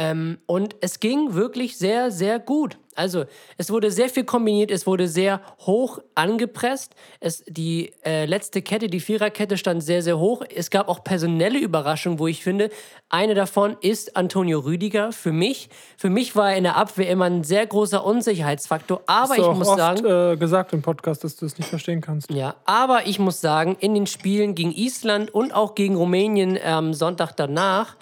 [0.00, 2.78] Ähm, und es ging wirklich sehr, sehr gut.
[2.94, 3.24] Also
[3.58, 6.94] es wurde sehr viel kombiniert, es wurde sehr hoch angepresst.
[7.20, 10.42] Es, die äh, letzte Kette, die Viererkette stand sehr, sehr hoch.
[10.54, 12.70] Es gab auch personelle Überraschungen, wo ich finde,
[13.10, 15.68] eine davon ist Antonio Rüdiger für mich.
[15.98, 19.02] Für mich war er in der Abwehr immer ein sehr großer Unsicherheitsfaktor.
[19.06, 20.06] Aber Hast du ich auch muss oft, sagen...
[20.06, 22.30] äh, gesagt im Podcast, dass du es nicht verstehen kannst.
[22.30, 26.94] Ja, aber ich muss sagen, in den Spielen gegen Island und auch gegen Rumänien am
[26.94, 27.96] Sonntag danach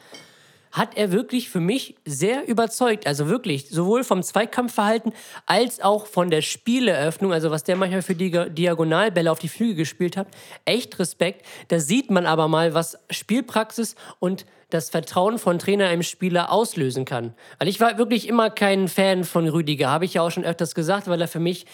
[0.79, 3.07] hat er wirklich für mich sehr überzeugt.
[3.07, 5.12] Also wirklich, sowohl vom Zweikampfverhalten
[5.45, 9.74] als auch von der Spieleröffnung, also was der manchmal für die Diagonalbälle auf die Flügel
[9.74, 10.29] gespielt hat.
[10.64, 11.45] Echt Respekt.
[11.68, 17.05] Da sieht man aber mal, was Spielpraxis und das Vertrauen von Trainer einem Spieler auslösen
[17.05, 17.35] kann.
[17.59, 20.74] Weil ich war wirklich immer kein Fan von Rüdiger, habe ich ja auch schon öfters
[20.74, 21.66] gesagt, weil er für mich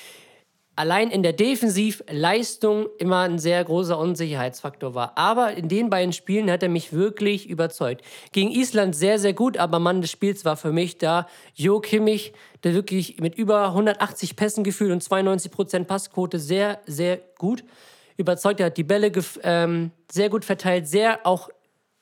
[0.76, 5.16] allein in der Defensivleistung immer ein sehr großer Unsicherheitsfaktor war.
[5.16, 8.04] Aber in den beiden Spielen hat er mich wirklich überzeugt.
[8.32, 12.32] Gegen Island sehr, sehr gut, aber Mann des Spiels war für mich da Jo Kimmich,
[12.64, 17.64] der wirklich mit über 180 Pässen gefühlt und 92% Passquote sehr, sehr gut
[18.16, 18.60] überzeugt.
[18.60, 19.12] Er hat die Bälle
[19.42, 21.48] ähm, sehr gut verteilt, sehr auch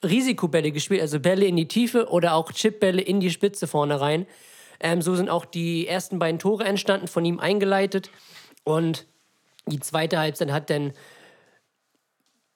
[0.05, 4.27] Risikobälle gespielt, also Bälle in die Tiefe oder auch Chipbälle in die Spitze vorne rein.
[4.81, 8.11] Ähm, so sind auch die ersten beiden Tore entstanden, von ihm eingeleitet.
[8.65, 9.07] Und
[9.67, 10.93] die zweite Halbzeit hat dann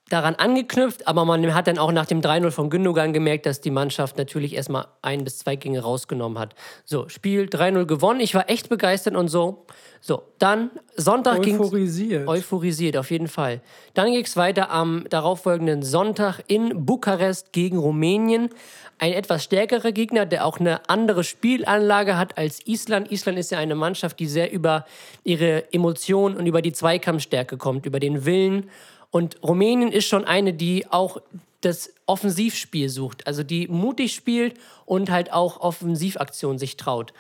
[0.09, 3.73] daran angeknüpft, aber man hat dann auch nach dem 3-0 von Gündogan gemerkt, dass die
[3.73, 6.55] Mannschaft natürlich erstmal ein bis zwei Gänge rausgenommen hat.
[6.85, 8.21] So, Spiel 3-0 gewonnen.
[8.21, 9.67] Ich war echt begeistert und so.
[10.01, 12.29] So, dann Sonntag ging Euphorisiert.
[12.29, 13.61] Euphorisiert, auf jeden Fall.
[13.95, 18.51] Dann ging es weiter am darauffolgenden Sonntag in Bukarest gegen Rumänien.
[18.99, 23.11] Ein etwas stärkerer Gegner, der auch eine andere Spielanlage hat als Island.
[23.11, 24.87] Island ist ja eine Mannschaft, die sehr über
[25.25, 28.71] ihre Emotionen und über die Zweikampfstärke kommt, über den Willen.
[29.17, 31.23] Und Rumänien ist schon eine, die auch
[31.63, 37.15] das Offensivspiel sucht, also die mutig spielt und halt auch Offensivaktionen sich traut.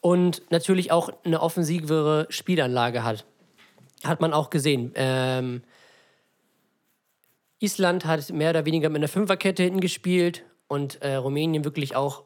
[0.00, 3.24] Und natürlich auch eine offensivere Spielanlage hat.
[4.04, 4.92] Hat man auch gesehen.
[4.94, 5.64] Ähm,
[7.58, 12.22] Island hat mehr oder weniger mit einer Fünferkette hinten gespielt und äh, Rumänien wirklich auch,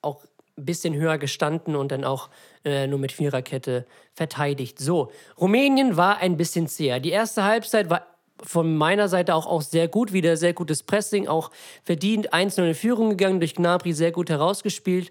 [0.00, 0.24] auch
[0.56, 2.30] ein bisschen höher gestanden und dann auch
[2.64, 3.84] äh, nur mit Viererkette
[4.14, 4.78] verteidigt.
[4.78, 6.98] So, Rumänien war ein bisschen zäher.
[6.98, 8.13] Die erste Halbzeit war
[8.44, 11.50] von meiner Seite auch, auch sehr gut, wieder sehr gutes Pressing, auch
[11.82, 15.10] verdient 1-0 in Führung gegangen, durch Gnabry sehr gut herausgespielt.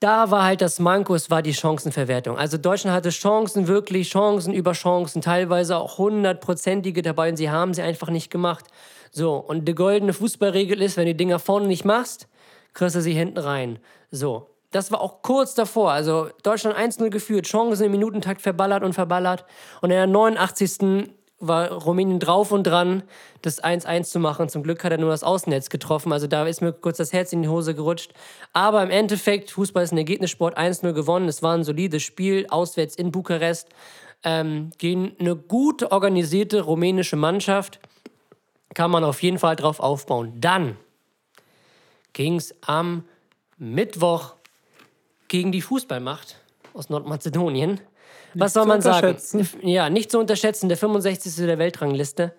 [0.00, 2.36] Da war halt das Manko, es war die Chancenverwertung.
[2.36, 7.72] Also Deutschland hatte Chancen, wirklich Chancen über Chancen, teilweise auch hundertprozentige dabei und sie haben
[7.74, 8.66] sie einfach nicht gemacht.
[9.10, 12.28] So, und die goldene Fußballregel ist, wenn du die Dinger vorne nicht machst,
[12.74, 13.78] kriegst du sie hinten rein.
[14.10, 15.92] So, das war auch kurz davor.
[15.92, 19.44] Also Deutschland 1-0 geführt, Chancen im Minutentakt verballert und verballert.
[19.80, 21.08] Und in der 89
[21.46, 23.02] war Rumänien drauf und dran,
[23.42, 24.48] das 1-1 zu machen.
[24.48, 26.12] Zum Glück hat er nur das Außennetz getroffen.
[26.12, 28.12] Also da ist mir kurz das Herz in die Hose gerutscht.
[28.52, 31.28] Aber im Endeffekt, Fußball ist ein Ergebnissport, 1-0 gewonnen.
[31.28, 33.68] Es war ein solides Spiel, auswärts in Bukarest.
[34.22, 37.80] Ähm, gegen eine gut organisierte rumänische Mannschaft
[38.74, 40.32] kann man auf jeden Fall drauf aufbauen.
[40.36, 40.76] Dann
[42.12, 43.04] ging es am
[43.58, 44.34] Mittwoch
[45.28, 46.36] gegen die Fußballmacht
[46.72, 47.80] aus Nordmazedonien.
[48.34, 49.16] Was soll man sagen?
[49.62, 51.46] Ja, nicht zu unterschätzen, der 65.
[51.46, 52.32] der Weltrangliste.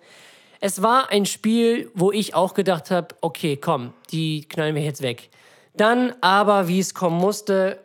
[0.60, 5.02] Es war ein Spiel, wo ich auch gedacht habe, okay, komm, die knallen wir jetzt
[5.02, 5.30] weg.
[5.74, 7.78] Dann aber, wie es kommen musste,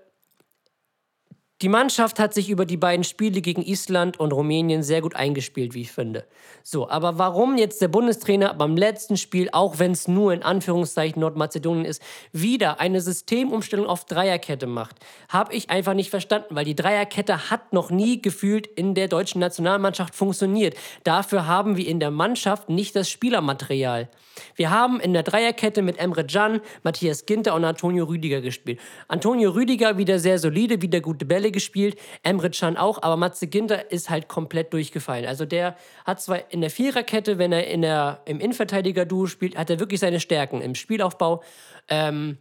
[1.61, 5.75] die Mannschaft hat sich über die beiden Spiele gegen Island und Rumänien sehr gut eingespielt,
[5.75, 6.25] wie ich finde.
[6.63, 11.19] So, aber warum jetzt der Bundestrainer beim letzten Spiel, auch wenn es nur in Anführungszeichen
[11.19, 12.01] Nordmazedonien ist,
[12.31, 14.95] wieder eine Systemumstellung auf Dreierkette macht,
[15.29, 19.39] habe ich einfach nicht verstanden, weil die Dreierkette hat noch nie gefühlt in der deutschen
[19.39, 20.75] Nationalmannschaft funktioniert.
[21.03, 24.09] Dafür haben wir in der Mannschaft nicht das Spielermaterial.
[24.55, 28.79] Wir haben in der Dreierkette mit Emre Can, Matthias Ginter und Antonio Rüdiger gespielt.
[29.07, 31.97] Antonio Rüdiger wieder sehr solide, wieder gute Bälle gespielt.
[32.23, 35.25] Emre Can auch, aber Matze Ginter ist halt komplett durchgefallen.
[35.25, 35.75] Also der
[36.05, 39.99] hat zwar in der Viererkette, wenn er in der, im Innenverteidiger-Duo spielt, hat er wirklich
[39.99, 41.43] seine Stärken im Spielaufbau
[41.89, 42.37] ähm,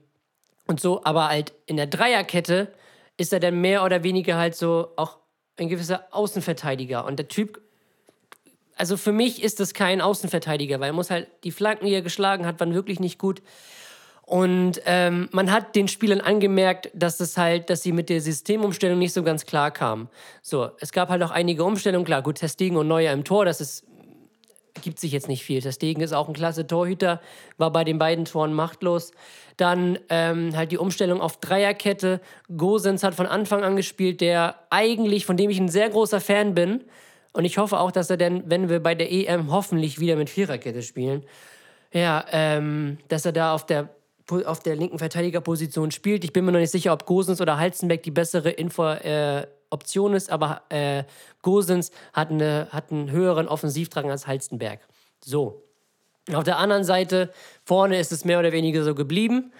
[0.66, 2.72] und so, aber halt in der Dreierkette
[3.16, 5.18] ist er dann mehr oder weniger halt so auch
[5.58, 7.04] ein gewisser Außenverteidiger.
[7.04, 7.61] Und der Typ
[8.80, 12.00] also für mich ist das kein Außenverteidiger, weil er muss halt die Flanken, die er
[12.00, 13.42] geschlagen hat, waren wirklich nicht gut.
[14.30, 18.96] Und ähm, man hat den Spielern angemerkt, dass es halt, dass sie mit der Systemumstellung
[18.96, 20.08] nicht so ganz klar kamen.
[20.40, 23.60] So, es gab halt auch einige Umstellungen, klar, gut, Testegen und Neuer im Tor, das
[23.60, 23.84] ist,
[24.82, 25.60] gibt sich jetzt nicht viel.
[25.60, 27.20] Testegen ist auch ein klasse Torhüter,
[27.58, 29.10] war bei den beiden Toren machtlos.
[29.56, 32.20] Dann ähm, halt die Umstellung auf Dreierkette.
[32.56, 36.54] Gosens hat von Anfang an gespielt, der eigentlich, von dem ich ein sehr großer Fan
[36.54, 36.84] bin,
[37.32, 40.30] und ich hoffe auch, dass er dann, wenn wir bei der EM hoffentlich wieder mit
[40.30, 41.24] Viererkette spielen,
[41.92, 43.88] ja, ähm, dass er da auf der,
[44.30, 46.24] auf der linken Verteidigerposition spielt.
[46.24, 50.14] Ich bin mir noch nicht sicher, ob Gosens oder Halzenbeck die bessere Info, äh, Option
[50.14, 51.04] ist, aber äh,
[51.42, 54.80] Gosens hat, eine, hat einen höheren Offensivdrang als Halstenberg.
[55.24, 55.62] So.
[56.32, 57.32] Auf der anderen Seite,
[57.64, 59.52] vorne ist es mehr oder weniger so geblieben.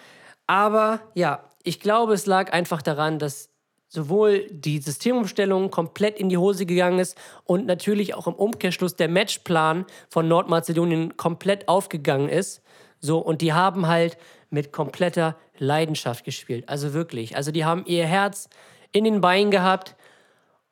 [0.47, 3.51] Aber ja, ich glaube, es lag einfach daran, dass
[3.89, 9.09] sowohl die Systemumstellung komplett in die Hose gegangen ist und natürlich auch im Umkehrschluss der
[9.09, 12.63] Matchplan von Nordmazedonien komplett aufgegangen ist.
[13.01, 14.17] So, und die haben halt
[14.51, 16.69] mit kompletter Leidenschaft gespielt.
[16.69, 17.37] Also wirklich.
[17.37, 18.49] Also die haben ihr Herz
[18.93, 19.97] in den Beinen gehabt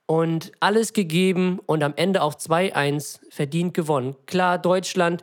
[0.07, 4.16] und alles gegeben und am Ende auch 2-1 verdient gewonnen.
[4.26, 5.22] Klar, Deutschland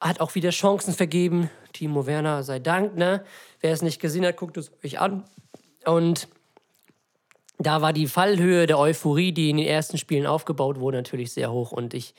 [0.00, 1.50] hat auch wieder Chancen vergeben.
[1.72, 3.24] Timo Werner sei Dank, ne?
[3.60, 5.24] Wer es nicht gesehen hat, guckt es euch an.
[5.84, 6.28] Und
[7.58, 11.52] da war die Fallhöhe der Euphorie, die in den ersten Spielen aufgebaut wurde, natürlich sehr
[11.52, 11.72] hoch.
[11.72, 12.14] Und ich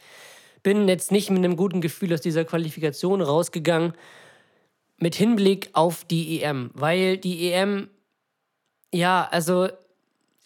[0.64, 3.94] bin jetzt nicht mit einem guten Gefühl aus dieser Qualifikation rausgegangen,
[4.98, 6.72] mit Hinblick auf die EM.
[6.74, 7.90] Weil die EM,
[8.92, 9.68] ja, also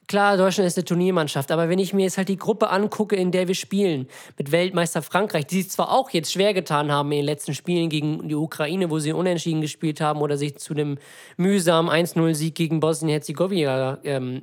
[0.07, 3.31] klar, Deutschland ist eine Turniermannschaft, aber wenn ich mir jetzt halt die Gruppe angucke, in
[3.31, 7.19] der wir spielen, mit Weltmeister Frankreich, die sich zwar auch jetzt schwer getan haben in
[7.19, 10.97] den letzten Spielen gegen die Ukraine, wo sie unentschieden gespielt haben oder sich zu einem
[11.37, 14.41] mühsamen 1-0-Sieg gegen Bosnien-Herzegowina ähm,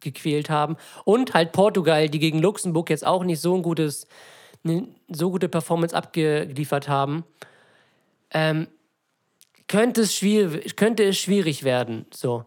[0.00, 0.76] gequält haben.
[1.04, 4.06] Und halt Portugal, die gegen Luxemburg jetzt auch nicht so ein gutes,
[4.64, 7.24] eine so gute Performance abgeliefert haben.
[8.30, 8.68] Ähm,
[9.68, 12.06] könnte, es schwierig, könnte es schwierig werden.
[12.12, 12.44] So.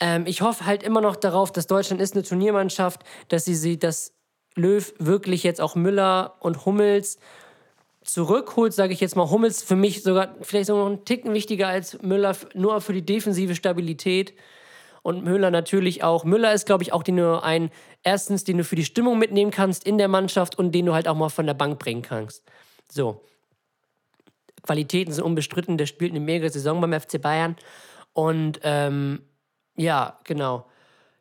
[0.00, 3.78] Ähm, ich hoffe halt immer noch darauf, dass Deutschland ist eine Turniermannschaft, dass sie, sie
[3.78, 4.12] dass
[4.56, 7.18] Löw wirklich jetzt auch Müller und Hummels
[8.02, 11.68] zurückholt, sage ich jetzt mal, Hummels für mich sogar vielleicht sogar noch einen Ticken wichtiger
[11.68, 14.34] als Müller, nur für die defensive Stabilität
[15.02, 16.24] und Müller natürlich auch.
[16.24, 17.70] Müller ist, glaube ich, auch den du ein,
[18.02, 21.08] erstens, den du für die Stimmung mitnehmen kannst in der Mannschaft und den du halt
[21.08, 22.44] auch mal von der Bank bringen kannst.
[22.90, 23.22] So.
[24.64, 27.56] Qualitäten sind unbestritten, der spielt eine mega Saison beim FC Bayern.
[28.12, 29.20] Und ähm,
[29.76, 30.66] ja, genau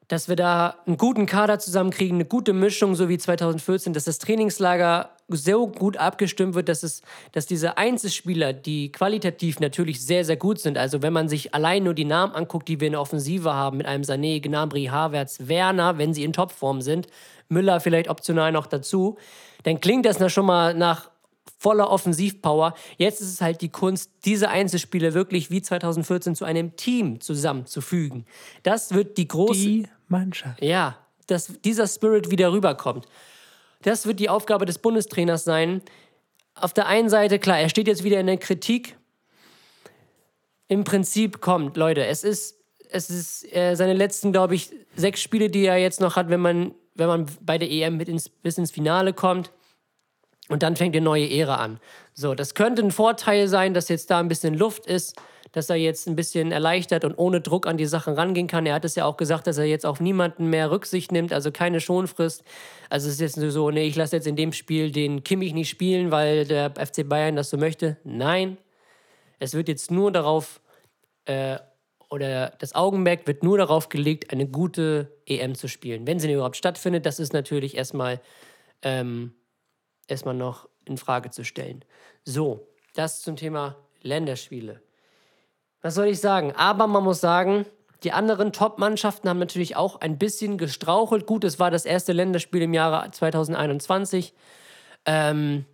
[0.07, 4.19] dass wir da einen guten Kader zusammenkriegen, eine gute Mischung, so wie 2014, dass das
[4.19, 10.35] Trainingslager so gut abgestimmt wird, dass, es, dass diese Einzelspieler, die qualitativ natürlich sehr, sehr
[10.35, 13.01] gut sind, also wenn man sich allein nur die Namen anguckt, die wir in der
[13.01, 17.07] Offensive haben, mit einem Sané, Gnabry, Havertz, Werner, wenn sie in Topform sind,
[17.47, 19.17] Müller vielleicht optional noch dazu,
[19.63, 21.09] dann klingt das schon mal nach
[21.57, 22.73] voller Offensivpower.
[22.97, 28.25] Jetzt ist es halt die Kunst, diese Einzelspiele wirklich wie 2014 zu einem Team zusammenzufügen.
[28.63, 29.59] Das wird die große.
[29.59, 30.61] Die Mannschaft.
[30.61, 30.97] Ja,
[31.27, 33.07] dass dieser Spirit wieder rüberkommt.
[33.81, 35.81] Das wird die Aufgabe des Bundestrainers sein.
[36.55, 38.97] Auf der einen Seite, klar, er steht jetzt wieder in der Kritik.
[40.67, 42.57] Im Prinzip kommt, Leute, es ist,
[42.89, 46.39] es ist äh, seine letzten, glaube ich, sechs Spiele, die er jetzt noch hat, wenn
[46.39, 49.51] man, wenn man bei der EM mit ins, bis ins Finale kommt.
[50.49, 51.79] Und dann fängt eine neue Ära an.
[52.13, 55.15] So, das könnte ein Vorteil sein, dass jetzt da ein bisschen Luft ist,
[55.53, 58.65] dass er jetzt ein bisschen erleichtert und ohne Druck an die Sachen rangehen kann.
[58.65, 61.51] Er hat es ja auch gesagt, dass er jetzt auf niemanden mehr Rücksicht nimmt, also
[61.51, 62.43] keine Schonfrist.
[62.89, 65.53] Also es ist jetzt nur so, nee, ich lasse jetzt in dem Spiel den Kimmich
[65.53, 67.97] nicht spielen, weil der FC Bayern das so möchte.
[68.03, 68.57] Nein,
[69.39, 70.59] es wird jetzt nur darauf,
[71.25, 71.57] äh,
[72.09, 76.07] oder das Augenmerk wird nur darauf gelegt, eine gute EM zu spielen.
[76.07, 78.21] Wenn sie denn überhaupt stattfindet, das ist natürlich erstmal
[78.81, 79.33] ähm,
[80.07, 81.83] erstmal noch in Frage zu stellen.
[82.25, 84.81] So, das zum Thema Länderspiele.
[85.81, 86.53] Was soll ich sagen?
[86.55, 87.65] Aber man muss sagen,
[88.03, 91.25] Die anderen Top-Mannschaften haben natürlich auch ein bisschen gestrauchelt.
[91.25, 94.33] Gut, es war das erste Länderspiel im Jahre 2021.
[95.05, 95.65] Ähm,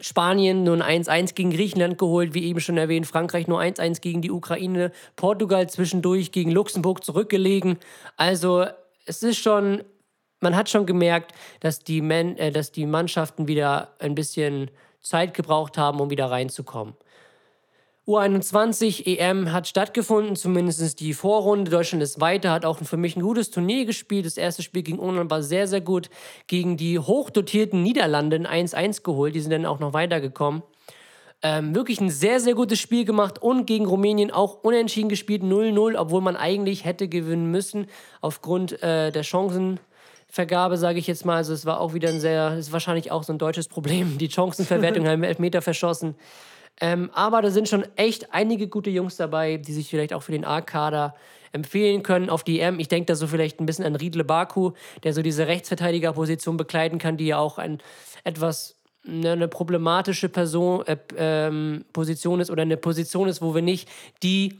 [0.00, 3.06] Spanien nur ein 1-1 gegen Griechenland geholt, wie eben schon erwähnt.
[3.06, 4.90] Frankreich nur 1-1 gegen die Ukraine.
[5.14, 7.78] Portugal zwischendurch gegen Luxemburg zurückgelegen.
[8.16, 8.66] Also
[9.06, 9.84] es ist schon,
[10.44, 15.34] man hat schon gemerkt, dass die, Men äh, dass die Mannschaften wieder ein bisschen Zeit
[15.34, 16.94] gebraucht haben, um wieder reinzukommen.
[18.06, 21.70] U21 EM hat stattgefunden, zumindest die Vorrunde.
[21.70, 24.26] Deutschland ist weiter, hat auch für mich ein gutes Turnier gespielt.
[24.26, 26.10] Das erste Spiel gegen Ungarn war sehr, sehr gut.
[26.46, 29.34] Gegen die hochdotierten Niederlande ein 1-1 geholt.
[29.34, 30.62] Die sind dann auch noch weitergekommen.
[31.42, 35.98] Ähm, wirklich ein sehr, sehr gutes Spiel gemacht und gegen Rumänien auch unentschieden gespielt, 0-0,
[35.98, 37.86] obwohl man eigentlich hätte gewinnen müssen
[38.20, 39.22] aufgrund äh, der
[40.34, 41.36] Chancenvergabe, sage ich jetzt mal.
[41.36, 44.18] Also es war auch wieder ein sehr, ist wahrscheinlich auch so ein deutsches Problem.
[44.18, 46.16] Die Chancenverwertung haben Elfmeter verschossen.
[46.80, 50.32] Ähm, aber da sind schon echt einige gute Jungs dabei, die sich vielleicht auch für
[50.32, 51.14] den A-Kader
[51.52, 52.80] empfehlen können auf die EM.
[52.80, 54.72] Ich denke da so vielleicht ein bisschen an Riedle Baku,
[55.04, 57.80] der so diese Rechtsverteidigerposition bekleiden kann, die ja auch ein
[58.24, 63.62] etwas ne, eine problematische Person, äh, ähm, Position ist oder eine Position ist, wo wir
[63.62, 63.88] nicht
[64.24, 64.58] die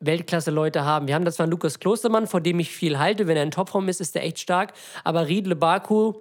[0.00, 1.06] Weltklasse-Leute haben.
[1.06, 3.26] Wir haben das zwar Lukas Klostermann, vor dem ich viel halte.
[3.26, 4.72] Wenn er in Topform ist, ist er echt stark.
[5.04, 6.14] Aber Riedle Baku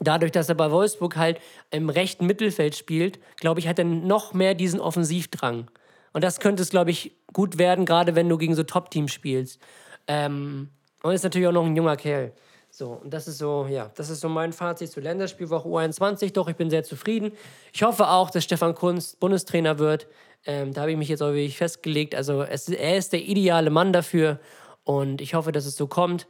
[0.00, 4.34] dadurch, dass er bei Wolfsburg halt im rechten Mittelfeld spielt, glaube ich, hat er noch
[4.34, 5.70] mehr diesen Offensivdrang.
[6.12, 9.60] Und das könnte es, glaube ich, gut werden, gerade wenn du gegen so Top-Teams spielst.
[10.06, 10.70] Ähm,
[11.02, 12.32] und ist natürlich auch noch ein junger Kerl.
[12.70, 16.32] So, und das ist so, ja, das ist so mein Fazit zur Länderspielwoche U21.
[16.32, 17.32] Doch, ich bin sehr zufrieden.
[17.72, 20.06] Ich hoffe auch, dass Stefan Kunz Bundestrainer wird.
[20.46, 22.14] Ähm, da habe ich mich jetzt auch wirklich festgelegt.
[22.14, 24.40] Also, es, er ist der ideale Mann dafür.
[24.84, 26.28] Und ich hoffe, dass es so kommt.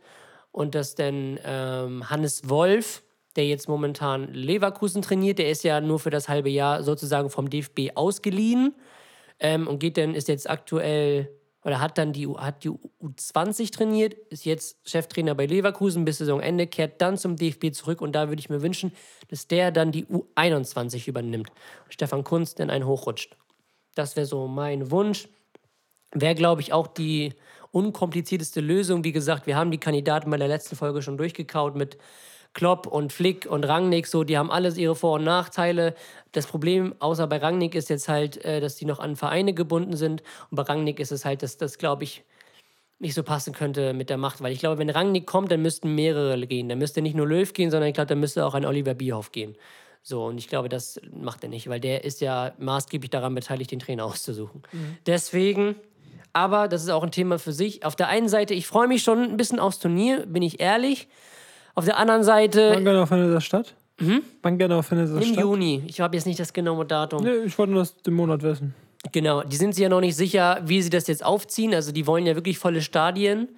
[0.50, 3.02] Und dass dann ähm, Hannes Wolf,
[3.36, 5.38] der jetzt momentan Leverkusen trainiert.
[5.38, 8.74] Der ist ja nur für das halbe Jahr sozusagen vom DFB ausgeliehen
[9.38, 11.30] ähm, und geht dann, ist jetzt aktuell
[11.64, 16.68] oder hat dann die, hat die U20 trainiert, ist jetzt Cheftrainer bei Leverkusen bis Saisonende,
[16.68, 18.92] kehrt dann zum DFB zurück und da würde ich mir wünschen,
[19.28, 21.48] dass der dann die U21 übernimmt.
[21.88, 23.36] Stefan Kunz dann einen hochrutscht.
[23.96, 25.28] Das wäre so mein Wunsch.
[26.12, 27.32] Wäre, glaube ich, auch die
[27.72, 29.02] unkomplizierteste Lösung.
[29.02, 31.98] Wie gesagt, wir haben die Kandidaten bei der letzten Folge schon durchgekaut mit
[32.52, 35.94] Klopp und Flick und Rangnick, so, die haben alles ihre Vor- und Nachteile.
[36.32, 39.94] Das Problem, außer bei Rangnick, ist jetzt halt, äh, dass die noch an Vereine gebunden
[39.96, 40.22] sind.
[40.50, 42.24] Und bei Rangnick ist es halt, dass das, glaube ich,
[42.98, 44.40] nicht so passen könnte mit der Macht.
[44.40, 46.70] Weil ich glaube, wenn Rangnick kommt, dann müssten mehrere gehen.
[46.70, 49.32] Dann müsste nicht nur Löw gehen, sondern ich glaube, dann müsste auch ein Oliver Bierhoff
[49.32, 49.54] gehen.
[50.08, 53.72] So, und ich glaube, das macht er nicht, weil der ist ja maßgeblich daran beteiligt,
[53.72, 54.62] den Trainer auszusuchen.
[55.04, 55.74] Deswegen,
[56.32, 57.84] aber das ist auch ein Thema für sich.
[57.84, 61.08] Auf der einen Seite, ich freue mich schon ein bisschen aufs Turnier, bin ich ehrlich.
[61.74, 63.74] Auf der anderen Seite, Wann genau findet das statt?
[64.42, 65.42] Wann genau findet das im statt?
[65.42, 67.24] Juni, ich habe jetzt nicht das genaue Datum.
[67.24, 68.76] Nee, ich wollte nur das den Monat wissen.
[69.10, 71.74] Genau, die sind sich ja noch nicht sicher, wie sie das jetzt aufziehen.
[71.74, 73.48] Also die wollen ja wirklich volle Stadien.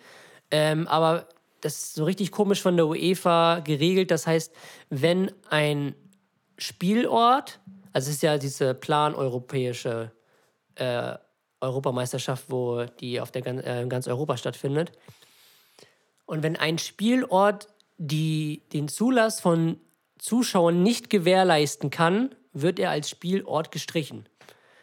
[0.50, 1.26] Ähm, aber
[1.60, 4.10] das ist so richtig komisch von der UEFA geregelt.
[4.10, 4.50] Das heißt,
[4.88, 5.94] wenn ein
[6.58, 7.60] Spielort,
[7.92, 10.12] also es ist ja diese plan-europäische
[10.74, 11.14] äh,
[11.60, 14.92] Europameisterschaft, wo die auf der äh, ganz Europa stattfindet.
[16.26, 19.80] Und wenn ein Spielort die, den Zulass von
[20.18, 24.28] Zuschauern nicht gewährleisten kann, wird er als Spielort gestrichen.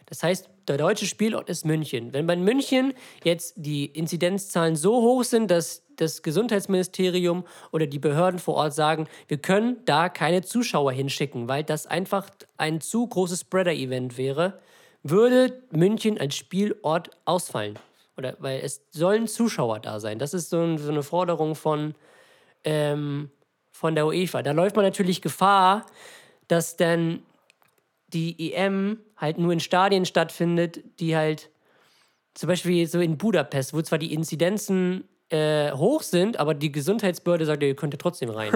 [0.05, 2.13] Das heißt, der deutsche Spielort ist München.
[2.13, 2.93] Wenn bei München
[3.23, 9.07] jetzt die Inzidenzzahlen so hoch sind, dass das Gesundheitsministerium oder die Behörden vor Ort sagen,
[9.27, 14.59] wir können da keine Zuschauer hinschicken, weil das einfach ein zu großes Spreader-Event wäre,
[15.03, 17.77] würde München als Spielort ausfallen.
[18.17, 20.19] Oder weil es sollen Zuschauer da sein.
[20.19, 21.95] Das ist so, ein, so eine Forderung von,
[22.63, 23.29] ähm,
[23.71, 24.41] von der UEFA.
[24.41, 25.85] Da läuft man natürlich Gefahr,
[26.47, 27.23] dass dann
[28.07, 31.49] die EM halt nur in Stadien stattfindet, die halt
[32.33, 37.45] zum Beispiel so in Budapest, wo zwar die Inzidenzen äh, hoch sind, aber die Gesundheitsbehörde
[37.45, 38.51] sagt, ihr könnt ja trotzdem rein.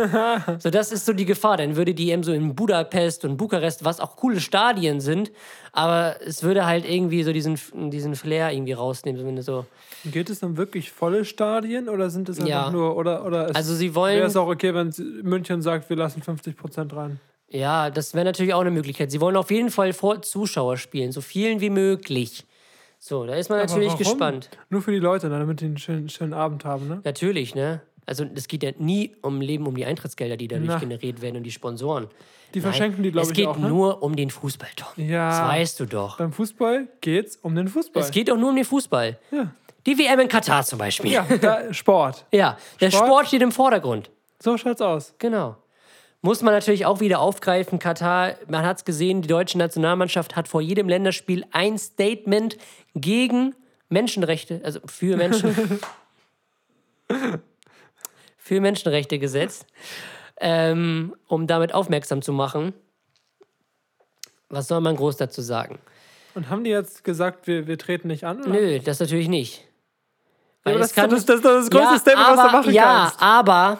[0.59, 1.57] so, das ist so die Gefahr.
[1.57, 5.31] Dann würde die EM so in Budapest und Bukarest, was auch coole Stadien sind,
[5.71, 7.57] aber es würde halt irgendwie so diesen,
[7.89, 9.35] diesen Flair irgendwie rausnehmen.
[9.35, 9.65] Du so,
[10.05, 12.69] Geht es dann wirklich volle Stadien oder sind es einfach Ja.
[12.71, 14.17] nur, oder, oder es also sie wollen.
[14.17, 14.93] wäre es auch okay, wenn
[15.23, 17.19] München sagt, wir lassen 50% rein?
[17.49, 19.09] Ja, das wäre natürlich auch eine Möglichkeit.
[19.11, 22.45] Sie wollen auf jeden Fall vor Zuschauer spielen, so vielen wie möglich.
[23.01, 23.97] So, da ist man Aber natürlich warum?
[24.03, 24.49] gespannt.
[24.69, 27.01] Nur für die Leute, ne, damit die einen schönen, schönen Abend haben, ne?
[27.05, 27.81] Natürlich, ne?
[28.05, 30.79] Also es geht ja nie um Leben, um die Eintrittsgelder, die dadurch Na.
[30.79, 32.07] generiert werden und die Sponsoren.
[32.55, 33.69] Die verschenken die, glaube Es ich, geht auch, ne?
[33.69, 35.05] nur um den Fußball, Tom.
[35.05, 35.29] Ja.
[35.29, 36.17] Das weißt du doch.
[36.17, 38.01] Beim Fußball geht's um den Fußball.
[38.01, 39.17] Es geht doch nur um den Fußball.
[39.31, 39.51] Ja.
[39.85, 41.11] Die WM in Katar zum Beispiel.
[41.11, 42.25] ja, da, Sport.
[42.33, 43.05] Ja, der Sport.
[43.07, 44.09] Sport steht im Vordergrund.
[44.39, 45.13] So schaut's aus.
[45.19, 45.55] Genau.
[46.21, 47.79] Muss man natürlich auch wieder aufgreifen.
[47.79, 52.57] Katar, man hat es gesehen, die deutsche Nationalmannschaft hat vor jedem Länderspiel ein Statement
[52.93, 53.55] gegen
[53.87, 55.79] Menschenrechte, also für Menschen,
[58.37, 59.65] für Menschenrechte gesetzt,
[60.41, 62.73] ähm, um damit aufmerksam zu machen.
[64.49, 65.79] Was soll man groß dazu sagen?
[66.35, 68.41] Und haben die jetzt gesagt, wir, wir treten nicht an?
[68.41, 68.49] Oder?
[68.49, 69.65] Nö, das natürlich nicht.
[70.63, 72.73] Weil es das, das, das, das ist das größte ja, Statement, aber, was du machen
[72.73, 73.21] ja, kannst.
[73.21, 73.77] aber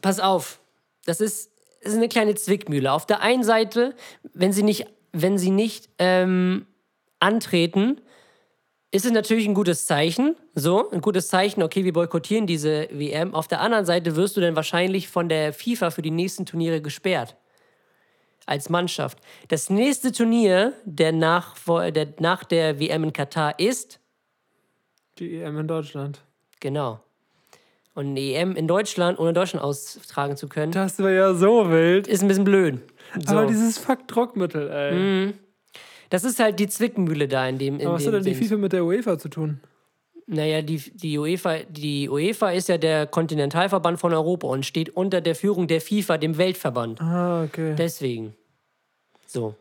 [0.00, 0.60] pass auf,
[1.04, 1.49] das ist,
[1.80, 2.92] ist eine kleine Zwickmühle.
[2.92, 3.94] Auf der einen Seite,
[4.34, 6.66] wenn sie nicht, wenn sie nicht ähm,
[7.18, 8.00] antreten,
[8.90, 10.36] ist es natürlich ein gutes Zeichen.
[10.54, 13.34] So, ein gutes Zeichen, okay, wir boykottieren diese WM.
[13.34, 16.80] Auf der anderen Seite wirst du dann wahrscheinlich von der FIFA für die nächsten Turniere
[16.82, 17.36] gesperrt.
[18.46, 19.18] Als Mannschaft.
[19.48, 21.54] Das nächste Turnier der nach,
[21.92, 24.00] der, nach der WM in Katar ist
[25.18, 26.20] Die EM in Deutschland.
[26.58, 27.00] Genau.
[27.94, 32.06] Und eine EM in Deutschland, ohne Deutschland austragen zu können, Das wäre ja so wild.
[32.06, 32.78] ist ein bisschen blöd.
[33.26, 33.36] So.
[33.36, 35.34] Aber dieses Fuck-Druckmittel, ey.
[36.08, 37.80] das ist halt die Zwickmühle da in dem.
[37.80, 38.38] In Aber was dem hat denn die.
[38.38, 39.60] FIFA mit der UEFA zu tun?
[40.26, 45.20] Naja, die, die, UEFA, die UEFA ist ja der Kontinentalverband von Europa und steht unter
[45.20, 47.00] der Führung der FIFA, dem Weltverband.
[47.00, 47.74] Ah, okay.
[47.76, 48.36] Deswegen.
[49.26, 49.56] So.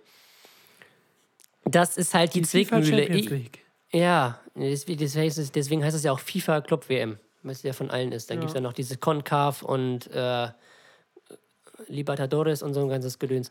[1.65, 2.97] Das ist halt die, FIFA Zwickmühle.
[3.03, 3.59] Champions Ich- League.
[3.91, 8.29] Ja, deswegen heißt es ja auch FIFA Club WM, weil es ja von allen ist.
[8.29, 10.47] Dann gibt es ja noch diese CONCAF und äh,
[11.87, 13.49] Libertadores und so ein ganzes Gedöns.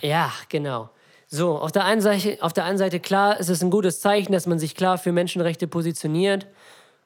[0.00, 0.90] Ja, genau.
[1.26, 4.32] So, auf der, einen Seite, auf der einen Seite, klar, ist es ein gutes Zeichen,
[4.32, 6.46] dass man sich klar für Menschenrechte positioniert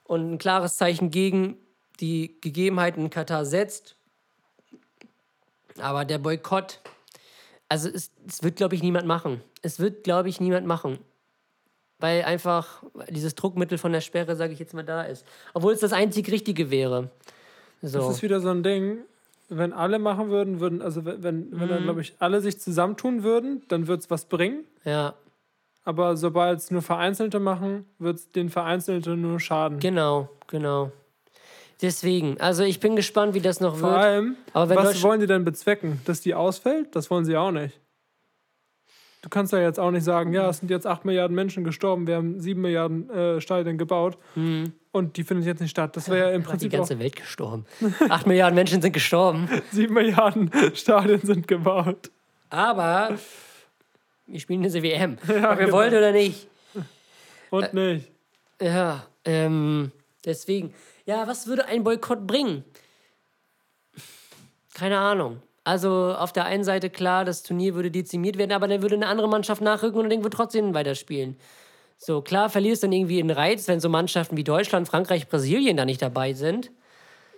[0.05, 1.57] und ein klares Zeichen gegen
[2.01, 3.97] die Gegebenheiten in Katar setzt.
[5.79, 6.81] Aber der Boykott,
[7.69, 9.43] also es, es wird, glaube ich, niemand machen.
[9.63, 10.99] Es wird, glaube ich, niemand machen.
[11.99, 15.25] Weil einfach dieses Druckmittel von der Sperre, sage ich jetzt mal, da ist.
[15.55, 17.11] Obwohl es das einzig Richtige wäre.
[17.83, 17.99] So.
[18.01, 18.99] Das ist wieder so ein Ding,
[19.49, 21.69] wenn alle machen würden, würden, also wenn, wenn, wenn Mhm.
[21.69, 24.65] dann, glaube ich, alle sich zusammentun würden, dann würde es was bringen.
[24.85, 25.15] ja,
[25.85, 29.79] Aber sobald es nur Vereinzelte machen, wird es den Vereinzelten nur schaden.
[29.79, 30.91] genau, genau.
[31.83, 34.01] Deswegen, also ich bin gespannt, wie das noch Vor wird.
[34.01, 36.01] allem, Aber wenn was wollen die denn bezwecken?
[36.07, 36.97] Dass die ausfällt?
[36.97, 37.79] Das wollen sie auch nicht.
[39.27, 42.07] Du kannst ja jetzt auch nicht sagen, ja, es sind jetzt 8 Milliarden Menschen gestorben,
[42.07, 44.17] wir haben 7 Milliarden äh, Stadien gebaut
[44.93, 45.97] und die findet jetzt nicht statt.
[45.97, 47.67] Das wäre ja im die Prinzip auch ganze Welt gestorben.
[48.09, 49.49] Acht Milliarden Menschen sind gestorben.
[49.73, 52.13] 7 Milliarden Stadien sind gebaut.
[52.51, 53.19] Aber
[54.29, 55.19] wir spielen diese WM.
[55.23, 55.73] Ob wir genau.
[55.73, 56.47] wollen oder nicht.
[57.51, 58.11] Und Äh, nicht.
[58.63, 59.91] Ja, ähm,
[60.25, 60.73] deswegen.
[61.05, 62.63] Ja, was würde ein Boykott bringen?
[64.73, 65.43] Keine Ahnung.
[65.67, 69.09] Also auf der einen Seite klar, das Turnier würde dezimiert werden, aber dann würde eine
[69.09, 71.37] andere Mannschaft nachrücken und dann würde trotzdem weiterspielen.
[71.99, 75.85] So, klar verlierst dann irgendwie den Reiz, wenn so Mannschaften wie Deutschland, Frankreich, Brasilien da
[75.85, 76.71] nicht dabei sind.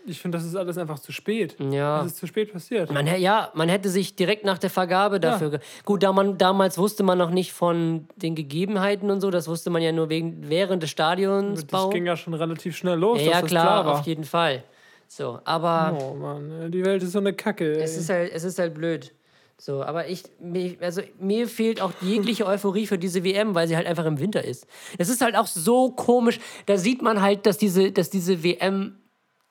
[0.07, 1.57] Ich finde, das ist alles einfach zu spät.
[1.59, 1.99] Ja.
[1.99, 2.91] Das ist zu spät passiert.
[2.93, 5.51] Man, ja, man hätte sich direkt nach der Vergabe dafür.
[5.51, 9.49] ge- Gut, da man, damals wusste man noch nicht von den Gegebenheiten und so, das
[9.49, 11.93] wusste man ja nur wegen, während des Das Stadionsbaus.
[11.93, 14.65] ging ja schon relativ schnell los, Ja, ja das klar, klar auf jeden Fall.
[15.09, 17.77] So, aber Oh Mann, die Welt ist so eine Kacke.
[17.77, 17.83] Ey.
[17.83, 19.15] es, ist halt, es ist halt blöd.
[19.61, 23.77] So, aber ich, mir, also mir fehlt auch jegliche Euphorie für diese WM, weil sie
[23.77, 24.69] halt einfach im Winter ist.
[24.99, 26.39] Es ist halt auch so komisch.
[26.67, 29.01] Da sieht man halt, dass diese, dass diese WM,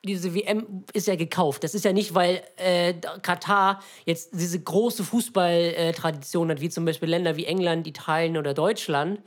[0.05, 1.65] diese WM ist ja gekauft.
[1.65, 7.09] Das ist ja nicht, weil äh, Katar jetzt diese große Fußballtradition hat, wie zum Beispiel
[7.09, 9.21] Länder wie England, Italien oder Deutschland.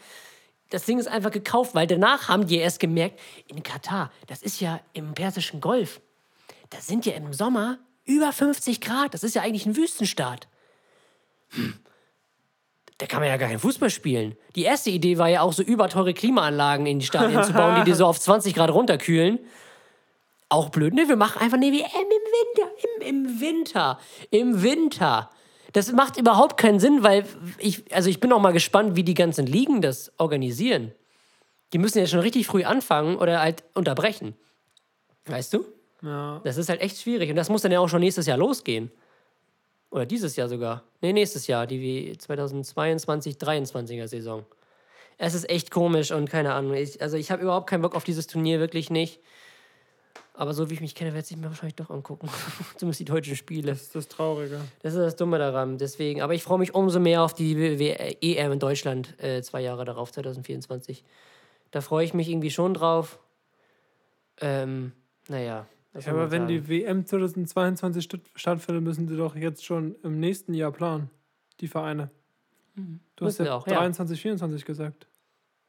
[0.70, 4.60] Das Ding ist einfach gekauft, weil danach haben die erst gemerkt, in Katar, das ist
[4.60, 6.00] ja im Persischen Golf.
[6.70, 9.14] Da sind ja im Sommer über 50 Grad.
[9.14, 10.48] Das ist ja eigentlich ein Wüstenstaat.
[11.50, 11.74] Hm.
[12.98, 14.36] Da kann man ja gar keinen Fußball spielen.
[14.56, 17.90] Die erste Idee war ja auch so überteure Klimaanlagen in die Stadien zu bauen, die
[17.90, 19.38] die so auf 20 Grad runterkühlen.
[20.50, 21.08] Auch blöd, ne?
[21.08, 22.70] Wir machen einfach eine WM im Winter.
[22.82, 23.98] Im, Im Winter.
[24.30, 25.30] Im Winter.
[25.72, 27.24] Das macht überhaupt keinen Sinn, weil
[27.58, 30.92] ich, also ich bin auch mal gespannt, wie die ganzen Ligen das organisieren.
[31.72, 34.34] Die müssen ja schon richtig früh anfangen oder halt unterbrechen.
[35.26, 35.64] Weißt du?
[36.02, 36.40] Ja.
[36.44, 37.30] Das ist halt echt schwierig.
[37.30, 38.90] Und das muss dann ja auch schon nächstes Jahr losgehen.
[39.90, 40.84] Oder dieses Jahr sogar.
[41.00, 44.46] Nee, nächstes Jahr, die 2022, 23er Saison.
[45.18, 46.74] Es ist echt komisch und keine Ahnung.
[46.74, 49.20] Ich, also ich habe überhaupt keinen Bock auf dieses Turnier, wirklich nicht.
[50.32, 52.30] Aber so wie ich mich kenne, werde ich mir wahrscheinlich doch angucken.
[52.78, 53.72] Zumindest die deutschen Spiele.
[53.72, 54.62] Das ist das Traurige.
[54.82, 55.76] Das ist das Dumme daran.
[55.76, 56.22] Deswegen.
[56.22, 57.90] Aber ich freue mich umso mehr auf die
[58.22, 61.04] EM in Deutschland äh, zwei Jahre darauf, 2024.
[61.72, 63.18] Da freue ich mich irgendwie schon drauf.
[64.40, 64.92] Ähm,
[65.28, 65.66] naja.
[65.94, 66.48] Ja, aber wenn sagen?
[66.48, 71.10] die WM 2022 statt- stattfindet, müssen sie doch jetzt schon im nächsten Jahr planen,
[71.60, 72.10] die Vereine.
[73.16, 73.74] Du hast Müssen ja sie auch, ja.
[73.78, 75.06] 23, 24 gesagt.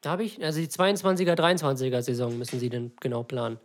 [0.01, 3.59] Da habe ich, also die 22er, 23er Saison müssen sie dann genau planen.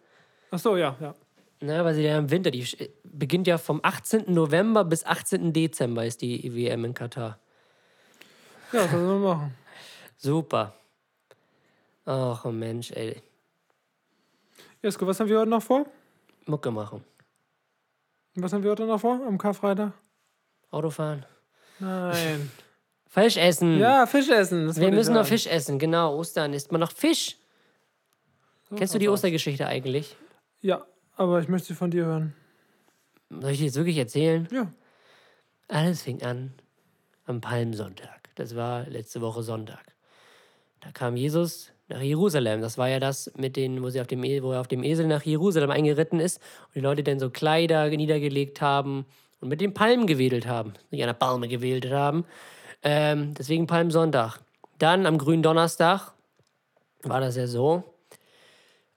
[0.50, 1.14] Ach so, ja, ja.
[1.60, 2.66] Ne, weil sie ja im Winter, die
[3.04, 4.24] beginnt ja vom 18.
[4.32, 5.52] November bis 18.
[5.52, 7.38] Dezember ist die WM in Katar.
[8.72, 9.54] Ja, was soll man machen?
[10.16, 10.74] Super.
[12.04, 13.22] Ach Mensch, ey.
[14.82, 15.86] Jesko, was haben wir heute noch vor?
[16.46, 17.04] Mucke machen.
[18.34, 19.92] Was haben wir heute noch vor am Karfreitag?
[20.70, 21.24] Autofahren.
[21.78, 22.50] Nein.
[23.08, 23.78] Fisch essen.
[23.78, 24.66] ja, Fisch essen.
[24.66, 25.26] das Wir müssen noch.
[25.26, 25.78] Fisch essen.
[25.78, 27.36] Genau, Ostern isst man noch Fisch.
[28.74, 29.08] Kennst du die.
[29.08, 30.16] Ostergeschichte eigentlich?
[30.60, 32.34] Ja, aber ich möchte sie von dir hören.
[33.30, 34.48] Soll ich die jetzt wirklich erzählen?
[34.50, 34.70] Ja.
[35.68, 36.52] Alles fing an
[37.24, 38.28] am Palmsonntag.
[38.34, 39.94] Das war letzte Woche Sonntag.
[40.80, 42.60] Da kam Jesus nach Jerusalem.
[42.60, 44.82] Das war ja das mit den, wo, sie auf dem, E- wo er auf dem
[44.82, 49.06] Esel nach Jerusalem eingeritten ist und die Leute dann so Kleider niedergelegt haben
[49.40, 50.74] und mit den Palmen gewedelt haben.
[50.90, 52.24] Nicht an der Palme gewedelt haben.
[52.82, 54.40] Ähm, deswegen Palmsonntag.
[54.78, 56.12] Dann am grünen Donnerstag
[57.02, 57.84] war das ja so.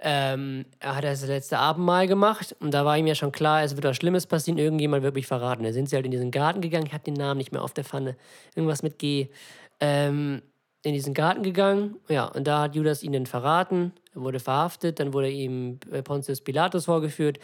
[0.02, 3.76] Ähm, er hat das letzte Abendmahl gemacht und da war ihm ja schon klar, es
[3.76, 5.64] wird was Schlimmes passieren, irgendjemand wird mich verraten.
[5.64, 7.74] Da sind sie halt in diesen Garten gegangen, ich habe den Namen nicht mehr auf
[7.74, 8.16] der Pfanne,
[8.56, 9.28] irgendwas mit G.
[9.82, 10.42] Ähm,
[10.84, 15.00] in diesen Garten gegangen, ja, und da hat Judas ihn dann verraten, er wurde verhaftet,
[15.00, 17.40] dann wurde ihm äh, Pontius Pilatus vorgeführt,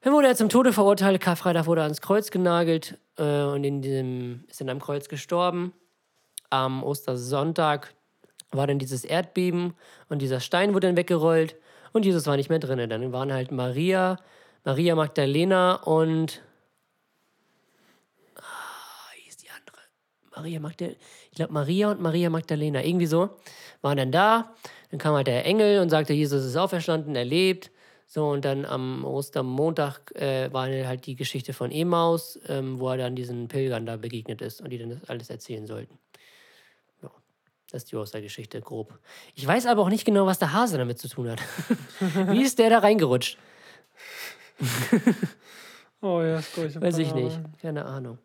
[0.00, 3.82] dann wurde er zum Tode verurteilt, Karfreitag wurde er ans Kreuz genagelt äh, und in
[3.82, 5.74] diesem, ist dann am Kreuz gestorben.
[6.48, 7.94] Am Ostersonntag
[8.50, 9.74] war dann dieses Erdbeben
[10.08, 11.54] und dieser Stein wurde dann weggerollt
[11.92, 12.88] und Jesus war nicht mehr drin.
[12.88, 14.16] Dann waren halt Maria,
[14.64, 16.42] Maria Magdalena und.
[18.36, 18.42] Ah,
[19.16, 19.82] wie ist die andere?
[20.40, 20.96] Maria Magdalena.
[21.30, 23.30] Ich glaube, Maria und Maria Magdalena, irgendwie so,
[23.82, 24.54] waren dann da.
[24.90, 27.70] Dann kam halt der Engel und sagte, Jesus ist auferstanden, er lebt.
[28.06, 32.96] So, und dann am Ostermontag äh, war halt die Geschichte von Emaus, ähm, wo er
[32.96, 35.96] dann diesen Pilgern da begegnet ist und die dann das alles erzählen sollten.
[37.02, 37.10] Ja,
[37.70, 38.98] das ist die Ostergeschichte grob.
[39.34, 41.40] Ich weiß aber auch nicht genau, was der Hase damit zu tun hat.
[42.30, 43.38] Wie ist der da reingerutscht?
[46.02, 47.38] Oh, Jesko, ich hab Weiß ich nicht.
[47.60, 48.18] Keine Ahnung.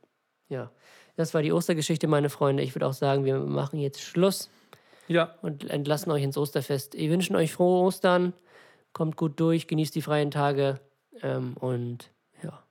[0.48, 0.72] Ja,
[1.16, 2.64] das war die Ostergeschichte, meine Freunde.
[2.64, 4.50] Ich würde auch sagen, wir machen jetzt Schluss
[5.08, 6.96] Ja, und entlassen euch ins Osterfest.
[6.98, 8.34] Wir wünschen euch frohe Ostern.
[8.94, 10.80] Kommt gut durch, genießt die freien Tage.
[11.22, 12.12] Ähm, und
[12.44, 12.64] ja,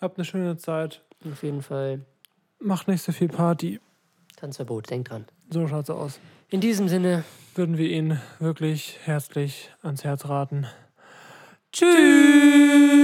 [0.00, 1.02] habt eine schöne Zeit.
[1.30, 2.04] auf jeden Fall
[2.58, 3.80] Macht nicht so viel Party.
[4.36, 5.26] Tanzverbot, denkt dran.
[5.50, 6.18] So schaut's aus.
[6.48, 7.24] In diesem Sinne,
[7.56, 10.66] Würden wir Ihnen wirklich herzlich ans Herz raten.
[11.72, 12.95] Tschüss!